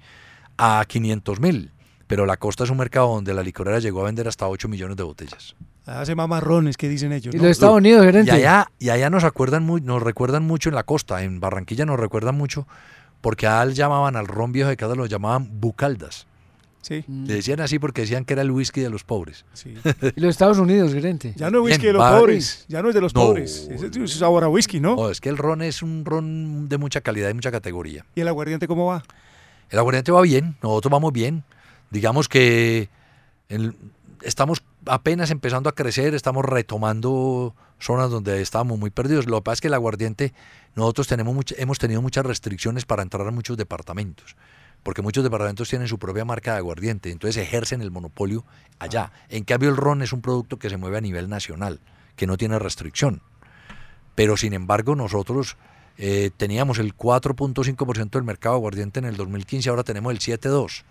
a 0.59 0.85
500 0.87 1.41
mil. 1.41 1.71
Pero 2.07 2.27
la 2.27 2.37
costa 2.37 2.65
es 2.65 2.71
un 2.71 2.79
mercado 2.79 3.15
donde 3.15 3.33
la 3.33 3.43
licorera 3.45 3.79
llegó 3.79 4.01
a 4.01 4.07
vender 4.07 4.27
hasta 4.27 4.49
8 4.49 4.67
millones 4.67 4.97
de 4.97 5.05
botellas. 5.05 5.55
Hace 5.91 6.15
más 6.15 6.29
marrones 6.29 6.77
que 6.77 6.89
dicen 6.89 7.13
ellos. 7.13 7.35
Y 7.35 7.39
¿no? 7.39 7.45
los 7.45 7.53
Estados 7.53 7.77
Unidos, 7.79 8.05
gerente. 8.05 8.31
Y 8.31 8.35
allá, 8.35 8.71
y 8.79 8.91
allá 8.91 9.11
nos 9.11 9.25
acuerdan 9.25 9.65
muy, 9.65 9.81
nos 9.81 10.03
recuerdan 10.03 10.45
mucho 10.47 10.69
en 10.69 10.75
la 10.75 10.85
costa, 10.85 11.23
en 11.25 11.41
Barranquilla 11.41 11.85
nos 11.85 11.99
recuerdan 11.99 12.37
mucho, 12.37 12.67
porque 13.21 13.47
a 13.47 13.63
él 13.63 13.75
llamaban 13.75 14.17
al 14.17 14.27
ron 14.27 14.53
viejo 14.53 14.69
de 14.69 14.77
Caldas, 14.77 14.97
lo 14.97 15.07
llamaban 15.07 15.61
bucaldas. 15.61 16.27
Sí. 16.83 17.05
Le 17.09 17.35
decían 17.35 17.61
así 17.61 17.79
porque 17.79 18.01
decían 18.03 18.25
que 18.25 18.33
era 18.33 18.41
el 18.43 18.51
whisky 18.51 18.81
de 18.81 18.89
los 18.89 19.05
pobres. 19.05 19.45
Y 20.17 20.21
los 20.21 20.31
Estados 20.31 20.59
Unidos, 20.59 20.93
gerente. 20.95 21.35
Ya 21.37 21.51
no 21.51 21.59
es 21.59 21.65
whisky 21.65 21.83
Bien, 21.83 21.93
de 21.95 21.99
los 21.99 22.11
pobres, 22.21 22.65
ya 22.69 22.83
no 22.83 22.89
es 22.89 22.95
de 22.95 23.01
los 23.03 23.15
No. 23.15 23.21
pobres. 23.27 23.69
Ese 23.71 23.87
es 23.89 23.97
un 23.97 24.09
sabor 24.09 24.45
a 24.45 24.49
whisky, 24.49 24.81
¿no? 24.81 24.95
Oh, 24.95 25.11
es 25.11 25.21
que 25.21 25.29
el 25.29 25.37
ron 25.37 25.61
es 25.61 25.83
un 25.83 26.05
ron 26.07 26.69
de 26.71 26.79
mucha 26.79 27.01
calidad 27.03 27.29
y 27.29 27.35
mucha 27.35 27.51
categoría. 27.51 28.07
¿Y 28.15 28.23
el 28.23 28.29
aguardiente 28.29 28.67
cómo 28.67 28.87
va? 28.87 29.03
El 29.69 29.79
aguardiente 29.79 30.11
va 30.11 30.23
bien, 30.23 30.57
nosotros 30.63 30.91
vamos 30.91 31.13
bien. 31.13 31.45
Digamos 31.91 32.29
que 32.29 32.89
el- 33.51 33.77
estamos 34.23 34.63
apenas 34.87 35.31
empezando 35.31 35.69
a 35.69 35.75
crecer, 35.75 36.15
estamos 36.15 36.45
retomando 36.45 37.55
zonas 37.79 38.11
donde 38.11 38.41
estábamos 38.41 38.79
muy 38.79 38.91
perdidos. 38.91 39.27
Lo 39.27 39.39
que 39.39 39.43
pasa 39.43 39.55
es 39.55 39.61
que 39.61 39.69
el 39.69 39.75
aguardiente, 39.75 40.33
nosotros 40.75 41.09
tenemos 41.09 41.37
hemos 41.57 41.79
tenido 41.79 42.03
muchas 42.03 42.25
restricciones 42.25 42.85
para 42.85 43.03
entrar 43.03 43.27
a 43.27 43.31
muchos 43.31 43.57
departamentos, 43.57 44.37
porque 44.83 45.03
muchos 45.03 45.25
departamentos 45.25 45.69
tienen 45.69 45.89
su 45.89 45.99
propia 45.99 46.25
marca 46.25 46.53
de 46.53 46.59
aguardiente, 46.59 47.11
entonces 47.11 47.43
ejercen 47.43 47.83
el 47.83 47.91
monopolio 47.91 48.45
allá. 48.79 49.13
En 49.29 49.45
cambio, 49.45 49.71
el 49.71 49.77
ron 49.77 50.03
es 50.03 50.13
un 50.13 50.21
producto 50.21 50.59
que 50.59 50.71
se 50.71 50.77
mueve 50.77 50.99
a 50.99 51.01
nivel 51.01 51.29
nacional, 51.29 51.81
que 52.17 52.27
no 52.27 52.37
tiene 52.37 52.59
restricción. 52.59 53.23
Pero 54.15 54.37
sin 54.37 54.53
embargo, 54.53 54.97
nosotros 54.97 55.57
eh, 55.97 56.31
teníamos 56.37 56.79
el 56.79 56.97
4.5% 56.97 58.11
del 58.11 58.23
mercado 58.23 58.55
de 58.55 58.59
aguardiente 58.59 58.99
en 58.99 59.07
el 59.07 59.17
2015, 59.17 59.71
ahora 59.71 59.85
tenemos 59.85 60.13
el 60.13 60.19
7.2%. 60.19 60.85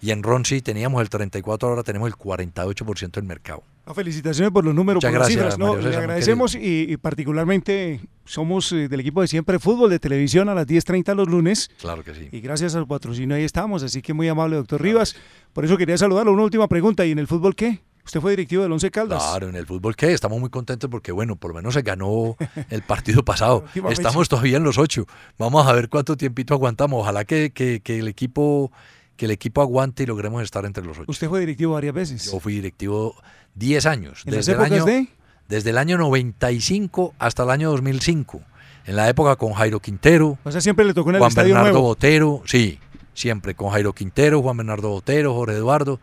Y 0.00 0.10
en 0.10 0.22
ron 0.22 0.44
sí 0.44 0.60
teníamos 0.60 1.00
el 1.00 1.08
34%, 1.10 1.62
ahora 1.62 1.82
tenemos 1.82 2.08
el 2.08 2.14
48% 2.14 3.10
del 3.12 3.24
mercado. 3.24 3.62
Felicitaciones 3.94 4.52
por 4.52 4.64
los 4.64 4.74
números, 4.74 4.96
Muchas 4.96 5.10
por 5.12 5.20
las 5.20 5.28
gracias, 5.28 5.54
cifras. 5.54 5.96
agradecemos 5.96 6.54
y, 6.56 6.92
y 6.92 6.96
particularmente 6.96 8.00
somos 8.24 8.72
eh, 8.72 8.88
del 8.88 9.00
equipo 9.00 9.20
de 9.22 9.28
siempre 9.28 9.58
fútbol 9.60 9.90
de 9.90 9.98
televisión 10.00 10.48
a 10.48 10.54
las 10.54 10.66
10.30 10.66 11.14
los 11.14 11.28
lunes. 11.28 11.70
Claro 11.80 12.02
que 12.02 12.14
sí. 12.14 12.28
Y 12.32 12.40
gracias 12.40 12.74
al 12.74 12.86
patrocinio 12.86 13.36
ahí 13.36 13.44
estamos, 13.44 13.82
así 13.84 14.02
que 14.02 14.12
muy 14.12 14.26
amable, 14.28 14.56
doctor 14.56 14.82
Rivas. 14.82 15.14
Por 15.52 15.64
eso 15.64 15.76
quería 15.76 15.96
saludarlo. 15.96 16.32
Una 16.32 16.42
última 16.42 16.66
pregunta, 16.66 17.06
¿y 17.06 17.12
en 17.12 17.20
el 17.20 17.28
fútbol 17.28 17.54
qué? 17.54 17.80
Usted 18.04 18.20
fue 18.20 18.32
directivo 18.32 18.62
del 18.62 18.70
Once 18.72 18.88
Caldas. 18.90 19.22
Claro, 19.22 19.48
en 19.48 19.56
el 19.56 19.66
fútbol 19.66 19.96
qué, 19.96 20.12
estamos 20.12 20.38
muy 20.38 20.50
contentos 20.50 20.88
porque 20.90 21.10
bueno, 21.10 21.36
por 21.36 21.50
lo 21.50 21.56
menos 21.56 21.74
se 21.74 21.82
ganó 21.82 22.36
el 22.70 22.82
partido 22.82 23.24
pasado. 23.24 23.64
estamos 23.90 24.28
todavía 24.28 24.58
en 24.58 24.64
los 24.64 24.78
ocho. 24.78 25.06
Vamos 25.38 25.66
a 25.66 25.72
ver 25.72 25.88
cuánto 25.88 26.16
tiempito 26.16 26.54
aguantamos. 26.54 27.00
Ojalá 27.02 27.24
que, 27.24 27.50
que, 27.50 27.80
que 27.80 27.98
el 27.98 28.08
equipo 28.08 28.70
que 29.16 29.26
el 29.26 29.30
equipo 29.30 29.60
aguante 29.60 30.02
y 30.02 30.06
logremos 30.06 30.42
estar 30.42 30.64
entre 30.64 30.84
los 30.84 30.98
ocho. 30.98 31.10
¿Usted 31.10 31.28
fue 31.28 31.40
directivo 31.40 31.74
varias 31.74 31.94
veces? 31.94 32.30
Yo 32.30 32.40
fui 32.40 32.54
directivo 32.54 33.14
10 33.54 33.86
años. 33.86 34.22
¿En 34.26 34.34
desde 34.34 34.52
las 34.52 34.66
épocas 34.66 34.70
el 34.70 34.74
año, 34.74 34.84
de? 34.84 35.08
Desde 35.48 35.70
el 35.70 35.78
año 35.78 35.98
95 35.98 37.14
hasta 37.18 37.42
el 37.44 37.50
año 37.50 37.70
2005. 37.70 38.40
En 38.86 38.96
la 38.96 39.08
época 39.08 39.36
con 39.36 39.52
Jairo 39.52 39.80
Quintero. 39.80 40.38
O 40.44 40.52
sea, 40.52 40.60
siempre 40.60 40.84
le 40.84 40.94
tocó 40.94 41.10
en 41.10 41.16
el 41.16 41.20
Juan 41.20 41.28
Estadio 41.28 41.54
Bernardo 41.54 41.72
Nuevo. 41.72 41.88
Botero, 41.88 42.42
sí, 42.46 42.78
siempre 43.14 43.54
con 43.54 43.70
Jairo 43.70 43.92
Quintero, 43.92 44.42
Juan 44.42 44.56
Bernardo 44.56 44.90
Botero, 44.90 45.34
Jorge 45.34 45.56
Eduardo. 45.56 46.00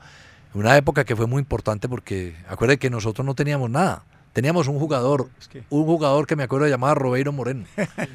Una 0.53 0.75
época 0.77 1.03
que 1.05 1.15
fue 1.15 1.25
muy 1.25 1.39
importante 1.39 1.87
porque 1.89 2.35
acuérdate 2.47 2.79
que 2.79 2.89
nosotros 2.89 3.25
no 3.25 3.35
teníamos 3.35 3.69
nada. 3.69 4.03
Teníamos 4.33 4.67
un 4.67 4.79
jugador, 4.79 5.29
un 5.69 5.85
jugador 5.85 6.25
que 6.25 6.35
me 6.35 6.41
acuerdo 6.43 6.67
llamaba 6.67 6.95
Robeiro 6.95 7.31
Moreno. 7.31 7.65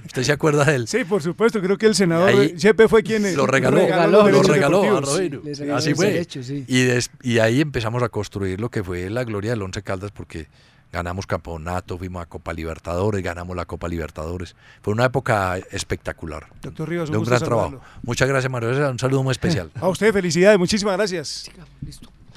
¿Usted 0.04 0.24
se 0.24 0.32
acuerda 0.32 0.64
de 0.64 0.74
él? 0.74 0.88
Sí, 0.88 1.04
por 1.04 1.22
supuesto, 1.22 1.60
creo 1.62 1.78
que 1.78 1.86
el 1.86 1.94
senador 1.94 2.56
Chepe 2.56 2.88
fue 2.88 3.04
quien 3.04 3.24
eh, 3.24 3.34
lo 3.34 3.46
regaló, 3.46 3.78
los 4.08 4.32
lo 4.32 4.42
regaló 4.42 4.96
a. 4.96 5.00
Robeiro. 5.00 5.42
Sí, 5.44 5.54
regaló 5.54 5.76
Así 5.78 5.94
fue. 5.94 6.26
sí. 6.28 6.64
Y, 6.66 6.82
des- 6.82 7.10
y 7.22 7.38
ahí 7.38 7.60
empezamos 7.60 8.02
a 8.02 8.08
construir 8.08 8.60
lo 8.60 8.68
que 8.68 8.82
fue 8.82 9.08
la 9.10 9.22
gloria 9.22 9.50
del 9.52 9.62
Once 9.62 9.80
Caldas 9.82 10.10
porque 10.10 10.48
ganamos 10.92 11.26
campeonato, 11.26 11.96
fuimos 11.98 12.22
a 12.22 12.26
Copa 12.26 12.52
Libertadores, 12.52 13.22
ganamos 13.22 13.54
la 13.54 13.64
Copa 13.66 13.86
Libertadores. 13.86 14.56
Fue 14.82 14.92
una 14.94 15.04
época 15.04 15.56
espectacular. 15.70 16.48
Doctor 16.62 16.88
Rivas, 16.88 17.10
un 17.10 17.12
de 17.12 17.18
un 17.18 17.22
gusto 17.22 17.36
gran 17.36 17.44
trabajo. 17.46 17.68
saludarlo. 17.70 17.94
Muchas 18.02 18.28
gracias, 18.28 18.50
Mario. 18.50 18.90
Un 18.90 18.98
saludo 18.98 19.22
muy 19.22 19.30
especial. 19.32 19.70
A 19.80 19.88
usted, 19.88 20.12
felicidades, 20.12 20.58
muchísimas 20.58 20.96
gracias. 20.96 21.48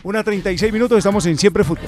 Una 0.03 0.23
36 0.23 0.71
minutos, 0.71 0.99
estamos 0.99 1.25
en 1.25 1.35
Siempre 1.37 1.63
Fútbol. 1.63 1.87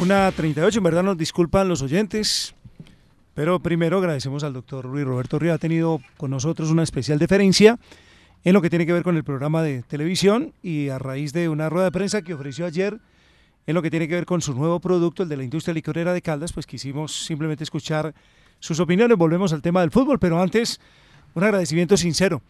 Una 0.00 0.30
38, 0.32 0.78
en 0.78 0.84
verdad 0.84 1.02
nos 1.02 1.16
disculpan 1.16 1.68
los 1.68 1.80
oyentes, 1.80 2.54
pero 3.34 3.60
primero 3.60 3.98
agradecemos 3.98 4.44
al 4.44 4.52
doctor 4.52 4.84
Luis 4.84 5.04
Roberto 5.04 5.38
Río, 5.38 5.54
ha 5.54 5.58
tenido 5.58 6.00
con 6.16 6.30
nosotros 6.30 6.70
una 6.70 6.82
especial 6.82 7.18
deferencia 7.18 7.78
en 8.44 8.52
lo 8.52 8.60
que 8.60 8.68
tiene 8.70 8.86
que 8.86 8.92
ver 8.92 9.02
con 9.02 9.16
el 9.16 9.24
programa 9.24 9.62
de 9.62 9.82
televisión 9.82 10.52
y 10.62 10.88
a 10.90 10.98
raíz 10.98 11.32
de 11.32 11.48
una 11.48 11.70
rueda 11.70 11.86
de 11.86 11.92
prensa 11.92 12.22
que 12.22 12.34
ofreció 12.34 12.66
ayer 12.66 12.98
en 13.66 13.74
lo 13.74 13.82
que 13.82 13.90
tiene 13.90 14.06
que 14.06 14.14
ver 14.14 14.26
con 14.26 14.42
su 14.42 14.52
nuevo 14.54 14.80
producto, 14.80 15.22
el 15.22 15.28
de 15.28 15.36
la 15.38 15.44
industria 15.44 15.72
licorera 15.72 16.12
de 16.12 16.20
Caldas, 16.20 16.52
pues 16.52 16.66
quisimos 16.66 17.24
simplemente 17.24 17.64
escuchar 17.64 18.14
sus 18.60 18.80
opiniones, 18.80 19.16
volvemos 19.16 19.52
al 19.52 19.62
tema 19.62 19.80
del 19.80 19.90
fútbol, 19.90 20.18
pero 20.18 20.40
antes 20.40 20.80
un 21.34 21.44
agradecimiento 21.44 21.96
sincero. 21.96 22.42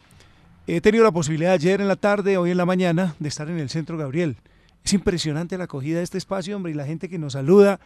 He 0.66 0.80
tenido 0.80 1.04
la 1.04 1.12
posibilidad 1.12 1.52
ayer 1.52 1.80
en 1.80 1.88
la 1.88 1.96
tarde, 1.96 2.36
hoy 2.36 2.50
en 2.50 2.56
la 2.56 2.66
mañana, 2.66 3.14
de 3.18 3.28
estar 3.28 3.48
en 3.48 3.58
el 3.58 3.68
Centro 3.68 3.96
Gabriel. 3.96 4.36
Es 4.84 4.92
impresionante 4.92 5.56
la 5.56 5.64
acogida 5.64 5.98
de 5.98 6.04
este 6.04 6.18
espacio, 6.18 6.54
hombre, 6.54 6.72
y 6.72 6.74
la 6.74 6.84
gente 6.84 7.08
que 7.08 7.18
nos 7.18 7.32
saluda. 7.32 7.80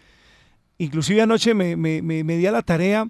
Inclusive 0.78 1.22
anoche 1.22 1.54
me, 1.54 1.76
me, 1.76 2.02
me, 2.02 2.24
me 2.24 2.36
di 2.36 2.46
a 2.46 2.52
la 2.52 2.62
tarea 2.62 3.08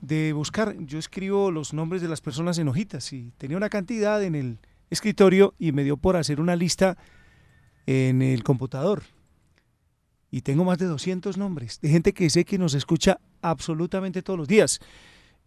de 0.00 0.32
buscar, 0.32 0.76
yo 0.80 0.98
escribo 0.98 1.50
los 1.50 1.72
nombres 1.72 2.02
de 2.02 2.08
las 2.08 2.20
personas 2.20 2.58
en 2.58 2.68
hojitas 2.68 3.12
y 3.12 3.32
tenía 3.38 3.56
una 3.56 3.70
cantidad 3.70 4.22
en 4.22 4.34
el 4.34 4.58
escritorio 4.90 5.54
y 5.58 5.72
me 5.72 5.84
dio 5.84 5.96
por 5.96 6.16
hacer 6.16 6.40
una 6.40 6.56
lista 6.56 6.98
en 7.86 8.20
el 8.20 8.42
computador. 8.42 9.04
Y 10.30 10.42
tengo 10.42 10.64
más 10.64 10.78
de 10.78 10.86
200 10.86 11.38
nombres 11.38 11.80
de 11.80 11.88
gente 11.88 12.12
que 12.12 12.28
sé 12.28 12.44
que 12.44 12.58
nos 12.58 12.74
escucha 12.74 13.20
absolutamente 13.40 14.22
todos 14.22 14.38
los 14.38 14.48
días. 14.48 14.80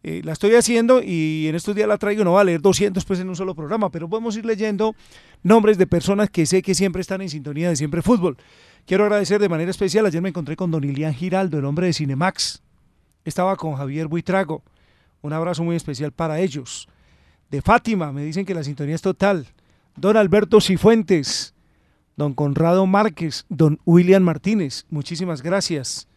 Eh, 0.03 0.21
la 0.23 0.33
estoy 0.33 0.53
haciendo 0.53 1.01
y 1.03 1.47
en 1.47 1.55
estos 1.55 1.75
días 1.75 1.87
la 1.87 1.97
traigo, 1.97 2.23
no 2.23 2.33
va 2.33 2.41
a 2.41 2.43
leer 2.43 2.61
200 2.61 3.03
pues 3.03 3.19
en 3.19 3.29
un 3.29 3.35
solo 3.35 3.55
programa, 3.55 3.89
pero 3.89 4.07
podemos 4.07 4.37
ir 4.37 4.45
leyendo 4.45 4.95
nombres 5.43 5.77
de 5.77 5.87
personas 5.87 6.29
que 6.29 6.45
sé 6.45 6.61
que 6.61 6.75
siempre 6.75 7.01
están 7.01 7.21
en 7.21 7.29
sintonía 7.29 7.69
de 7.69 7.75
Siempre 7.75 8.01
Fútbol. 8.01 8.37
Quiero 8.85 9.03
agradecer 9.03 9.41
de 9.41 9.49
manera 9.49 9.71
especial, 9.71 10.05
ayer 10.05 10.21
me 10.21 10.29
encontré 10.29 10.55
con 10.55 10.71
Don 10.71 10.83
Ilián 10.83 11.13
Giraldo, 11.13 11.57
el 11.57 11.65
hombre 11.65 11.87
de 11.87 11.93
Cinemax. 11.93 12.61
Estaba 13.25 13.55
con 13.57 13.75
Javier 13.75 14.07
Buitrago. 14.07 14.63
Un 15.21 15.33
abrazo 15.33 15.63
muy 15.63 15.75
especial 15.75 16.13
para 16.13 16.39
ellos. 16.39 16.87
De 17.49 17.61
Fátima, 17.61 18.13
me 18.13 18.23
dicen 18.23 18.45
que 18.45 18.53
la 18.53 18.63
sintonía 18.63 18.95
es 18.95 19.01
total. 19.01 19.47
Don 19.97 20.15
Alberto 20.15 20.61
Cifuentes, 20.61 21.53
don 22.15 22.33
Conrado 22.33 22.85
Márquez, 22.85 23.45
don 23.49 23.79
William 23.83 24.23
Martínez, 24.23 24.85
muchísimas 24.89 25.41
gracias. 25.41 26.07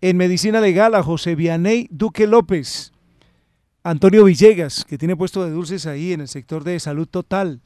En 0.00 0.16
Medicina 0.16 0.60
Legal 0.60 0.94
a 0.94 1.02
José 1.02 1.34
Vianey 1.34 1.88
Duque 1.90 2.26
López. 2.26 2.92
Antonio 3.84 4.24
Villegas, 4.24 4.84
que 4.84 4.96
tiene 4.96 5.16
puesto 5.16 5.44
de 5.44 5.50
dulces 5.50 5.86
ahí 5.86 6.12
en 6.12 6.20
el 6.20 6.28
sector 6.28 6.62
de 6.62 6.78
salud 6.78 7.08
total. 7.08 7.60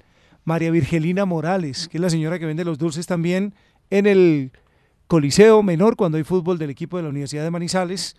María 0.44 0.70
Virgelina 0.70 1.26
Morales, 1.26 1.88
que 1.88 1.98
es 1.98 2.00
la 2.00 2.08
señora 2.08 2.38
que 2.38 2.46
vende 2.46 2.64
los 2.64 2.78
dulces 2.78 3.06
también 3.06 3.54
en 3.90 4.06
el 4.06 4.52
Coliseo 5.08 5.62
Menor 5.62 5.96
cuando 5.96 6.16
hay 6.16 6.24
fútbol 6.24 6.56
del 6.58 6.70
equipo 6.70 6.96
de 6.96 7.02
la 7.02 7.10
Universidad 7.10 7.44
de 7.44 7.50
Manizales 7.50 8.16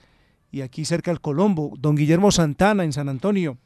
y 0.52 0.62
aquí 0.62 0.86
cerca 0.86 1.10
al 1.10 1.22
Colombo. 1.22 1.74
Don 1.80 1.96
Guillermo 1.96 2.32
Santana 2.32 2.84
en 2.84 2.94
San 2.94 3.10
Antonio. 3.10 3.58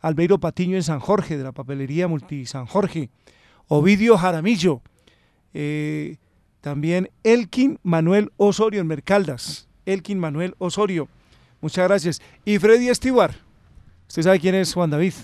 Albeiro 0.00 0.40
Patiño 0.40 0.76
en 0.76 0.82
San 0.82 0.98
Jorge, 0.98 1.36
de 1.36 1.44
la 1.44 1.52
papelería 1.52 2.08
Multi 2.08 2.44
San 2.46 2.66
Jorge. 2.66 3.10
Ovidio 3.68 4.18
Jaramillo. 4.18 4.82
eh, 5.54 6.16
también 6.60 7.10
Elkin 7.22 7.78
Manuel 7.84 8.32
Osorio 8.36 8.80
en 8.80 8.88
Mercaldas. 8.88 9.68
Elkin 9.84 10.18
Manuel 10.18 10.56
Osorio. 10.58 11.08
Muchas 11.60 11.86
gracias. 11.86 12.20
Y 12.44 12.58
Freddy 12.58 12.88
Estibar. 12.88 13.45
Usted 14.08 14.22
sabe 14.22 14.40
quién 14.40 14.54
es 14.54 14.72
Juan 14.72 14.90
David. 14.90 15.14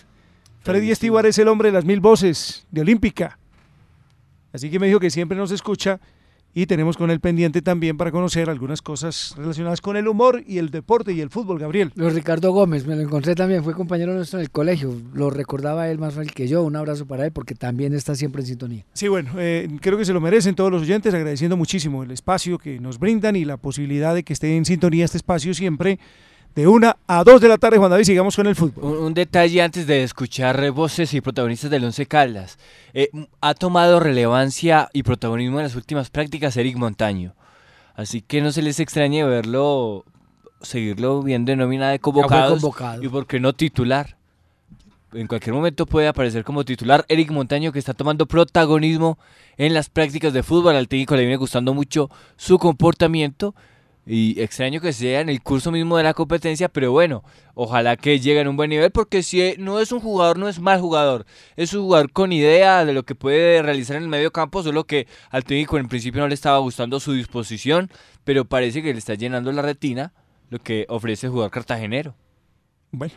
Freddy 0.61 0.91
Estibar 0.91 1.27
es 1.27 1.39
el 1.39 1.49
hombre 1.49 1.69
de 1.69 1.73
las 1.73 1.85
mil 1.85 2.01
voces 2.01 2.67
de 2.71 2.83
Olímpica. 2.83 3.39
Así 4.53 4.71
que 4.71 4.79
me 4.79 4.87
dijo 4.87 5.01
que 5.01 5.11
siempre 5.11 5.37
nos 5.37 5.51
escucha 5.51 6.01
y 6.55 6.67
tenemos 6.67 6.97
con 6.97 7.11
él 7.11 7.19
pendiente 7.21 7.63
también 7.63 7.97
para 7.97 8.11
conocer 8.11 8.51
algunas 8.51 8.83
cosas 8.83 9.35
relacionadas 9.39 9.81
con 9.81 9.97
el 9.97 10.07
humor 10.07 10.43
y 10.47 10.59
el 10.59 10.71
deporte 10.71 11.13
y 11.13 11.21
el 11.21 11.31
fútbol, 11.31 11.59
Gabriel. 11.59 11.91
Los 11.95 12.13
Ricardo 12.13 12.53
Gómez, 12.53 12.87
me 12.87 12.95
lo 12.95 13.03
encontré 13.03 13.35
también, 13.35 13.65
fue 13.65 13.73
compañero 13.73 14.13
nuestro 14.13 14.39
en 14.39 14.45
el 14.45 14.51
colegio. 14.51 14.95
Lo 15.15 15.31
recordaba 15.31 15.89
él 15.89 15.99
más 15.99 16.15
fácil 16.15 16.33
que 16.35 16.47
yo. 16.47 16.63
Un 16.63 16.77
abrazo 16.77 17.07
para 17.07 17.25
él 17.25 17.33
porque 17.33 17.55
también 17.55 17.95
está 17.95 18.15
siempre 18.15 18.43
en 18.43 18.47
sintonía. 18.47 18.85
Sí, 18.93 19.09
bueno, 19.09 19.31
eh, 19.39 19.69
creo 19.81 19.97
que 19.97 20.05
se 20.05 20.13
lo 20.13 20.21
merecen 20.21 20.55
todos 20.55 20.71
los 20.71 20.83
oyentes, 20.83 21.15
agradeciendo 21.15 21.57
muchísimo 21.57 22.03
el 22.03 22.11
espacio 22.11 22.59
que 22.59 22.79
nos 22.79 22.99
brindan 22.99 23.35
y 23.37 23.47
la 23.47 23.57
posibilidad 23.57 24.15
de 24.15 24.23
que 24.23 24.35
esté 24.35 24.57
en 24.57 24.67
sintonía 24.67 25.07
este 25.07 25.17
espacio 25.17 25.55
siempre 25.55 25.99
de 26.55 26.67
una 26.67 26.97
a 27.07 27.25
dos 27.25 27.41
de 27.41 27.49
la 27.49 27.59
tarde, 27.59 27.79
Juan 27.79 27.91
David, 27.91 28.05
sigamos 28.05 28.37
con 28.37 28.47
el 28.47 28.55
fútbol. 28.55 28.85
Un, 28.85 29.05
un 29.05 29.15
detalle 29.15 29.63
antes 29.63 29.87
de 29.87 30.03
escuchar 30.03 30.71
voces 30.71 31.15
y 31.15 31.21
protagonistas 31.21 31.71
del 31.71 31.85
Once 31.85 32.07
Caldas. 32.07 32.59
Eh, 32.95 33.09
ha 33.41 33.55
tomado 33.55 34.01
relevancia 34.01 34.89
y 34.93 35.03
protagonismo 35.03 35.59
en 35.59 35.65
las 35.65 35.77
últimas 35.77 36.11
prácticas 36.11 36.57
Eric 36.57 36.77
Montaño. 36.77 37.35
Así 37.95 38.23
que 38.23 38.41
no 38.41 38.53
se 38.53 38.63
les 38.63 38.81
extrañe 38.81 39.25
verlo, 39.25 40.05
seguirlo 40.61 41.23
viendo 41.23 41.53
en 41.53 41.59
nómina 41.59 41.91
de 41.91 41.99
convocados. 41.99 42.61
convocado. 42.61 43.03
Y 43.03 43.09
por 43.09 43.27
qué 43.27 43.41
no 43.41 43.53
titular. 43.53 44.17
En 45.13 45.27
cualquier 45.27 45.55
momento 45.55 45.85
puede 45.85 46.09
aparecer 46.09 46.43
como 46.43 46.65
titular 46.65 47.05
Eric 47.09 47.31
Montaño 47.33 47.71
que 47.71 47.79
está 47.79 47.93
tomando 47.93 48.25
protagonismo 48.25 49.19
en 49.59 49.75
las 49.75 49.91
prácticas 49.91 50.33
de 50.33 50.43
fútbol. 50.43 50.75
Al 50.75 50.89
técnico 50.89 51.17
le 51.17 51.23
viene 51.23 51.37
gustando 51.37 51.75
mucho 51.75 52.09
su 52.37 52.59
comportamiento. 52.59 53.55
Y 54.05 54.41
extraño 54.41 54.81
que 54.81 54.93
sea 54.93 55.21
en 55.21 55.29
el 55.29 55.41
curso 55.43 55.71
mismo 55.71 55.97
de 55.97 56.03
la 56.03 56.13
competencia, 56.13 56.69
pero 56.69 56.91
bueno, 56.91 57.23
ojalá 57.55 57.97
que 57.97 58.19
llegue 58.19 58.41
en 58.41 58.49
un 58.49 58.57
buen 58.57 58.71
nivel, 58.71 58.91
porque 58.91 59.23
si 59.23 59.55
no 59.59 59.79
es 59.79 59.93
un 59.93 60.01
jugador, 60.01 60.39
no 60.39 60.49
es 60.49 60.59
mal 60.59 60.81
jugador, 60.81 61.25
es 61.55 61.73
un 61.73 61.83
jugador 61.83 62.11
con 62.11 62.33
idea 62.33 62.85
de 62.85 62.95
lo 62.95 63.05
que 63.05 63.15
puede 63.15 63.63
realizar 63.63 63.97
en 63.97 64.03
el 64.03 64.09
medio 64.09 64.33
campo, 64.33 64.63
solo 64.65 64.85
que 64.85 65.07
al 65.31 65.45
técnico 65.45 65.79
en 65.79 65.87
principio 65.87 66.21
no 66.21 66.27
le 66.27 66.35
estaba 66.35 66.59
gustando 66.59 66.99
su 66.99 67.13
disposición, 67.13 67.91
pero 68.25 68.45
parece 68.45 68.83
que 68.83 68.93
le 68.93 68.99
está 68.99 69.15
llenando 69.15 69.53
la 69.53 69.63
retina 69.63 70.13
lo 70.51 70.59
que 70.59 70.85
ofrece 70.89 71.27
el 71.27 71.33
jugador 71.33 71.53
cartagenero. 71.53 72.15
Bueno. 72.91 73.15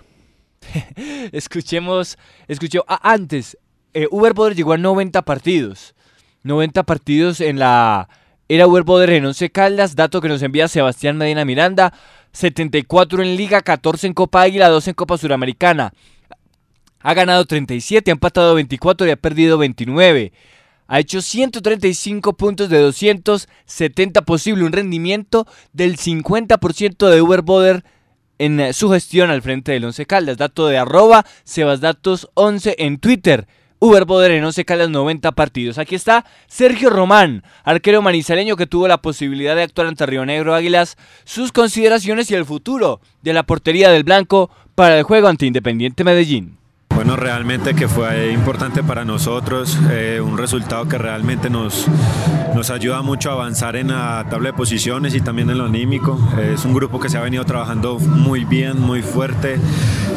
Escuchemos, 1.31 2.17
escuchó 2.47 2.85
ah, 2.87 2.99
antes, 3.03 3.57
eh, 3.93 4.07
Uber 4.09 4.33
Boder 4.33 4.55
llegó 4.55 4.73
a 4.73 4.77
90 4.77 5.21
partidos, 5.23 5.95
90 6.43 6.83
partidos 6.83 7.41
en 7.41 7.59
la 7.59 8.09
era 8.47 8.65
Boder 8.65 9.09
en 9.11 9.25
11 9.25 9.49
Caldas, 9.49 9.95
dato 9.95 10.21
que 10.21 10.27
nos 10.27 10.41
envía 10.41 10.67
Sebastián 10.67 11.17
Medina 11.17 11.45
Miranda, 11.45 11.93
74 12.31 13.23
en 13.23 13.35
Liga, 13.35 13.61
14 13.61 14.07
en 14.07 14.13
Copa 14.13 14.41
Águila, 14.41 14.69
2 14.69 14.89
en 14.89 14.93
Copa 14.93 15.17
Suramericana. 15.17 15.93
Ha 16.99 17.13
ganado 17.13 17.45
37, 17.45 18.09
ha 18.09 18.13
empatado 18.13 18.55
24 18.55 19.07
y 19.07 19.11
ha 19.11 19.15
perdido 19.15 19.57
29. 19.57 20.31
Ha 20.87 20.99
hecho 20.99 21.21
135 21.21 22.33
puntos 22.33 22.69
de 22.69 22.79
270 22.79 24.21
posible, 24.23 24.63
un 24.63 24.71
rendimiento 24.71 25.47
del 25.73 25.97
50% 25.97 27.09
de 27.09 27.21
Uber 27.21 27.41
Boder 27.41 27.83
en 28.37 28.59
eh, 28.59 28.73
su 28.73 28.89
gestión 28.91 29.31
al 29.31 29.41
frente 29.41 29.71
del 29.71 29.85
Once 29.85 30.05
Caldas. 30.05 30.37
Dato 30.37 30.67
de 30.67 30.77
arroba 30.77 31.25
sebasdatos11 31.45 32.75
en 32.77 32.99
Twitter. 32.99 33.47
Uber 33.79 34.05
Boder 34.05 34.31
en 34.31 34.43
11 34.43 34.65
Caldas 34.65 34.89
90 34.89 35.31
partidos. 35.33 35.77
Aquí 35.77 35.95
está 35.95 36.25
Sergio 36.47 36.89
Román, 36.89 37.43
arquero 37.63 38.01
manizaleño 38.01 38.55
que 38.55 38.67
tuvo 38.67 38.87
la 38.87 39.01
posibilidad 39.01 39.55
de 39.55 39.63
actuar 39.63 39.87
ante 39.87 40.05
Río 40.05 40.25
Negro 40.25 40.55
Águilas, 40.55 40.97
sus 41.23 41.51
consideraciones 41.51 42.31
y 42.31 42.35
el 42.35 42.45
futuro 42.45 43.01
de 43.21 43.33
la 43.33 43.43
portería 43.43 43.89
del 43.89 44.03
Blanco 44.03 44.49
para 44.75 44.97
el 44.97 45.03
juego 45.03 45.27
ante 45.27 45.45
Independiente 45.45 46.03
Medellín. 46.03 46.57
Bueno, 47.05 47.17
realmente 47.17 47.75
que 47.75 47.87
fue 47.87 48.31
importante 48.31 48.81
para 48.81 49.05
nosotros, 49.05 49.77
eh, 49.91 50.19
un 50.19 50.39
resultado 50.39 50.87
que 50.87 50.97
realmente 50.97 51.51
nos, 51.51 51.85
nos 52.55 52.71
ayuda 52.71 53.03
mucho 53.03 53.29
a 53.29 53.33
avanzar 53.33 53.75
en 53.75 53.89
la 53.89 54.25
tabla 54.27 54.49
de 54.49 54.53
posiciones 54.53 55.13
y 55.13 55.21
también 55.21 55.51
en 55.51 55.59
lo 55.59 55.65
anímico. 55.65 56.19
Es 56.51 56.65
un 56.65 56.73
grupo 56.73 56.99
que 56.99 57.09
se 57.09 57.19
ha 57.19 57.21
venido 57.21 57.45
trabajando 57.45 57.99
muy 57.99 58.43
bien, 58.43 58.81
muy 58.81 59.03
fuerte. 59.03 59.59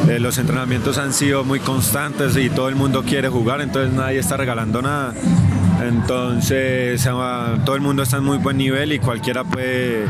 Eh, 0.08 0.18
los 0.18 0.38
entrenamientos 0.38 0.96
han 0.96 1.12
sido 1.12 1.44
muy 1.44 1.60
constantes 1.60 2.34
y 2.38 2.48
todo 2.48 2.70
el 2.70 2.74
mundo 2.74 3.02
quiere 3.02 3.28
jugar, 3.28 3.60
entonces 3.60 3.92
nadie 3.92 4.20
está 4.20 4.38
regalando 4.38 4.80
nada. 4.80 5.12
Entonces, 5.80 7.06
ah, 7.10 7.56
todo 7.64 7.76
el 7.76 7.82
mundo 7.82 8.02
está 8.02 8.16
en 8.18 8.24
muy 8.24 8.38
buen 8.38 8.56
nivel 8.56 8.92
y 8.92 8.98
cualquiera 8.98 9.44
puede, 9.44 10.04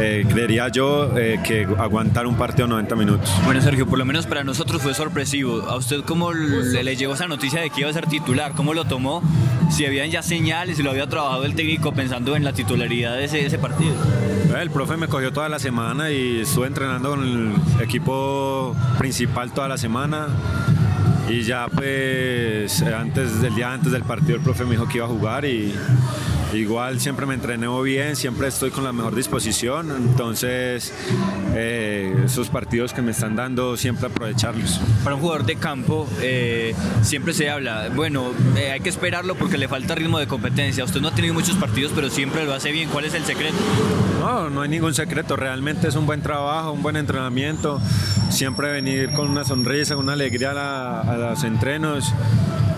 eh, 0.00 0.26
creería 0.28 0.68
yo, 0.68 1.16
eh, 1.16 1.40
que 1.42 1.66
aguantar 1.78 2.26
un 2.26 2.36
partido 2.36 2.68
90 2.68 2.96
minutos. 2.96 3.30
Bueno, 3.44 3.60
Sergio, 3.60 3.86
por 3.86 3.98
lo 3.98 4.04
menos 4.04 4.26
para 4.26 4.44
nosotros 4.44 4.82
fue 4.82 4.94
sorpresivo. 4.94 5.62
¿A 5.68 5.76
usted 5.76 6.02
cómo 6.04 6.32
le, 6.32 6.84
le 6.84 6.96
llegó 6.96 7.14
esa 7.14 7.26
noticia 7.26 7.60
de 7.60 7.70
que 7.70 7.80
iba 7.80 7.90
a 7.90 7.92
ser 7.92 8.06
titular? 8.06 8.52
¿Cómo 8.52 8.74
lo 8.74 8.84
tomó? 8.84 9.22
Si 9.70 9.84
habían 9.86 10.10
ya 10.10 10.22
señales, 10.22 10.76
si 10.76 10.82
lo 10.82 10.90
había 10.90 11.06
trabajado 11.06 11.44
el 11.44 11.54
técnico 11.54 11.92
pensando 11.92 12.36
en 12.36 12.44
la 12.44 12.52
titularidad 12.52 13.14
de 13.16 13.24
ese, 13.24 13.44
ese 13.44 13.58
partido. 13.58 13.94
El 14.60 14.70
profe 14.70 14.96
me 14.96 15.08
cogió 15.08 15.32
toda 15.32 15.48
la 15.48 15.58
semana 15.58 16.10
y 16.10 16.40
estuve 16.40 16.66
entrenando 16.66 17.10
con 17.10 17.22
el 17.22 17.82
equipo 17.82 18.76
principal 18.98 19.52
toda 19.52 19.68
la 19.68 19.78
semana. 19.78 20.28
Y 21.28 21.42
ya 21.42 21.66
pues 21.68 22.82
antes 22.82 23.40
del 23.40 23.54
día 23.54 23.72
antes 23.72 23.90
del 23.92 24.02
partido 24.02 24.36
el 24.36 24.42
profe 24.42 24.64
me 24.64 24.72
dijo 24.72 24.88
que 24.88 24.98
iba 24.98 25.06
a 25.06 25.08
jugar 25.08 25.44
y 25.44 25.74
igual 26.56 27.00
siempre 27.00 27.26
me 27.26 27.34
entrené 27.34 27.66
bien, 27.82 28.16
siempre 28.16 28.48
estoy 28.48 28.70
con 28.70 28.84
la 28.84 28.92
mejor 28.92 29.14
disposición, 29.14 29.90
entonces 29.90 30.92
eh, 31.54 32.14
esos 32.24 32.48
partidos 32.48 32.92
que 32.92 33.02
me 33.02 33.10
están 33.12 33.36
dando 33.36 33.76
siempre 33.76 34.06
aprovecharlos. 34.06 34.80
Para 35.04 35.16
un 35.16 35.22
jugador 35.22 35.44
de 35.46 35.56
campo 35.56 36.08
eh, 36.20 36.74
siempre 37.02 37.32
se 37.34 37.50
habla, 37.50 37.88
bueno, 37.94 38.32
eh, 38.56 38.72
hay 38.72 38.80
que 38.80 38.88
esperarlo 38.88 39.34
porque 39.34 39.58
le 39.58 39.68
falta 39.68 39.94
ritmo 39.94 40.18
de 40.18 40.26
competencia. 40.26 40.84
Usted 40.84 41.00
no 41.00 41.08
ha 41.08 41.14
tenido 41.14 41.34
muchos 41.34 41.56
partidos, 41.56 41.92
pero 41.94 42.10
siempre 42.10 42.44
lo 42.44 42.54
hace 42.54 42.72
bien. 42.72 42.88
¿Cuál 42.88 43.04
es 43.04 43.14
el 43.14 43.24
secreto? 43.24 43.56
No, 44.20 44.50
no 44.50 44.62
hay 44.62 44.68
ningún 44.68 44.94
secreto, 44.94 45.36
realmente 45.36 45.88
es 45.88 45.94
un 45.96 46.06
buen 46.06 46.22
trabajo, 46.22 46.72
un 46.72 46.82
buen 46.82 46.96
entrenamiento, 46.96 47.80
siempre 48.30 48.72
venir 48.72 49.12
con 49.12 49.28
una 49.30 49.44
sonrisa, 49.44 49.96
una 49.96 50.14
alegría 50.14 50.50
a, 50.50 50.54
la- 50.54 51.00
a 51.02 51.16
los 51.16 51.44
entrenos 51.44 52.12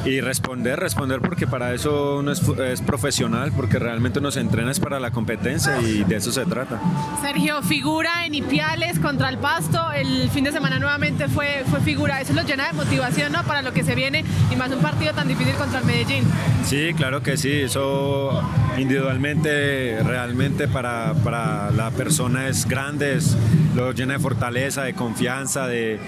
y 0.09 0.21
responder, 0.21 0.79
responder 0.81 1.21
porque 1.21 1.47
para 1.47 1.75
eso 1.75 2.19
uno 2.19 2.33
es, 2.33 2.81
profesional, 2.81 3.53
porque 3.55 3.79
realmente 3.79 4.19
uno 4.19 4.31
se 4.31 4.41
entrena 4.41 4.71
es 4.71 4.81
para 4.81 4.99
la 5.01 5.11
competencia 5.11 5.81
y 5.81 6.05
de 6.05 6.17
eso 6.17 6.33
se 6.33 6.45
trata. 6.47 6.81
Sergio, 7.23 7.63
figura 7.63 8.25
en 8.27 8.35
Ipiales 8.35 8.99
contra 8.99 9.29
el 9.29 9.39
Pasto. 9.39 9.93
El 9.93 10.31
fin 10.31 10.45
de 10.45 10.53
semana 10.53 10.79
nuevamente 10.79 11.29
fue, 11.29 11.65
fue 11.71 11.81
figura. 11.81 12.21
Eso 12.21 12.33
los 12.33 12.47
llena 12.47 12.69
de 12.69 12.73
motivación 12.75 13.33
¿no? 13.33 13.43
para 13.45 13.63
lo 13.63 13.73
que 13.73 13.85
se 13.85 13.95
viene 13.95 14.25
y 14.53 14.57
más 14.57 14.71
un 14.71 14.81
partido 14.81 15.13
tan 15.13 15.29
difícil 15.29 15.55
contra 15.55 15.81
el 15.81 15.85
Medellín. 15.85 16.25
Sí, 16.65 16.93
claro 16.97 17.23
que 17.23 17.37
sí, 17.37 17.51
eso 17.53 18.43
individualmente, 18.77 19.99
realmente 20.05 20.69
para, 20.69 21.15
para 21.25 21.71
la 21.71 21.91
persona 21.91 22.49
es 22.49 22.67
grande, 22.67 23.17
es- 23.17 23.37
lo 23.75 23.93
llena 23.93 24.15
de 24.15 24.19
fortaleza, 24.19 24.83
de 24.83 24.95
confianza, 24.95 25.67
de, 25.69 26.01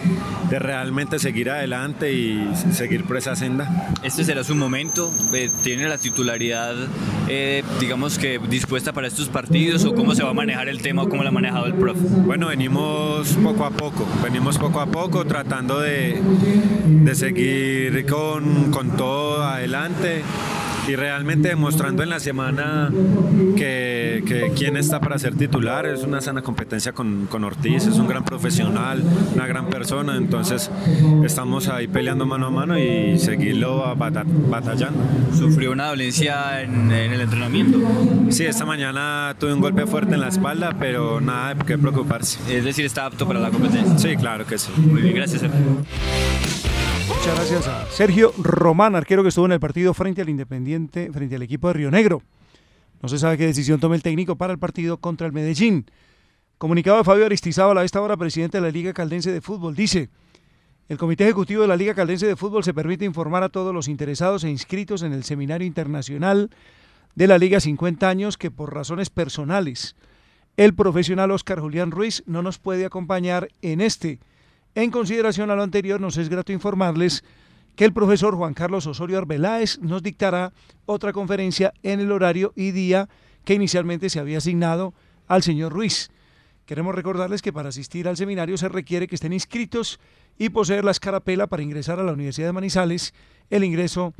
de 0.48 0.58
realmente 0.58 1.18
seguir 1.18 1.50
adelante 1.50 2.12
y 2.12 2.50
seguir 2.72 3.04
por 3.04 3.16
esa 3.16 3.36
senda. 3.36 3.89
Este 4.02 4.24
será 4.24 4.44
su 4.44 4.54
momento. 4.54 5.12
eh, 5.34 5.50
¿Tiene 5.62 5.88
la 5.88 5.98
titularidad, 5.98 6.74
eh, 7.28 7.62
digamos 7.78 8.18
que 8.18 8.38
dispuesta 8.38 8.92
para 8.92 9.06
estos 9.06 9.28
partidos 9.28 9.84
o 9.84 9.94
cómo 9.94 10.14
se 10.14 10.22
va 10.22 10.30
a 10.30 10.34
manejar 10.34 10.68
el 10.68 10.80
tema 10.80 11.02
o 11.02 11.08
cómo 11.08 11.22
lo 11.22 11.28
ha 11.28 11.32
manejado 11.32 11.66
el 11.66 11.74
profe? 11.74 12.00
Bueno, 12.00 12.48
venimos 12.48 13.28
poco 13.42 13.64
a 13.64 13.70
poco, 13.70 14.06
venimos 14.22 14.58
poco 14.58 14.80
a 14.80 14.86
poco 14.86 15.24
tratando 15.26 15.80
de, 15.80 16.20
de 16.86 17.14
seguir 17.14 18.06
con, 18.06 18.70
con 18.70 18.96
todo 18.96 19.44
adelante 19.44 20.22
y 20.88 20.96
realmente 20.96 21.48
demostrando 21.48 22.02
en 22.02 22.08
la 22.08 22.20
semana 22.20 22.90
que, 23.56 24.22
que 24.26 24.52
quién 24.56 24.76
está 24.76 25.00
para 25.00 25.18
ser 25.18 25.34
titular. 25.34 25.86
Es 25.86 26.02
una 26.02 26.20
sana 26.20 26.42
competencia 26.42 26.92
con, 26.92 27.26
con 27.26 27.44
Ortiz, 27.44 27.86
es 27.86 27.98
un 27.98 28.08
gran 28.08 28.24
profesional, 28.24 29.02
una 29.34 29.46
gran 29.46 29.68
persona, 29.68 30.16
entonces 30.16 30.70
estamos 31.24 31.68
ahí 31.68 31.86
peleando 31.88 32.26
mano 32.26 32.46
a 32.46 32.50
mano 32.50 32.78
y 32.78 33.18
seguirlo 33.18 33.94
batallando. 33.96 35.00
¿Sufrió 35.36 35.72
una 35.72 35.88
dolencia 35.88 36.62
en, 36.62 36.90
en 36.90 37.12
el 37.12 37.20
entrenamiento? 37.20 37.78
Sí, 38.30 38.44
esta 38.44 38.64
mañana 38.64 39.34
tuve 39.38 39.52
un 39.54 39.60
golpe 39.60 39.86
fuerte 39.86 40.14
en 40.14 40.20
la 40.20 40.28
espalda, 40.28 40.76
pero 40.78 41.20
nada 41.20 41.54
de 41.54 41.64
qué 41.64 41.78
preocuparse. 41.78 42.38
Es 42.48 42.64
decir, 42.64 42.84
está 42.84 43.06
apto 43.06 43.26
para 43.26 43.40
la 43.40 43.50
competencia. 43.50 43.98
Sí, 43.98 44.16
claro 44.16 44.46
que 44.46 44.58
sí. 44.58 44.70
Muy 44.76 45.02
bien, 45.02 45.14
gracias. 45.14 45.40
Sergio. 45.40 45.58
Muchas 47.20 47.36
gracias 47.36 47.68
a 47.68 47.86
Sergio 47.90 48.32
Román, 48.38 48.96
arquero 48.96 49.22
que 49.22 49.28
estuvo 49.28 49.44
en 49.44 49.52
el 49.52 49.60
partido 49.60 49.92
frente 49.92 50.22
al 50.22 50.30
Independiente, 50.30 51.12
frente 51.12 51.36
al 51.36 51.42
equipo 51.42 51.68
de 51.68 51.74
Río 51.74 51.90
Negro. 51.90 52.22
No 53.02 53.10
se 53.10 53.18
sabe 53.18 53.36
qué 53.36 53.44
decisión 53.44 53.78
tome 53.78 53.96
el 53.96 54.02
técnico 54.02 54.36
para 54.36 54.54
el 54.54 54.58
partido 54.58 54.96
contra 54.96 55.26
el 55.26 55.34
Medellín. 55.34 55.84
Comunicado 56.56 56.96
de 56.96 57.04
Fabio 57.04 57.26
Aristizábal 57.26 57.76
a 57.76 57.84
esta 57.84 58.00
hora, 58.00 58.16
presidente 58.16 58.56
de 58.56 58.62
la 58.62 58.70
Liga 58.70 58.94
Caldense 58.94 59.30
de 59.30 59.42
Fútbol, 59.42 59.76
dice, 59.76 60.08
el 60.88 60.96
Comité 60.96 61.24
Ejecutivo 61.24 61.60
de 61.60 61.68
la 61.68 61.76
Liga 61.76 61.92
Caldense 61.92 62.26
de 62.26 62.36
Fútbol 62.36 62.64
se 62.64 62.72
permite 62.72 63.04
informar 63.04 63.42
a 63.42 63.50
todos 63.50 63.74
los 63.74 63.86
interesados 63.86 64.42
e 64.44 64.48
inscritos 64.48 65.02
en 65.02 65.12
el 65.12 65.22
Seminario 65.22 65.66
Internacional 65.66 66.48
de 67.16 67.26
la 67.26 67.36
Liga 67.36 67.60
50 67.60 68.08
años 68.08 68.38
que 68.38 68.50
por 68.50 68.72
razones 68.72 69.10
personales 69.10 69.94
el 70.56 70.74
profesional 70.74 71.32
Oscar 71.32 71.60
Julián 71.60 71.90
Ruiz 71.90 72.22
no 72.24 72.40
nos 72.40 72.58
puede 72.58 72.86
acompañar 72.86 73.48
en 73.60 73.82
este. 73.82 74.20
En 74.74 74.90
consideración 74.90 75.50
a 75.50 75.56
lo 75.56 75.62
anterior, 75.62 76.00
nos 76.00 76.16
es 76.16 76.28
grato 76.28 76.52
informarles 76.52 77.24
que 77.74 77.84
el 77.84 77.92
profesor 77.92 78.36
Juan 78.36 78.54
Carlos 78.54 78.86
Osorio 78.86 79.18
Arbeláez 79.18 79.78
nos 79.80 80.02
dictará 80.02 80.52
otra 80.86 81.12
conferencia 81.12 81.72
en 81.82 81.98
el 81.98 82.12
horario 82.12 82.52
y 82.54 82.70
día 82.70 83.08
que 83.44 83.54
inicialmente 83.54 84.10
se 84.10 84.20
había 84.20 84.38
asignado 84.38 84.94
al 85.26 85.42
señor 85.42 85.72
Ruiz. 85.72 86.10
Queremos 86.66 86.94
recordarles 86.94 87.42
que 87.42 87.52
para 87.52 87.70
asistir 87.70 88.06
al 88.06 88.16
seminario 88.16 88.56
se 88.56 88.68
requiere 88.68 89.08
que 89.08 89.16
estén 89.16 89.32
inscritos 89.32 89.98
y 90.38 90.50
poseer 90.50 90.84
la 90.84 90.92
escarapela 90.92 91.48
para 91.48 91.64
ingresar 91.64 91.98
a 91.98 92.04
la 92.04 92.12
Universidad 92.12 92.46
de 92.46 92.52
Manizales. 92.52 93.12
El 93.50 93.64
ingreso 93.64 94.14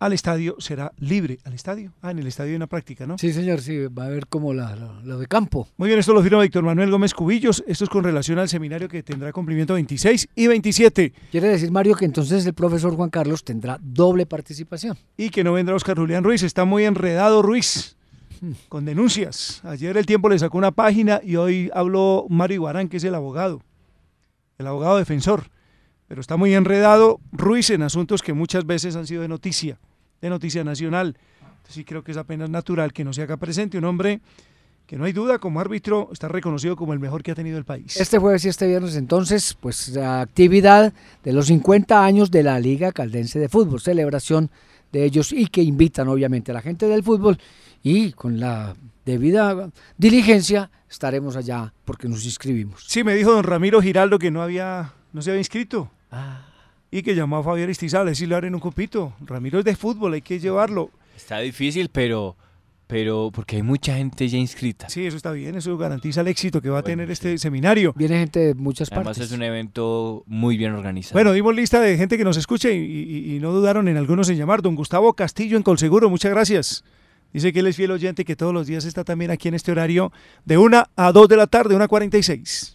al 0.00 0.14
estadio 0.14 0.56
será 0.58 0.92
libre. 0.98 1.38
¿Al 1.44 1.52
estadio? 1.52 1.92
Ah, 2.02 2.10
en 2.10 2.18
el 2.18 2.26
estadio 2.26 2.50
hay 2.50 2.56
una 2.56 2.66
práctica, 2.66 3.06
¿no? 3.06 3.18
Sí, 3.18 3.32
señor, 3.32 3.60
sí, 3.60 3.86
va 3.86 4.04
a 4.04 4.06
haber 4.06 4.26
como 4.26 4.52
la, 4.54 4.74
lo, 4.74 5.00
lo 5.02 5.18
de 5.18 5.26
campo. 5.26 5.68
Muy 5.76 5.88
bien, 5.88 6.00
esto 6.00 6.14
lo 6.14 6.22
firma 6.22 6.40
Víctor 6.40 6.64
Manuel 6.64 6.90
Gómez 6.90 7.14
Cubillos. 7.14 7.62
Esto 7.66 7.84
es 7.84 7.90
con 7.90 8.02
relación 8.02 8.38
al 8.38 8.48
seminario 8.48 8.88
que 8.88 9.02
tendrá 9.02 9.30
cumplimiento 9.30 9.74
26 9.74 10.30
y 10.34 10.46
27. 10.46 11.12
Quiere 11.30 11.48
decir, 11.48 11.70
Mario, 11.70 11.94
que 11.94 12.06
entonces 12.06 12.44
el 12.46 12.54
profesor 12.54 12.96
Juan 12.96 13.10
Carlos 13.10 13.44
tendrá 13.44 13.78
doble 13.80 14.24
participación. 14.24 14.96
Y 15.18 15.28
que 15.28 15.44
no 15.44 15.52
vendrá 15.52 15.76
Oscar 15.76 15.98
Julián 15.98 16.24
Ruiz. 16.24 16.42
Está 16.42 16.64
muy 16.64 16.84
enredado 16.84 17.42
Ruiz 17.42 17.96
con 18.70 18.86
denuncias. 18.86 19.60
Ayer 19.64 19.96
el 19.98 20.06
tiempo 20.06 20.30
le 20.30 20.38
sacó 20.38 20.56
una 20.56 20.70
página 20.70 21.20
y 21.22 21.36
hoy 21.36 21.70
habló 21.74 22.26
Mario 22.30 22.54
Iguarán, 22.54 22.88
que 22.88 22.96
es 22.96 23.04
el 23.04 23.14
abogado, 23.14 23.62
el 24.58 24.66
abogado 24.66 24.96
defensor. 24.96 25.50
Pero 26.08 26.20
está 26.20 26.36
muy 26.36 26.54
enredado 26.54 27.20
Ruiz 27.32 27.70
en 27.70 27.82
asuntos 27.82 28.22
que 28.22 28.32
muchas 28.32 28.66
veces 28.66 28.96
han 28.96 29.06
sido 29.06 29.22
de 29.22 29.28
noticia, 29.28 29.78
de 30.20 30.30
noticia 30.30 30.64
nacional. 30.64 31.16
Entonces 31.40 31.74
sí 31.74 31.84
creo 31.84 32.02
que 32.04 32.12
es 32.12 32.18
apenas 32.18 32.50
natural 32.50 32.92
que 32.92 33.04
no 33.04 33.12
se 33.12 33.22
haga 33.22 33.36
presente 33.36 33.78
un 33.78 33.84
hombre 33.84 34.20
que 34.90 34.96
no 34.96 35.04
hay 35.04 35.12
duda 35.12 35.38
como 35.38 35.60
árbitro 35.60 36.08
está 36.12 36.26
reconocido 36.26 36.74
como 36.74 36.92
el 36.92 36.98
mejor 36.98 37.22
que 37.22 37.30
ha 37.30 37.34
tenido 37.36 37.56
el 37.58 37.64
país. 37.64 37.96
Este 37.96 38.18
jueves 38.18 38.44
y 38.44 38.48
este 38.48 38.66
viernes 38.66 38.96
entonces, 38.96 39.56
pues 39.60 39.90
la 39.90 40.20
actividad 40.20 40.92
de 41.22 41.32
los 41.32 41.46
50 41.46 42.04
años 42.04 42.32
de 42.32 42.42
la 42.42 42.58
Liga 42.58 42.90
Caldense 42.90 43.38
de 43.38 43.48
Fútbol, 43.48 43.80
celebración 43.80 44.50
de 44.90 45.04
ellos 45.04 45.32
y 45.32 45.46
que 45.46 45.62
invitan 45.62 46.08
obviamente 46.08 46.50
a 46.50 46.54
la 46.54 46.60
gente 46.60 46.88
del 46.88 47.04
fútbol 47.04 47.38
y 47.84 48.10
con 48.14 48.40
la 48.40 48.74
debida 49.06 49.70
diligencia 49.96 50.72
estaremos 50.90 51.36
allá 51.36 51.72
porque 51.84 52.08
nos 52.08 52.24
inscribimos. 52.24 52.84
Sí, 52.88 53.04
me 53.04 53.14
dijo 53.14 53.30
don 53.30 53.44
Ramiro 53.44 53.80
Giraldo 53.80 54.18
que 54.18 54.32
no 54.32 54.42
había, 54.42 54.92
no 55.12 55.22
se 55.22 55.30
había 55.30 55.40
inscrito. 55.40 55.88
Y 56.90 57.02
que 57.02 57.14
llamó 57.14 57.36
a 57.38 57.42
Fabián 57.42 57.64
Aristizales 57.64 58.20
y 58.20 58.26
le 58.26 58.36
en 58.36 58.54
un 58.54 58.60
copito. 58.60 59.12
Ramiro 59.24 59.58
es 59.60 59.64
de 59.64 59.76
fútbol, 59.76 60.14
hay 60.14 60.22
que 60.22 60.38
llevarlo. 60.40 60.90
Está 61.16 61.38
difícil, 61.38 61.88
pero, 61.92 62.36
pero 62.88 63.30
porque 63.32 63.56
hay 63.56 63.62
mucha 63.62 63.94
gente 63.96 64.26
ya 64.26 64.38
inscrita. 64.38 64.88
Sí, 64.88 65.06
eso 65.06 65.16
está 65.16 65.30
bien, 65.30 65.54
eso 65.54 65.76
garantiza 65.78 66.22
el 66.22 66.28
éxito 66.28 66.60
que 66.60 66.68
va 66.70 66.80
a 66.80 66.82
tener 66.82 67.08
este 67.10 67.38
seminario. 67.38 67.92
Viene 67.96 68.18
gente 68.18 68.40
de 68.40 68.54
muchas 68.54 68.88
Además 68.90 69.16
partes. 69.18 69.26
es 69.30 69.32
un 69.36 69.42
evento 69.44 70.24
muy 70.26 70.56
bien 70.56 70.72
organizado. 70.72 71.12
Bueno, 71.14 71.32
dimos 71.32 71.54
lista 71.54 71.80
de 71.80 71.96
gente 71.96 72.18
que 72.18 72.24
nos 72.24 72.36
escuche 72.36 72.74
y, 72.74 72.78
y- 72.80 73.36
y 73.36 73.38
no 73.38 73.52
dudaron 73.52 73.86
en 73.86 73.96
algunos 73.96 74.28
en 74.28 74.36
llamar. 74.38 74.60
Don 74.62 74.74
Gustavo 74.74 75.12
Castillo 75.12 75.56
en 75.56 75.62
Colseguro, 75.62 76.10
muchas 76.10 76.32
gracias. 76.32 76.82
Dice 77.32 77.52
que 77.52 77.60
él 77.60 77.68
es 77.68 77.76
fiel 77.76 77.92
oyente 77.92 78.24
que 78.24 78.34
todos 78.34 78.52
los 78.52 78.66
días 78.66 78.84
está 78.84 79.04
también 79.04 79.30
aquí 79.30 79.46
en 79.46 79.54
este 79.54 79.70
horario 79.70 80.10
de 80.44 80.58
1 80.58 80.82
a 80.96 81.12
2 81.12 81.28
de 81.28 81.36
la 81.36 81.46
tarde, 81.46 81.76
1 81.76 81.84
a 81.84 81.86
46. 81.88 82.74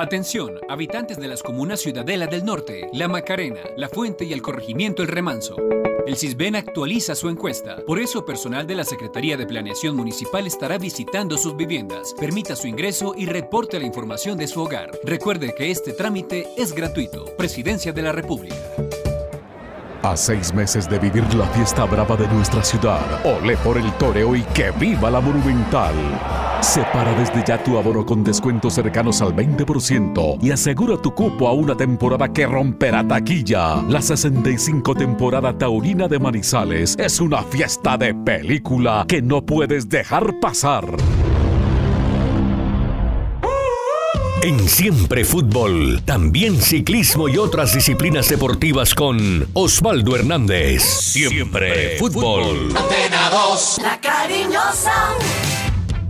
Atención, 0.00 0.60
habitantes 0.68 1.18
de 1.18 1.26
las 1.26 1.42
comunas 1.42 1.80
Ciudadela 1.80 2.28
del 2.28 2.44
Norte, 2.44 2.88
La 2.92 3.08
Macarena, 3.08 3.62
La 3.76 3.88
Fuente 3.88 4.24
y 4.24 4.32
el 4.32 4.42
corregimiento 4.42 5.02
El 5.02 5.08
Remanso. 5.08 5.56
El 6.06 6.16
CISBEN 6.16 6.54
actualiza 6.54 7.16
su 7.16 7.28
encuesta. 7.28 7.84
Por 7.84 7.98
eso, 7.98 8.24
personal 8.24 8.64
de 8.64 8.76
la 8.76 8.84
Secretaría 8.84 9.36
de 9.36 9.44
Planeación 9.44 9.96
Municipal 9.96 10.46
estará 10.46 10.78
visitando 10.78 11.36
sus 11.36 11.56
viviendas. 11.56 12.14
Permita 12.14 12.54
su 12.54 12.68
ingreso 12.68 13.12
y 13.16 13.26
reporte 13.26 13.80
la 13.80 13.86
información 13.86 14.38
de 14.38 14.46
su 14.46 14.62
hogar. 14.62 14.92
Recuerde 15.02 15.52
que 15.52 15.72
este 15.72 15.92
trámite 15.92 16.46
es 16.56 16.72
gratuito. 16.72 17.24
Presidencia 17.36 17.92
de 17.92 18.02
la 18.02 18.12
República. 18.12 18.54
A 20.02 20.16
seis 20.16 20.54
meses 20.54 20.88
de 20.88 20.96
vivir 20.98 21.24
la 21.34 21.46
fiesta 21.48 21.84
brava 21.84 22.16
de 22.16 22.28
nuestra 22.28 22.62
ciudad, 22.62 23.00
olé 23.24 23.56
por 23.56 23.76
el 23.76 23.90
toreo 23.94 24.36
y 24.36 24.42
que 24.42 24.70
viva 24.70 25.10
la 25.10 25.20
monumental. 25.20 25.92
Separa 26.60 27.12
desde 27.18 27.42
ya 27.44 27.60
tu 27.62 27.76
abono 27.76 28.06
con 28.06 28.22
descuentos 28.22 28.74
cercanos 28.74 29.20
al 29.22 29.34
20% 29.34 30.38
y 30.40 30.52
asegura 30.52 30.96
tu 30.96 31.12
cupo 31.12 31.48
a 31.48 31.52
una 31.52 31.76
temporada 31.76 32.32
que 32.32 32.46
romperá 32.46 33.06
taquilla. 33.06 33.82
La 33.88 34.00
65 34.00 34.94
temporada 34.94 35.58
taurina 35.58 36.06
de 36.06 36.20
Manizales 36.20 36.94
es 36.96 37.20
una 37.20 37.42
fiesta 37.42 37.96
de 37.96 38.14
película 38.14 39.04
que 39.08 39.20
no 39.20 39.44
puedes 39.44 39.88
dejar 39.88 40.38
pasar. 40.38 40.86
En 44.40 44.56
Siempre 44.60 45.24
Fútbol, 45.24 46.00
también 46.04 46.54
ciclismo 46.54 47.28
y 47.28 47.36
otras 47.36 47.74
disciplinas 47.74 48.28
deportivas 48.28 48.94
con 48.94 49.16
Osvaldo 49.52 50.14
Hernández. 50.14 50.82
Siempre 50.82 51.96
Fútbol. 51.98 52.68
Antena 52.68 53.30
2, 53.32 53.80
la 53.82 54.00
cariñosa. 54.00 54.92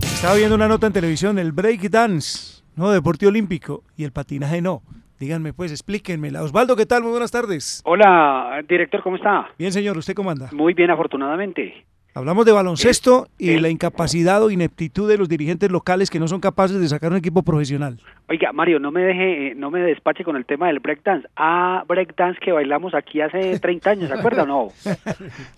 Estaba 0.03 0.35
viendo 0.35 0.53
una 0.53 0.67
nota 0.67 0.85
en 0.85 0.93
televisión, 0.93 1.39
el 1.39 1.51
break 1.53 1.89
dance, 1.89 2.61
no, 2.75 2.91
deporte 2.91 3.25
olímpico, 3.25 3.83
y 3.97 4.03
el 4.03 4.11
patinaje 4.11 4.61
no. 4.61 4.83
Díganme 5.19 5.51
pues, 5.53 5.71
explíquenmela. 5.71 6.43
Osvaldo, 6.43 6.75
¿qué 6.75 6.85
tal? 6.85 7.01
Muy 7.01 7.11
buenas 7.11 7.31
tardes. 7.31 7.81
Hola, 7.83 8.63
director, 8.69 9.01
¿cómo 9.01 9.15
está? 9.15 9.49
Bien, 9.57 9.71
señor, 9.71 9.97
¿usted 9.97 10.13
cómo 10.13 10.29
anda? 10.29 10.49
Muy 10.51 10.75
bien, 10.75 10.91
afortunadamente. 10.91 11.83
Hablamos 12.19 12.45
de 12.45 12.51
baloncesto 12.51 13.29
y 13.37 13.57
la 13.59 13.69
incapacidad 13.69 14.43
o 14.43 14.51
ineptitud 14.51 15.07
de 15.07 15.17
los 15.17 15.29
dirigentes 15.29 15.71
locales 15.71 16.09
que 16.09 16.19
no 16.19 16.27
son 16.27 16.41
capaces 16.41 16.77
de 16.77 16.85
sacar 16.89 17.11
un 17.11 17.17
equipo 17.17 17.43
profesional. 17.43 17.97
Oiga, 18.27 18.51
Mario, 18.51 18.77
no 18.77 18.91
me 18.91 19.03
deje, 19.03 19.47
eh, 19.47 19.55
no 19.55 19.71
me 19.71 19.79
despache 19.79 20.25
con 20.25 20.35
el 20.35 20.45
tema 20.45 20.67
del 20.67 20.79
breakdance. 20.79 21.29
Ah, 21.37 21.85
breakdance 21.87 22.37
que 22.41 22.51
bailamos 22.51 22.93
aquí 22.93 23.21
hace 23.21 23.57
30 23.61 23.89
años, 23.89 24.09
¿se 24.09 24.15
acuerda 24.15 24.43
o 24.43 24.45
no? 24.45 24.67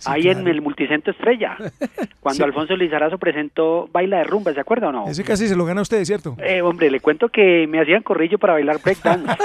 Ahí 0.06 0.28
en 0.28 0.46
el 0.46 0.62
Multicentro 0.62 1.12
Estrella, 1.12 1.56
cuando 2.20 2.44
Alfonso 2.44 2.76
Lizarazo 2.76 3.18
presentó 3.18 3.88
Baila 3.92 4.18
de 4.18 4.24
Rumba, 4.24 4.54
¿se 4.54 4.60
acuerda 4.60 4.90
o 4.90 4.92
no? 4.92 5.08
Ese 5.08 5.24
casi 5.24 5.48
se 5.48 5.56
lo 5.56 5.64
gana 5.64 5.80
a 5.80 5.82
usted, 5.82 6.04
¿cierto? 6.04 6.36
Eh, 6.38 6.62
hombre, 6.62 6.92
le 6.92 7.00
cuento 7.00 7.28
que 7.28 7.66
me 7.66 7.80
hacían 7.80 8.04
corrillo 8.04 8.38
para 8.38 8.52
bailar 8.52 8.80
breakdance. 8.80 9.26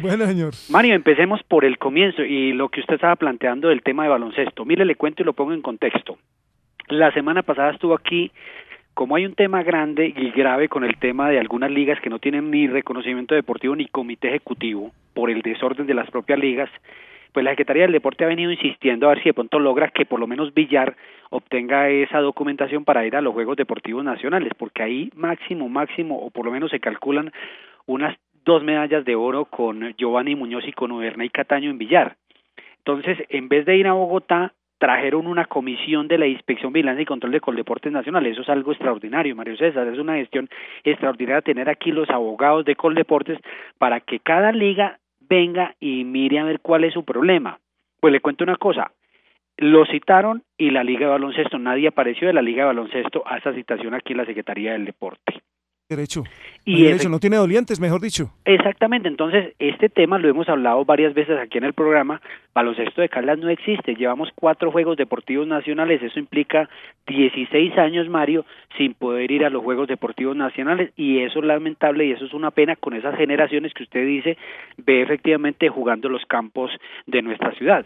Bueno, 0.00 0.24
señor. 0.26 0.52
Mario, 0.70 0.94
empecemos 0.94 1.42
por 1.42 1.64
el 1.64 1.78
comienzo 1.78 2.22
y 2.22 2.52
lo 2.52 2.68
que 2.68 2.80
usted 2.80 2.94
estaba 2.94 3.16
planteando 3.16 3.68
del 3.68 3.82
tema 3.82 4.04
de 4.04 4.10
baloncesto. 4.10 4.64
Mire, 4.64 4.84
le 4.84 4.94
cuento 4.94 5.22
y 5.22 5.26
lo 5.26 5.32
pongo 5.32 5.52
en 5.52 5.62
contexto. 5.62 6.16
La 6.90 7.12
semana 7.12 7.42
pasada 7.42 7.70
estuvo 7.70 7.94
aquí, 7.94 8.32
como 8.94 9.14
hay 9.14 9.24
un 9.24 9.36
tema 9.36 9.62
grande 9.62 10.12
y 10.14 10.30
grave 10.32 10.68
con 10.68 10.82
el 10.82 10.98
tema 10.98 11.30
de 11.30 11.38
algunas 11.38 11.70
ligas 11.70 12.00
que 12.00 12.10
no 12.10 12.18
tienen 12.18 12.50
ni 12.50 12.66
reconocimiento 12.66 13.36
deportivo 13.36 13.76
ni 13.76 13.86
comité 13.86 14.28
ejecutivo 14.30 14.90
por 15.14 15.30
el 15.30 15.40
desorden 15.42 15.86
de 15.86 15.94
las 15.94 16.10
propias 16.10 16.40
ligas, 16.40 16.68
pues 17.32 17.44
la 17.44 17.52
Secretaría 17.52 17.84
del 17.84 17.92
Deporte 17.92 18.24
ha 18.24 18.26
venido 18.26 18.50
insistiendo 18.50 19.06
a 19.06 19.10
ver 19.10 19.22
si 19.22 19.28
de 19.28 19.34
pronto 19.34 19.60
logra 19.60 19.90
que 19.90 20.04
por 20.04 20.18
lo 20.18 20.26
menos 20.26 20.52
Villar 20.52 20.96
obtenga 21.30 21.88
esa 21.90 22.18
documentación 22.18 22.84
para 22.84 23.06
ir 23.06 23.14
a 23.14 23.20
los 23.20 23.34
Juegos 23.34 23.56
Deportivos 23.56 24.02
Nacionales, 24.02 24.52
porque 24.58 24.82
ahí 24.82 25.10
máximo, 25.14 25.68
máximo, 25.68 26.18
o 26.18 26.30
por 26.30 26.44
lo 26.44 26.50
menos 26.50 26.72
se 26.72 26.80
calculan 26.80 27.30
unas 27.86 28.16
dos 28.44 28.64
medallas 28.64 29.04
de 29.04 29.14
oro 29.14 29.44
con 29.44 29.94
Giovanni 29.96 30.34
Muñoz 30.34 30.66
y 30.66 30.72
con 30.72 30.90
y 31.04 31.28
Cataño 31.30 31.70
en 31.70 31.78
Villar. 31.78 32.16
Entonces, 32.78 33.18
en 33.28 33.48
vez 33.48 33.64
de 33.64 33.76
ir 33.76 33.86
a 33.86 33.92
Bogotá, 33.92 34.54
trajeron 34.80 35.26
una 35.26 35.44
comisión 35.44 36.08
de 36.08 36.16
la 36.16 36.26
Inspección 36.26 36.72
Vigilancia 36.72 37.02
y 37.02 37.06
Control 37.06 37.32
de 37.32 37.40
Coldeportes 37.40 37.92
Nacionales. 37.92 38.32
Eso 38.32 38.40
es 38.40 38.48
algo 38.48 38.72
extraordinario, 38.72 39.36
Mario 39.36 39.58
César. 39.58 39.86
Es 39.86 39.98
una 39.98 40.14
gestión 40.14 40.48
extraordinaria 40.82 41.42
tener 41.42 41.68
aquí 41.68 41.92
los 41.92 42.08
abogados 42.08 42.64
de 42.64 42.76
Coldeportes 42.76 43.38
para 43.76 44.00
que 44.00 44.20
cada 44.20 44.52
liga 44.52 44.98
venga 45.20 45.74
y 45.80 46.04
mire 46.04 46.38
a 46.38 46.44
ver 46.44 46.60
cuál 46.60 46.84
es 46.84 46.94
su 46.94 47.04
problema. 47.04 47.58
Pues 48.00 48.10
le 48.10 48.20
cuento 48.20 48.42
una 48.42 48.56
cosa. 48.56 48.90
Lo 49.58 49.84
citaron 49.84 50.44
y 50.56 50.70
la 50.70 50.82
Liga 50.82 51.00
de 51.00 51.12
Baloncesto, 51.12 51.58
nadie 51.58 51.88
apareció 51.88 52.26
de 52.26 52.32
la 52.32 52.40
Liga 52.40 52.62
de 52.62 52.68
Baloncesto 52.68 53.22
a 53.26 53.36
esa 53.36 53.52
citación 53.52 53.92
aquí 53.92 54.14
en 54.14 54.18
la 54.18 54.24
Secretaría 54.24 54.72
del 54.72 54.86
Deporte. 54.86 55.39
Derecho. 55.90 56.22
Y 56.64 56.84
derecho, 56.84 57.08
no 57.08 57.18
tiene 57.18 57.36
dolientes, 57.36 57.80
mejor 57.80 58.00
dicho. 58.00 58.30
Exactamente, 58.44 59.08
entonces 59.08 59.54
este 59.58 59.88
tema 59.88 60.20
lo 60.20 60.28
hemos 60.28 60.48
hablado 60.48 60.84
varias 60.84 61.14
veces 61.14 61.36
aquí 61.36 61.58
en 61.58 61.64
el 61.64 61.72
programa, 61.72 62.20
baloncesto 62.54 63.00
de 63.00 63.08
Caldas 63.08 63.40
no 63.40 63.48
existe, 63.48 63.96
llevamos 63.96 64.28
cuatro 64.36 64.70
Juegos 64.70 64.96
Deportivos 64.96 65.48
Nacionales, 65.48 66.00
eso 66.00 66.20
implica 66.20 66.68
16 67.08 67.76
años, 67.76 68.08
Mario, 68.08 68.46
sin 68.78 68.94
poder 68.94 69.32
ir 69.32 69.44
a 69.44 69.50
los 69.50 69.64
Juegos 69.64 69.88
Deportivos 69.88 70.36
Nacionales 70.36 70.92
y 70.96 71.18
eso 71.18 71.40
es 71.40 71.44
lamentable 71.44 72.04
y 72.04 72.12
eso 72.12 72.24
es 72.24 72.34
una 72.34 72.52
pena 72.52 72.76
con 72.76 72.94
esas 72.94 73.16
generaciones 73.16 73.74
que 73.74 73.82
usted 73.82 74.06
dice 74.06 74.38
ve 74.76 75.02
efectivamente 75.02 75.68
jugando 75.70 76.08
los 76.08 76.24
campos 76.26 76.70
de 77.08 77.20
nuestra 77.20 77.50
ciudad. 77.56 77.84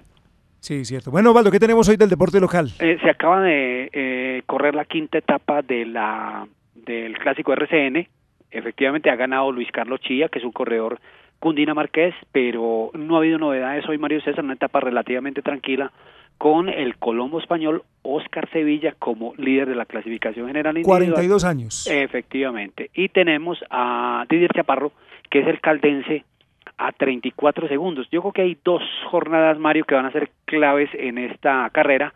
Sí, 0.61 0.85
cierto. 0.85 1.11
Bueno, 1.11 1.31
Osvaldo, 1.31 1.51
¿qué 1.51 1.59
tenemos 1.59 1.89
hoy 1.89 1.97
del 1.97 2.11
deporte 2.11 2.39
local? 2.39 2.69
Eh, 2.81 2.99
se 3.03 3.09
acaba 3.09 3.41
de 3.41 3.89
eh, 3.93 4.43
correr 4.45 4.75
la 4.75 4.85
quinta 4.85 5.17
etapa 5.17 5.63
de 5.63 5.87
la 5.87 6.47
del 6.85 7.19
clásico 7.19 7.53
RCN. 7.53 8.07
Efectivamente 8.51 9.11
ha 9.11 9.17
ganado 9.17 9.51
Luis 9.53 9.71
Carlos 9.73 10.01
Chía, 10.01 10.29
que 10.29 10.39
es 10.39 10.45
un 10.45 10.53
corredor 10.53 11.01
cundinamarqués, 11.41 12.15
pero 12.33 12.91
no 12.95 13.17
ha 13.17 13.19
habido 13.19 13.39
novedades 13.39 13.87
hoy, 13.89 13.99
Mario 13.99 14.21
César, 14.23 14.45
una 14.45 14.55
etapa 14.55 14.81
relativamente 14.81 15.43
tranquila 15.43 15.93
con 16.39 16.69
el 16.69 16.97
Colombo 16.97 17.39
español 17.39 17.83
Oscar 18.03 18.49
Sevilla 18.51 18.95
como 18.99 19.35
líder 19.37 19.69
de 19.69 19.77
la 19.77 19.87
clasificación 19.87 20.49
general 20.49 20.77
individual. 20.77 21.13
42 21.13 21.45
años. 21.45 21.87
Efectivamente. 21.87 22.91
Y 22.95 23.09
tenemos 23.09 23.63
a 23.71 24.25
Didier 24.29 24.53
Chaparro, 24.53 24.93
que 25.31 25.41
es 25.41 25.47
el 25.47 25.61
caldense, 25.61 26.25
a 26.77 26.93
34 26.93 27.69
segundos. 27.69 28.09
Yo 28.11 28.21
creo 28.21 28.33
que 28.33 28.43
hay 28.43 28.59
dos 28.65 28.83
jornadas, 29.11 29.59
Mario, 29.59 29.85
que 29.85 29.95
van 29.95 30.07
a 30.07 30.13
ser 30.13 30.31
claves 30.45 30.91
en 30.95 31.19
esta 31.19 31.71
carrera. 31.71 32.15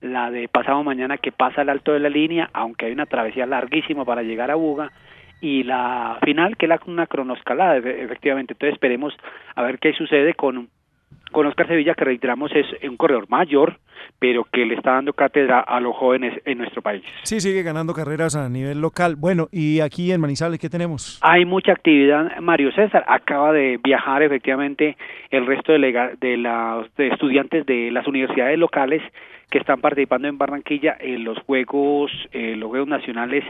La 0.00 0.30
de 0.30 0.48
pasado 0.48 0.82
mañana 0.82 1.18
que 1.18 1.32
pasa 1.32 1.60
al 1.60 1.68
alto 1.68 1.92
de 1.92 2.00
la 2.00 2.08
línea, 2.08 2.50
aunque 2.52 2.86
hay 2.86 2.92
una 2.92 3.06
travesía 3.06 3.46
larguísima 3.46 4.04
para 4.04 4.22
llegar 4.22 4.50
a 4.50 4.54
Buga, 4.54 4.92
y 5.40 5.62
la 5.62 6.18
final, 6.22 6.56
que 6.56 6.66
es 6.66 6.70
la, 6.70 6.80
una 6.86 7.06
cronoscalada, 7.06 7.76
efectivamente. 7.78 8.54
Entonces 8.54 8.74
esperemos 8.74 9.14
a 9.54 9.62
ver 9.62 9.78
qué 9.78 9.92
sucede 9.94 10.34
con 10.34 10.68
con 11.32 11.46
Oscar 11.46 11.68
Sevilla, 11.68 11.94
que 11.94 12.04
reiteramos 12.04 12.50
es 12.54 12.66
un 12.82 12.96
corredor 12.96 13.28
mayor, 13.28 13.78
pero 14.18 14.44
que 14.44 14.64
le 14.64 14.74
está 14.74 14.92
dando 14.92 15.12
cátedra 15.12 15.60
a 15.60 15.80
los 15.80 15.94
jóvenes 15.94 16.40
en 16.44 16.58
nuestro 16.58 16.82
país. 16.82 17.02
Sí, 17.22 17.40
sigue 17.40 17.62
ganando 17.62 17.94
carreras 17.94 18.34
a 18.34 18.48
nivel 18.48 18.80
local. 18.80 19.14
Bueno, 19.16 19.48
y 19.52 19.80
aquí 19.80 20.10
en 20.10 20.20
Manizales, 20.20 20.58
¿qué 20.58 20.68
tenemos? 20.68 21.18
Hay 21.22 21.44
mucha 21.44 21.72
actividad. 21.72 22.38
Mario 22.40 22.72
César 22.72 23.04
acaba 23.06 23.52
de 23.52 23.78
viajar 23.82 24.22
efectivamente 24.22 24.96
el 25.30 25.46
resto 25.46 25.72
de, 25.72 26.16
de 26.20 26.36
los 26.36 26.86
estudiantes 26.98 27.64
de 27.66 27.90
las 27.90 28.06
universidades 28.06 28.58
locales 28.58 29.02
que 29.50 29.58
están 29.58 29.80
participando 29.80 30.28
en 30.28 30.38
Barranquilla 30.38 30.96
en 30.98 31.24
los 31.24 31.38
Juegos, 31.40 32.10
eh, 32.32 32.54
los 32.56 32.68
Juegos 32.68 32.88
Nacionales 32.88 33.44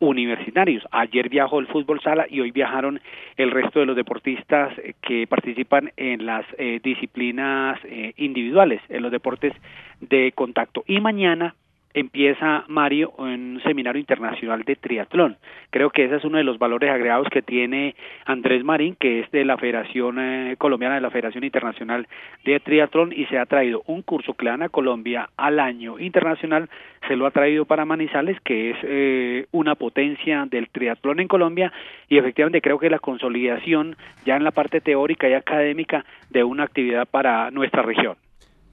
universitarios. 0.00 0.84
Ayer 0.90 1.28
viajó 1.28 1.60
el 1.60 1.68
fútbol 1.68 2.00
sala 2.00 2.26
y 2.28 2.40
hoy 2.40 2.50
viajaron 2.50 3.00
el 3.36 3.50
resto 3.50 3.80
de 3.80 3.86
los 3.86 3.96
deportistas 3.96 4.72
que 5.00 5.26
participan 5.26 5.92
en 5.96 6.26
las 6.26 6.44
eh, 6.58 6.80
disciplinas 6.82 7.78
eh, 7.84 8.12
individuales, 8.16 8.82
en 8.88 9.02
los 9.02 9.12
deportes 9.12 9.52
de 10.00 10.32
contacto. 10.32 10.84
Y 10.86 11.00
mañana 11.00 11.54
empieza 11.94 12.64
Mario 12.66 13.12
en 13.20 13.54
un 13.54 13.62
seminario 13.62 14.00
internacional 14.00 14.62
de 14.62 14.76
triatlón. 14.76 15.36
Creo 15.70 15.90
que 15.90 16.04
ese 16.04 16.16
es 16.16 16.24
uno 16.24 16.38
de 16.38 16.44
los 16.44 16.58
valores 16.58 16.90
agregados 16.90 17.28
que 17.30 17.40
tiene 17.40 17.94
Andrés 18.26 18.64
Marín, 18.64 18.96
que 18.98 19.20
es 19.20 19.30
de 19.30 19.44
la 19.44 19.56
Federación 19.56 20.18
eh, 20.18 20.56
Colombiana 20.58 20.96
de 20.96 21.00
la 21.00 21.10
Federación 21.10 21.44
Internacional 21.44 22.08
de 22.44 22.58
Triatlón 22.60 23.12
y 23.12 23.26
se 23.26 23.38
ha 23.38 23.46
traído 23.46 23.82
un 23.86 24.02
curso 24.02 24.34
que 24.34 24.44
le 24.44 24.50
dan 24.50 24.62
a 24.62 24.68
Colombia 24.68 25.30
al 25.36 25.60
año 25.60 25.98
internacional, 25.98 26.68
se 27.06 27.16
lo 27.16 27.26
ha 27.26 27.30
traído 27.30 27.64
para 27.64 27.84
Manizales, 27.84 28.40
que 28.40 28.70
es 28.70 28.76
eh, 28.82 29.46
una 29.52 29.76
potencia 29.76 30.46
del 30.50 30.68
triatlón 30.68 31.20
en 31.20 31.28
Colombia 31.28 31.72
y 32.08 32.18
efectivamente 32.18 32.60
creo 32.60 32.78
que 32.78 32.90
la 32.90 32.98
consolidación 32.98 33.96
ya 34.26 34.36
en 34.36 34.44
la 34.44 34.50
parte 34.50 34.80
teórica 34.80 35.28
y 35.28 35.34
académica 35.34 36.04
de 36.30 36.42
una 36.42 36.64
actividad 36.64 37.06
para 37.06 37.50
nuestra 37.50 37.82
región. 37.82 38.16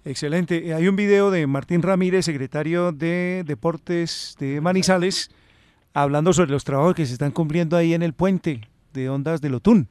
Excelente. 0.04 0.68
Eh, 0.68 0.74
hay 0.74 0.88
un 0.88 0.96
video 0.96 1.30
de 1.30 1.46
Martín 1.46 1.84
Ramírez, 1.84 2.26
secretario 2.26 2.92
de 2.92 3.44
Deportes 3.46 4.36
de 4.40 4.60
Manizales, 4.60 5.30
hablando 5.94 6.34
sobre 6.34 6.52
los 6.52 6.64
trabajos 6.64 6.96
que 6.96 7.06
se 7.06 7.14
están 7.14 7.32
cumpliendo 7.32 7.78
ahí 7.78 7.94
en 7.94 8.02
el 8.02 8.14
puente 8.14 8.62
de 8.94 9.10
Ondas 9.10 9.42
del 9.42 9.54
Otún. 9.54 9.90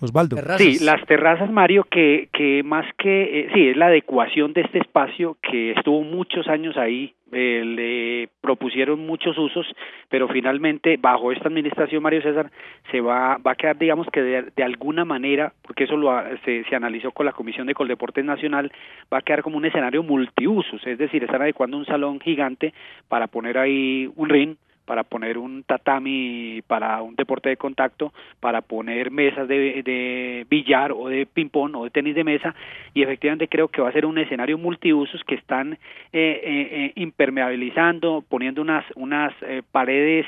Osvaldo. 0.00 0.36
Sí, 0.58 0.78
las 0.84 1.04
terrazas, 1.06 1.50
Mario, 1.50 1.86
que, 1.90 2.28
que 2.32 2.62
más 2.62 2.86
que, 2.98 3.40
eh, 3.40 3.50
sí, 3.54 3.68
es 3.68 3.76
la 3.76 3.86
adecuación 3.86 4.52
de 4.52 4.62
este 4.62 4.78
espacio 4.78 5.36
que 5.42 5.72
estuvo 5.72 6.02
muchos 6.02 6.48
años 6.48 6.76
ahí, 6.76 7.14
eh, 7.32 7.62
le 7.64 8.28
propusieron 8.40 9.04
muchos 9.04 9.36
usos, 9.36 9.66
pero 10.08 10.28
finalmente 10.28 10.96
bajo 10.96 11.32
esta 11.32 11.48
administración, 11.48 12.02
Mario 12.02 12.22
César, 12.22 12.50
se 12.90 13.00
va, 13.00 13.38
va 13.38 13.52
a 13.52 13.54
quedar, 13.56 13.78
digamos 13.78 14.06
que 14.12 14.22
de, 14.22 14.44
de 14.54 14.62
alguna 14.62 15.04
manera, 15.04 15.52
porque 15.62 15.84
eso 15.84 15.96
lo, 15.96 16.12
se, 16.44 16.64
se 16.64 16.76
analizó 16.76 17.10
con 17.10 17.26
la 17.26 17.32
Comisión 17.32 17.66
de 17.66 17.74
Coldeportes 17.74 18.24
Nacional, 18.24 18.70
va 19.12 19.18
a 19.18 19.22
quedar 19.22 19.42
como 19.42 19.56
un 19.56 19.64
escenario 19.64 20.02
multiusos, 20.02 20.86
es 20.86 20.98
decir, 20.98 21.24
están 21.24 21.42
adecuando 21.42 21.76
un 21.76 21.86
salón 21.86 22.20
gigante 22.20 22.74
para 23.08 23.26
poner 23.26 23.58
ahí 23.58 24.08
un 24.14 24.28
ring, 24.28 24.56
para 24.86 25.04
poner 25.04 25.36
un 25.36 25.64
tatami 25.64 26.62
para 26.66 27.02
un 27.02 27.14
deporte 27.14 27.50
de 27.50 27.56
contacto, 27.58 28.14
para 28.40 28.62
poner 28.62 29.10
mesas 29.10 29.46
de, 29.48 29.82
de 29.82 30.46
billar 30.48 30.92
o 30.92 31.08
de 31.08 31.26
ping-pong 31.26 31.76
o 31.76 31.84
de 31.84 31.90
tenis 31.90 32.14
de 32.14 32.24
mesa. 32.24 32.54
Y 32.94 33.02
efectivamente 33.02 33.48
creo 33.48 33.68
que 33.68 33.82
va 33.82 33.90
a 33.90 33.92
ser 33.92 34.06
un 34.06 34.16
escenario 34.16 34.56
multiusos 34.56 35.22
que 35.24 35.34
están 35.34 35.74
eh, 35.74 35.78
eh, 36.12 36.68
eh 36.72 36.92
impermeabilizando, 36.94 38.24
poniendo 38.26 38.62
unas, 38.62 38.84
unas 38.94 39.34
eh, 39.42 39.62
paredes 39.70 40.26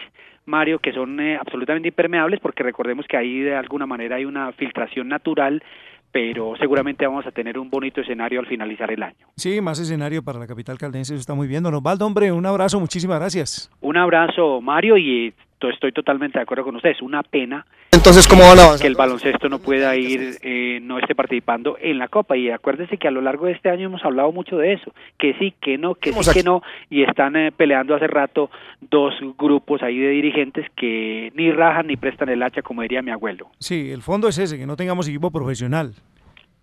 Mario, 0.48 0.78
que 0.78 0.92
son 0.92 1.20
eh, 1.20 1.36
absolutamente 1.36 1.88
impermeables, 1.88 2.40
porque 2.40 2.62
recordemos 2.62 3.06
que 3.06 3.16
ahí 3.16 3.40
de 3.40 3.54
alguna 3.54 3.86
manera 3.86 4.16
hay 4.16 4.24
una 4.24 4.50
filtración 4.52 5.08
natural 5.08 5.62
pero 6.12 6.54
seguramente 6.58 7.06
vamos 7.06 7.26
a 7.26 7.30
tener 7.30 7.58
un 7.58 7.70
bonito 7.70 8.00
escenario 8.00 8.40
al 8.40 8.46
finalizar 8.46 8.90
el 8.90 9.02
año. 9.02 9.26
Sí, 9.36 9.60
más 9.60 9.78
escenario 9.78 10.22
para 10.22 10.38
la 10.38 10.46
capital 10.46 10.78
caldense, 10.78 11.14
eso 11.14 11.20
está 11.20 11.34
muy 11.34 11.46
bien. 11.46 11.62
Don 11.62 11.74
Osvaldo, 11.74 12.06
hombre, 12.06 12.32
un 12.32 12.46
abrazo, 12.46 12.80
muchísimas 12.80 13.18
gracias. 13.18 13.70
Un 13.80 13.96
abrazo, 13.96 14.60
Mario, 14.60 14.96
y 14.96 15.34
estoy 15.62 15.92
totalmente 15.92 16.38
de 16.38 16.42
acuerdo 16.42 16.64
con 16.64 16.76
ustedes. 16.76 17.02
Una 17.02 17.22
pena 17.22 17.66
entonces, 17.90 18.28
¿cómo 18.28 18.42
van 18.42 18.58
a 18.58 18.64
avanzar? 18.64 18.82
Que 18.82 18.86
el 18.86 18.94
baloncesto 18.96 19.48
no 19.48 19.58
pueda 19.60 19.96
ir, 19.96 20.36
eh, 20.42 20.78
no 20.82 20.98
esté 20.98 21.14
participando 21.14 21.78
en 21.80 21.98
la 21.98 22.08
Copa. 22.08 22.36
Y 22.36 22.50
acuérdense 22.50 22.98
que 22.98 23.08
a 23.08 23.10
lo 23.10 23.22
largo 23.22 23.46
de 23.46 23.52
este 23.52 23.70
año 23.70 23.86
hemos 23.86 24.04
hablado 24.04 24.30
mucho 24.30 24.58
de 24.58 24.74
eso. 24.74 24.92
Que 25.18 25.34
sí, 25.38 25.54
que 25.60 25.78
no, 25.78 25.94
que 25.94 26.12
sí, 26.12 26.30
que 26.32 26.42
no. 26.42 26.62
Y 26.90 27.02
están 27.02 27.34
eh, 27.36 27.50
peleando 27.50 27.94
hace 27.94 28.06
rato 28.06 28.50
dos 28.80 29.14
grupos 29.38 29.82
ahí 29.82 29.98
de 29.98 30.10
dirigentes 30.10 30.66
que 30.76 31.32
ni 31.34 31.50
rajan 31.50 31.86
ni 31.86 31.96
prestan 31.96 32.28
el 32.28 32.42
hacha, 32.42 32.60
como 32.60 32.82
diría 32.82 33.00
mi 33.00 33.10
abuelo. 33.10 33.48
Sí, 33.58 33.90
el 33.90 34.02
fondo 34.02 34.28
es 34.28 34.38
ese, 34.38 34.58
que 34.58 34.66
no 34.66 34.76
tengamos 34.76 35.08
equipo 35.08 35.30
profesional 35.30 35.94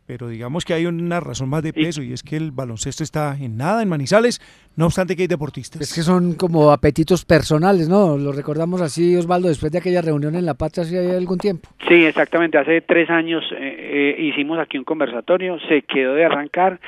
pero 0.06 0.28
digamos 0.28 0.66
que 0.66 0.74
hay 0.74 0.86
una 0.86 1.20
razón 1.20 1.50
más 1.50 1.64
de 1.64 1.74
peso 1.74 2.02
y 2.02 2.14
es 2.14 2.22
que 2.22 2.38
el 2.38 2.52
baloncesto 2.52 3.04
está 3.04 3.36
en 3.40 3.58
nada 3.58 3.82
en 3.82 3.90
Manizales, 3.90 4.40
no 4.76 4.86
obstante 4.86 5.16
que 5.16 5.24
hay 5.24 5.28
deportistas. 5.28 5.82
Es 5.82 5.94
que 5.94 6.02
son 6.02 6.36
como 6.36 6.72
apetitos 6.72 7.26
personales, 7.26 7.90
¿no? 7.90 8.18
Lo 8.18 8.32
recordamos 8.32 8.82
así, 8.82 9.16
Osvaldo, 9.16 9.48
después 9.48 9.72
de 9.72 9.80
aquella 9.80 10.02
reunión 10.02 10.36
en 10.36 10.46
La 10.46 10.54
Patria 10.54 10.84
hace 10.84 11.16
algún 11.16 11.38
tiempo. 11.38 11.70
Sí, 11.88 12.06
exactamente, 12.06 12.58
hace 12.58 12.82
tres 12.82 13.10
años 13.10 13.44
eh, 13.52 14.16
eh, 14.18 14.22
hicimos 14.22 14.60
aquí 14.60 14.78
un 14.78 14.84
conversatorio, 14.84 15.58
se 15.68 15.82
quedó 15.82 16.14
de 16.14 16.26
arrancar 16.26 16.80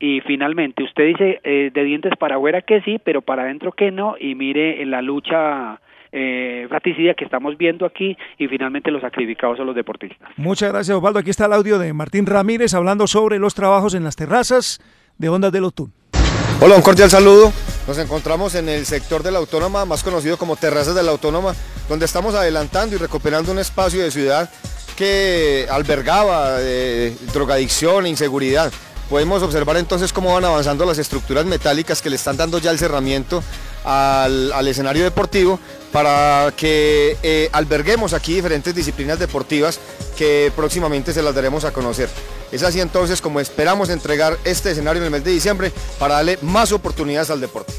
y 0.00 0.20
finalmente 0.20 0.82
usted 0.82 1.06
dice 1.06 1.40
eh, 1.44 1.70
de 1.72 1.84
dientes 1.84 2.12
para 2.18 2.36
afuera 2.36 2.62
que 2.62 2.80
sí, 2.82 3.00
pero 3.02 3.22
para 3.22 3.44
adentro 3.44 3.72
que 3.72 3.90
no, 3.90 4.16
y 4.18 4.34
mire 4.34 4.82
en 4.82 4.90
la 4.90 5.00
lucha 5.00 5.80
eh, 6.16 7.14
que 7.16 7.24
estamos 7.24 7.58
viendo 7.58 7.84
aquí 7.84 8.16
y 8.38 8.46
finalmente 8.46 8.90
los 8.90 9.02
sacrificados 9.02 9.56
son 9.56 9.66
los 9.66 9.74
deportistas. 9.74 10.30
Muchas 10.36 10.70
gracias 10.72 10.96
Osvaldo. 10.96 11.18
Aquí 11.18 11.30
está 11.30 11.46
el 11.46 11.52
audio 11.52 11.78
de 11.78 11.92
Martín 11.92 12.26
Ramírez 12.26 12.72
hablando 12.74 13.06
sobre 13.06 13.38
los 13.38 13.54
trabajos 13.54 13.94
en 13.94 14.04
las 14.04 14.14
terrazas 14.14 14.80
de 15.18 15.28
Ondas 15.28 15.50
del 15.50 15.64
Otún. 15.64 15.92
Hola, 16.60 16.76
un 16.76 16.82
cordial 16.82 17.10
saludo. 17.10 17.52
Nos 17.88 17.98
encontramos 17.98 18.54
en 18.54 18.68
el 18.68 18.86
sector 18.86 19.22
de 19.22 19.32
la 19.32 19.38
Autónoma, 19.38 19.84
más 19.84 20.04
conocido 20.04 20.38
como 20.38 20.56
Terrazas 20.56 20.94
de 20.94 21.02
la 21.02 21.10
Autónoma, 21.10 21.52
donde 21.88 22.06
estamos 22.06 22.34
adelantando 22.34 22.94
y 22.94 22.98
recuperando 22.98 23.50
un 23.50 23.58
espacio 23.58 24.02
de 24.02 24.10
ciudad 24.10 24.48
que 24.96 25.66
albergaba 25.68 26.58
eh, 26.60 27.14
drogadicción 27.32 28.06
e 28.06 28.08
inseguridad. 28.08 28.72
Podemos 29.08 29.42
observar 29.42 29.76
entonces 29.76 30.12
cómo 30.12 30.32
van 30.32 30.44
avanzando 30.44 30.84
las 30.86 30.98
estructuras 30.98 31.44
metálicas 31.44 32.00
que 32.00 32.10
le 32.10 32.16
están 32.16 32.36
dando 32.36 32.58
ya 32.58 32.70
el 32.70 32.78
cerramiento 32.78 33.42
al, 33.84 34.66
escenario 34.66 35.04
deportivo 35.04 35.60
para 35.92 36.52
que 36.56 37.16
eh, 37.22 37.48
alberguemos 37.52 38.14
aquí 38.14 38.34
diferentes 38.34 38.74
disciplinas 38.74 39.18
deportivas 39.18 39.78
que 40.16 40.50
próximamente 40.56 41.12
se 41.12 41.22
las 41.22 41.34
daremos 41.34 41.64
a 41.64 41.72
conocer. 41.72 42.08
Es 42.50 42.62
así 42.62 42.80
entonces 42.80 43.20
como 43.20 43.40
esperamos 43.40 43.90
entregar 43.90 44.38
este 44.44 44.70
escenario 44.70 45.00
en 45.02 45.06
el 45.06 45.10
mes 45.10 45.24
de 45.24 45.32
diciembre 45.32 45.72
para 45.98 46.14
darle 46.14 46.38
más 46.42 46.72
oportunidades 46.72 47.30
al 47.30 47.40
deporte. 47.40 47.72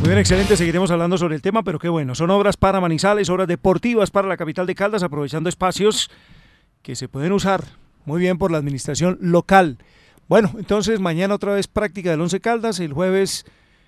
Muy 0.00 0.08
bien, 0.08 0.18
excelente. 0.18 0.56
Seguiremos 0.56 0.90
hablando 0.90 1.18
sobre 1.18 1.34
el 1.34 1.42
tema, 1.42 1.62
pero 1.62 1.78
qué 1.78 1.88
bueno. 1.88 2.14
Son 2.14 2.30
obras 2.30 2.56
para 2.56 2.80
Manizales, 2.80 3.28
obras 3.28 3.48
deportivas 3.48 4.10
para 4.10 4.28
la 4.28 4.36
capital 4.36 4.66
de 4.66 4.74
Caldas, 4.74 5.02
aprovechando 5.02 5.48
espacios 5.48 6.10
que 6.82 6.94
se 6.94 7.08
pueden 7.08 7.32
usar 7.32 7.64
muy 8.06 8.20
bien 8.20 8.38
por 8.38 8.50
la 8.50 8.58
administración 8.58 9.18
local. 9.20 9.78
Bueno, 10.28 10.50
entonces 10.58 10.98
mañana 10.98 11.34
otra 11.34 11.52
vez 11.52 11.68
práctica 11.68 12.10
del 12.10 12.20
Once 12.20 12.40
Caldas, 12.40 12.80
el 12.80 12.92
jueves 12.92 13.44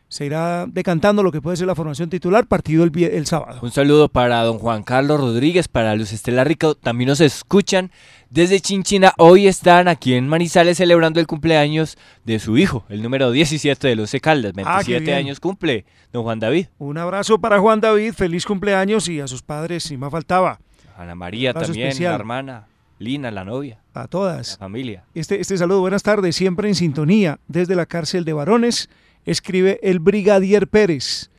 se 0.09 0.25
irá 0.25 0.67
decantando 0.67 1.23
lo 1.23 1.31
que 1.31 1.43
puede 1.43 1.57
ser 1.57 1.67
la 1.67 1.75
formación 1.75 2.09
titular, 2.09 2.47
partido 2.47 2.83
el, 2.83 2.93
el 3.05 3.27
sábado. 3.27 3.59
Un 3.63 3.71
saludo 3.71 4.09
para 4.09 4.43
don 4.43 4.59
Juan 4.59 4.83
Carlos 4.83 5.21
Rodríguez, 5.21 5.69
para 5.69 5.95
Luz 5.95 6.13
Estela 6.13 6.45
Rico, 6.45 6.75
también 6.75 7.09
nos 7.09 7.21
escuchan 7.21 7.91
desde 8.31 8.61
Chinchina. 8.61 9.13
Hoy 9.19 9.47
están 9.47 9.87
aquí 9.87 10.15
en 10.15 10.27
Manizales 10.27 10.79
celebrando 10.79 11.21
el 11.21 11.27
cumpleaños 11.27 11.99
de 12.25 12.39
su 12.39 12.57
hijo, 12.57 12.85
el 12.89 13.03
número 13.03 13.31
17 13.31 13.87
de 13.87 13.97
Luce 13.97 14.21
Caldas, 14.21 14.55
27 14.55 15.13
ah, 15.13 15.17
años 15.17 15.41
cumple, 15.41 15.85
don 16.13 16.23
Juan 16.23 16.41
David. 16.41 16.69
Un 16.79 16.97
abrazo 16.97 17.39
para 17.39 17.59
Juan 17.59 17.81
David, 17.81 18.15
feliz 18.15 18.47
cumpleaños 18.47 19.09
y 19.09 19.21
a 19.21 19.29
sus 19.29 19.43
padres, 19.43 19.85
si 19.85 19.97
más 19.99 20.11
faltaba. 20.11 20.59
Ana 20.97 21.15
María 21.15 21.53
también, 21.53 22.03
la 22.03 22.15
hermana. 22.15 22.67
Lina, 22.99 23.31
la 23.31 23.45
novia. 23.45 23.81
A 23.95 24.09
todas. 24.09 24.53
La 24.53 24.59
familia. 24.59 25.05
Este, 25.15 25.41
este 25.41 25.57
saludo, 25.57 25.81
buenas 25.81 26.03
tardes, 26.03 26.35
siempre 26.35 26.69
en 26.69 26.75
sintonía 26.75 27.39
desde 27.47 27.77
la 27.77 27.87
cárcel 27.87 28.25
de 28.25 28.33
varones 28.33 28.91
escribe 29.25 29.79
el 29.83 30.01
Brigadier 30.01 30.67
Pérez. 30.69 31.31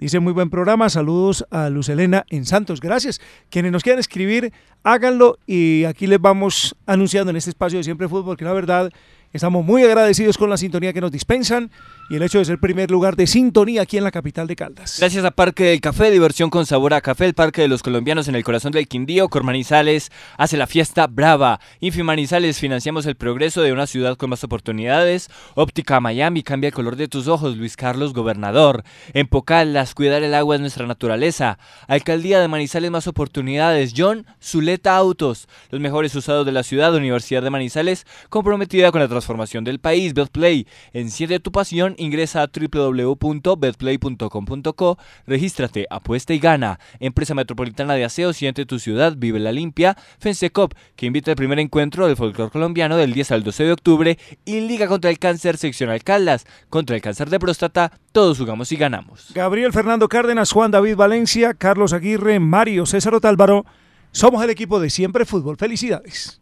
Dice 0.00 0.18
muy 0.18 0.32
buen 0.32 0.50
programa, 0.50 0.90
saludos 0.90 1.46
a 1.50 1.70
Luz 1.70 1.88
Elena 1.88 2.24
en 2.30 2.44
Santos, 2.44 2.80
gracias. 2.80 3.20
Quienes 3.48 3.70
nos 3.70 3.82
quieran 3.82 4.00
escribir, 4.00 4.52
háganlo 4.82 5.38
y 5.46 5.84
aquí 5.84 6.06
les 6.06 6.20
vamos 6.20 6.76
anunciando 6.84 7.30
en 7.30 7.36
este 7.36 7.50
espacio 7.50 7.78
de 7.78 7.84
Siempre 7.84 8.08
Fútbol 8.08 8.36
que 8.36 8.44
la 8.44 8.52
verdad 8.52 8.90
Estamos 9.34 9.64
muy 9.64 9.82
agradecidos 9.82 10.38
con 10.38 10.48
la 10.48 10.56
sintonía 10.56 10.92
que 10.92 11.00
nos 11.00 11.10
dispensan 11.10 11.72
y 12.10 12.16
el 12.16 12.22
hecho 12.22 12.38
de 12.38 12.44
ser 12.44 12.58
primer 12.58 12.90
lugar 12.90 13.16
de 13.16 13.26
sintonía 13.26 13.82
aquí 13.82 13.96
en 13.96 14.04
la 14.04 14.10
capital 14.10 14.46
de 14.46 14.56
Caldas. 14.56 14.96
Gracias 14.98 15.24
a 15.24 15.30
Parque 15.30 15.64
del 15.64 15.80
Café, 15.80 16.10
diversión 16.10 16.50
con 16.50 16.66
sabor 16.66 16.94
a 16.94 17.00
café, 17.00 17.26
el 17.26 17.34
Parque 17.34 17.62
de 17.62 17.68
los 17.68 17.82
Colombianos 17.82 18.28
en 18.28 18.34
el 18.34 18.44
corazón 18.44 18.72
del 18.72 18.88
Quindío, 18.88 19.28
Cormanizales 19.28 20.12
hace 20.36 20.56
la 20.56 20.66
fiesta 20.66 21.06
brava. 21.06 21.60
Infimanizales 21.80 22.58
financiamos 22.58 23.06
el 23.06 23.14
progreso 23.14 23.62
de 23.62 23.72
una 23.72 23.86
ciudad 23.86 24.16
con 24.16 24.30
más 24.30 24.44
oportunidades. 24.44 25.30
Óptica 25.54 26.00
Miami 26.00 26.42
cambia 26.42 26.68
el 26.68 26.74
color 26.74 26.96
de 26.96 27.08
tus 27.08 27.28
ojos, 27.28 27.56
Luis 27.56 27.76
Carlos 27.76 28.12
Gobernador. 28.12 28.84
En 29.12 29.26
Pocaldas, 29.26 29.94
cuidar 29.94 30.22
el 30.22 30.34
agua 30.34 30.56
es 30.56 30.60
nuestra 30.60 30.86
naturaleza. 30.86 31.58
Alcaldía 31.88 32.40
de 32.40 32.48
Manizales 32.48 32.90
más 32.90 33.06
oportunidades. 33.06 33.94
John 33.96 34.26
Zuleta 34.42 34.96
Autos, 34.96 35.48
los 35.70 35.80
mejores 35.80 36.14
usados 36.14 36.44
de 36.44 36.52
la 36.52 36.62
ciudad, 36.62 36.94
Universidad 36.94 37.42
de 37.42 37.50
Manizales, 37.50 38.06
comprometida 38.28 38.92
con 38.92 39.00
la 39.00 39.08
transformación 39.08 39.64
del 39.64 39.80
país. 39.80 40.14
Betplay, 40.14 40.66
enciende 40.92 41.40
tu 41.40 41.52
pasión, 41.52 41.93
ingresa 41.98 42.42
a 42.42 42.48
www.betplay.com.co, 42.48 44.98
regístrate, 45.26 45.86
apuesta 45.88 46.34
y 46.34 46.38
gana. 46.38 46.78
Empresa 47.00 47.34
Metropolitana 47.34 47.94
de 47.94 48.04
Aseo, 48.04 48.32
siente 48.32 48.66
tu 48.66 48.78
ciudad, 48.78 49.14
vive 49.16 49.38
la 49.38 49.52
limpia. 49.52 49.96
Fensecop, 50.18 50.74
que 50.96 51.06
invita 51.06 51.30
al 51.30 51.36
primer 51.36 51.60
encuentro 51.60 52.06
del 52.06 52.16
folclore 52.16 52.50
colombiano 52.50 52.96
del 52.96 53.14
10 53.14 53.32
al 53.32 53.44
12 53.44 53.64
de 53.64 53.72
octubre. 53.72 54.18
Y 54.44 54.60
Liga 54.60 54.86
contra 54.86 55.10
el 55.10 55.18
Cáncer, 55.18 55.56
sección 55.56 55.84
Caldas, 56.02 56.46
contra 56.70 56.96
el 56.96 57.02
cáncer 57.02 57.30
de 57.30 57.38
próstata, 57.38 57.92
todos 58.12 58.38
jugamos 58.38 58.72
y 58.72 58.76
ganamos. 58.76 59.30
Gabriel 59.34 59.72
Fernando 59.72 60.08
Cárdenas, 60.08 60.52
Juan 60.52 60.70
David 60.70 60.96
Valencia, 60.96 61.54
Carlos 61.54 61.92
Aguirre, 61.92 62.40
Mario 62.40 62.86
César 62.86 63.14
Otálvaro. 63.14 63.64
Somos 64.12 64.42
el 64.42 64.50
equipo 64.50 64.80
de 64.80 64.90
Siempre 64.90 65.24
Fútbol. 65.24 65.56
Felicidades. 65.56 66.40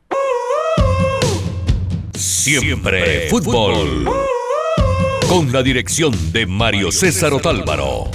Siempre 2.14 3.28
Fútbol. 3.30 4.06
Con 5.32 5.50
la 5.50 5.62
dirección 5.62 6.12
de 6.30 6.44
Mario 6.44 6.92
César 6.92 7.32
Otálvaro. 7.32 8.10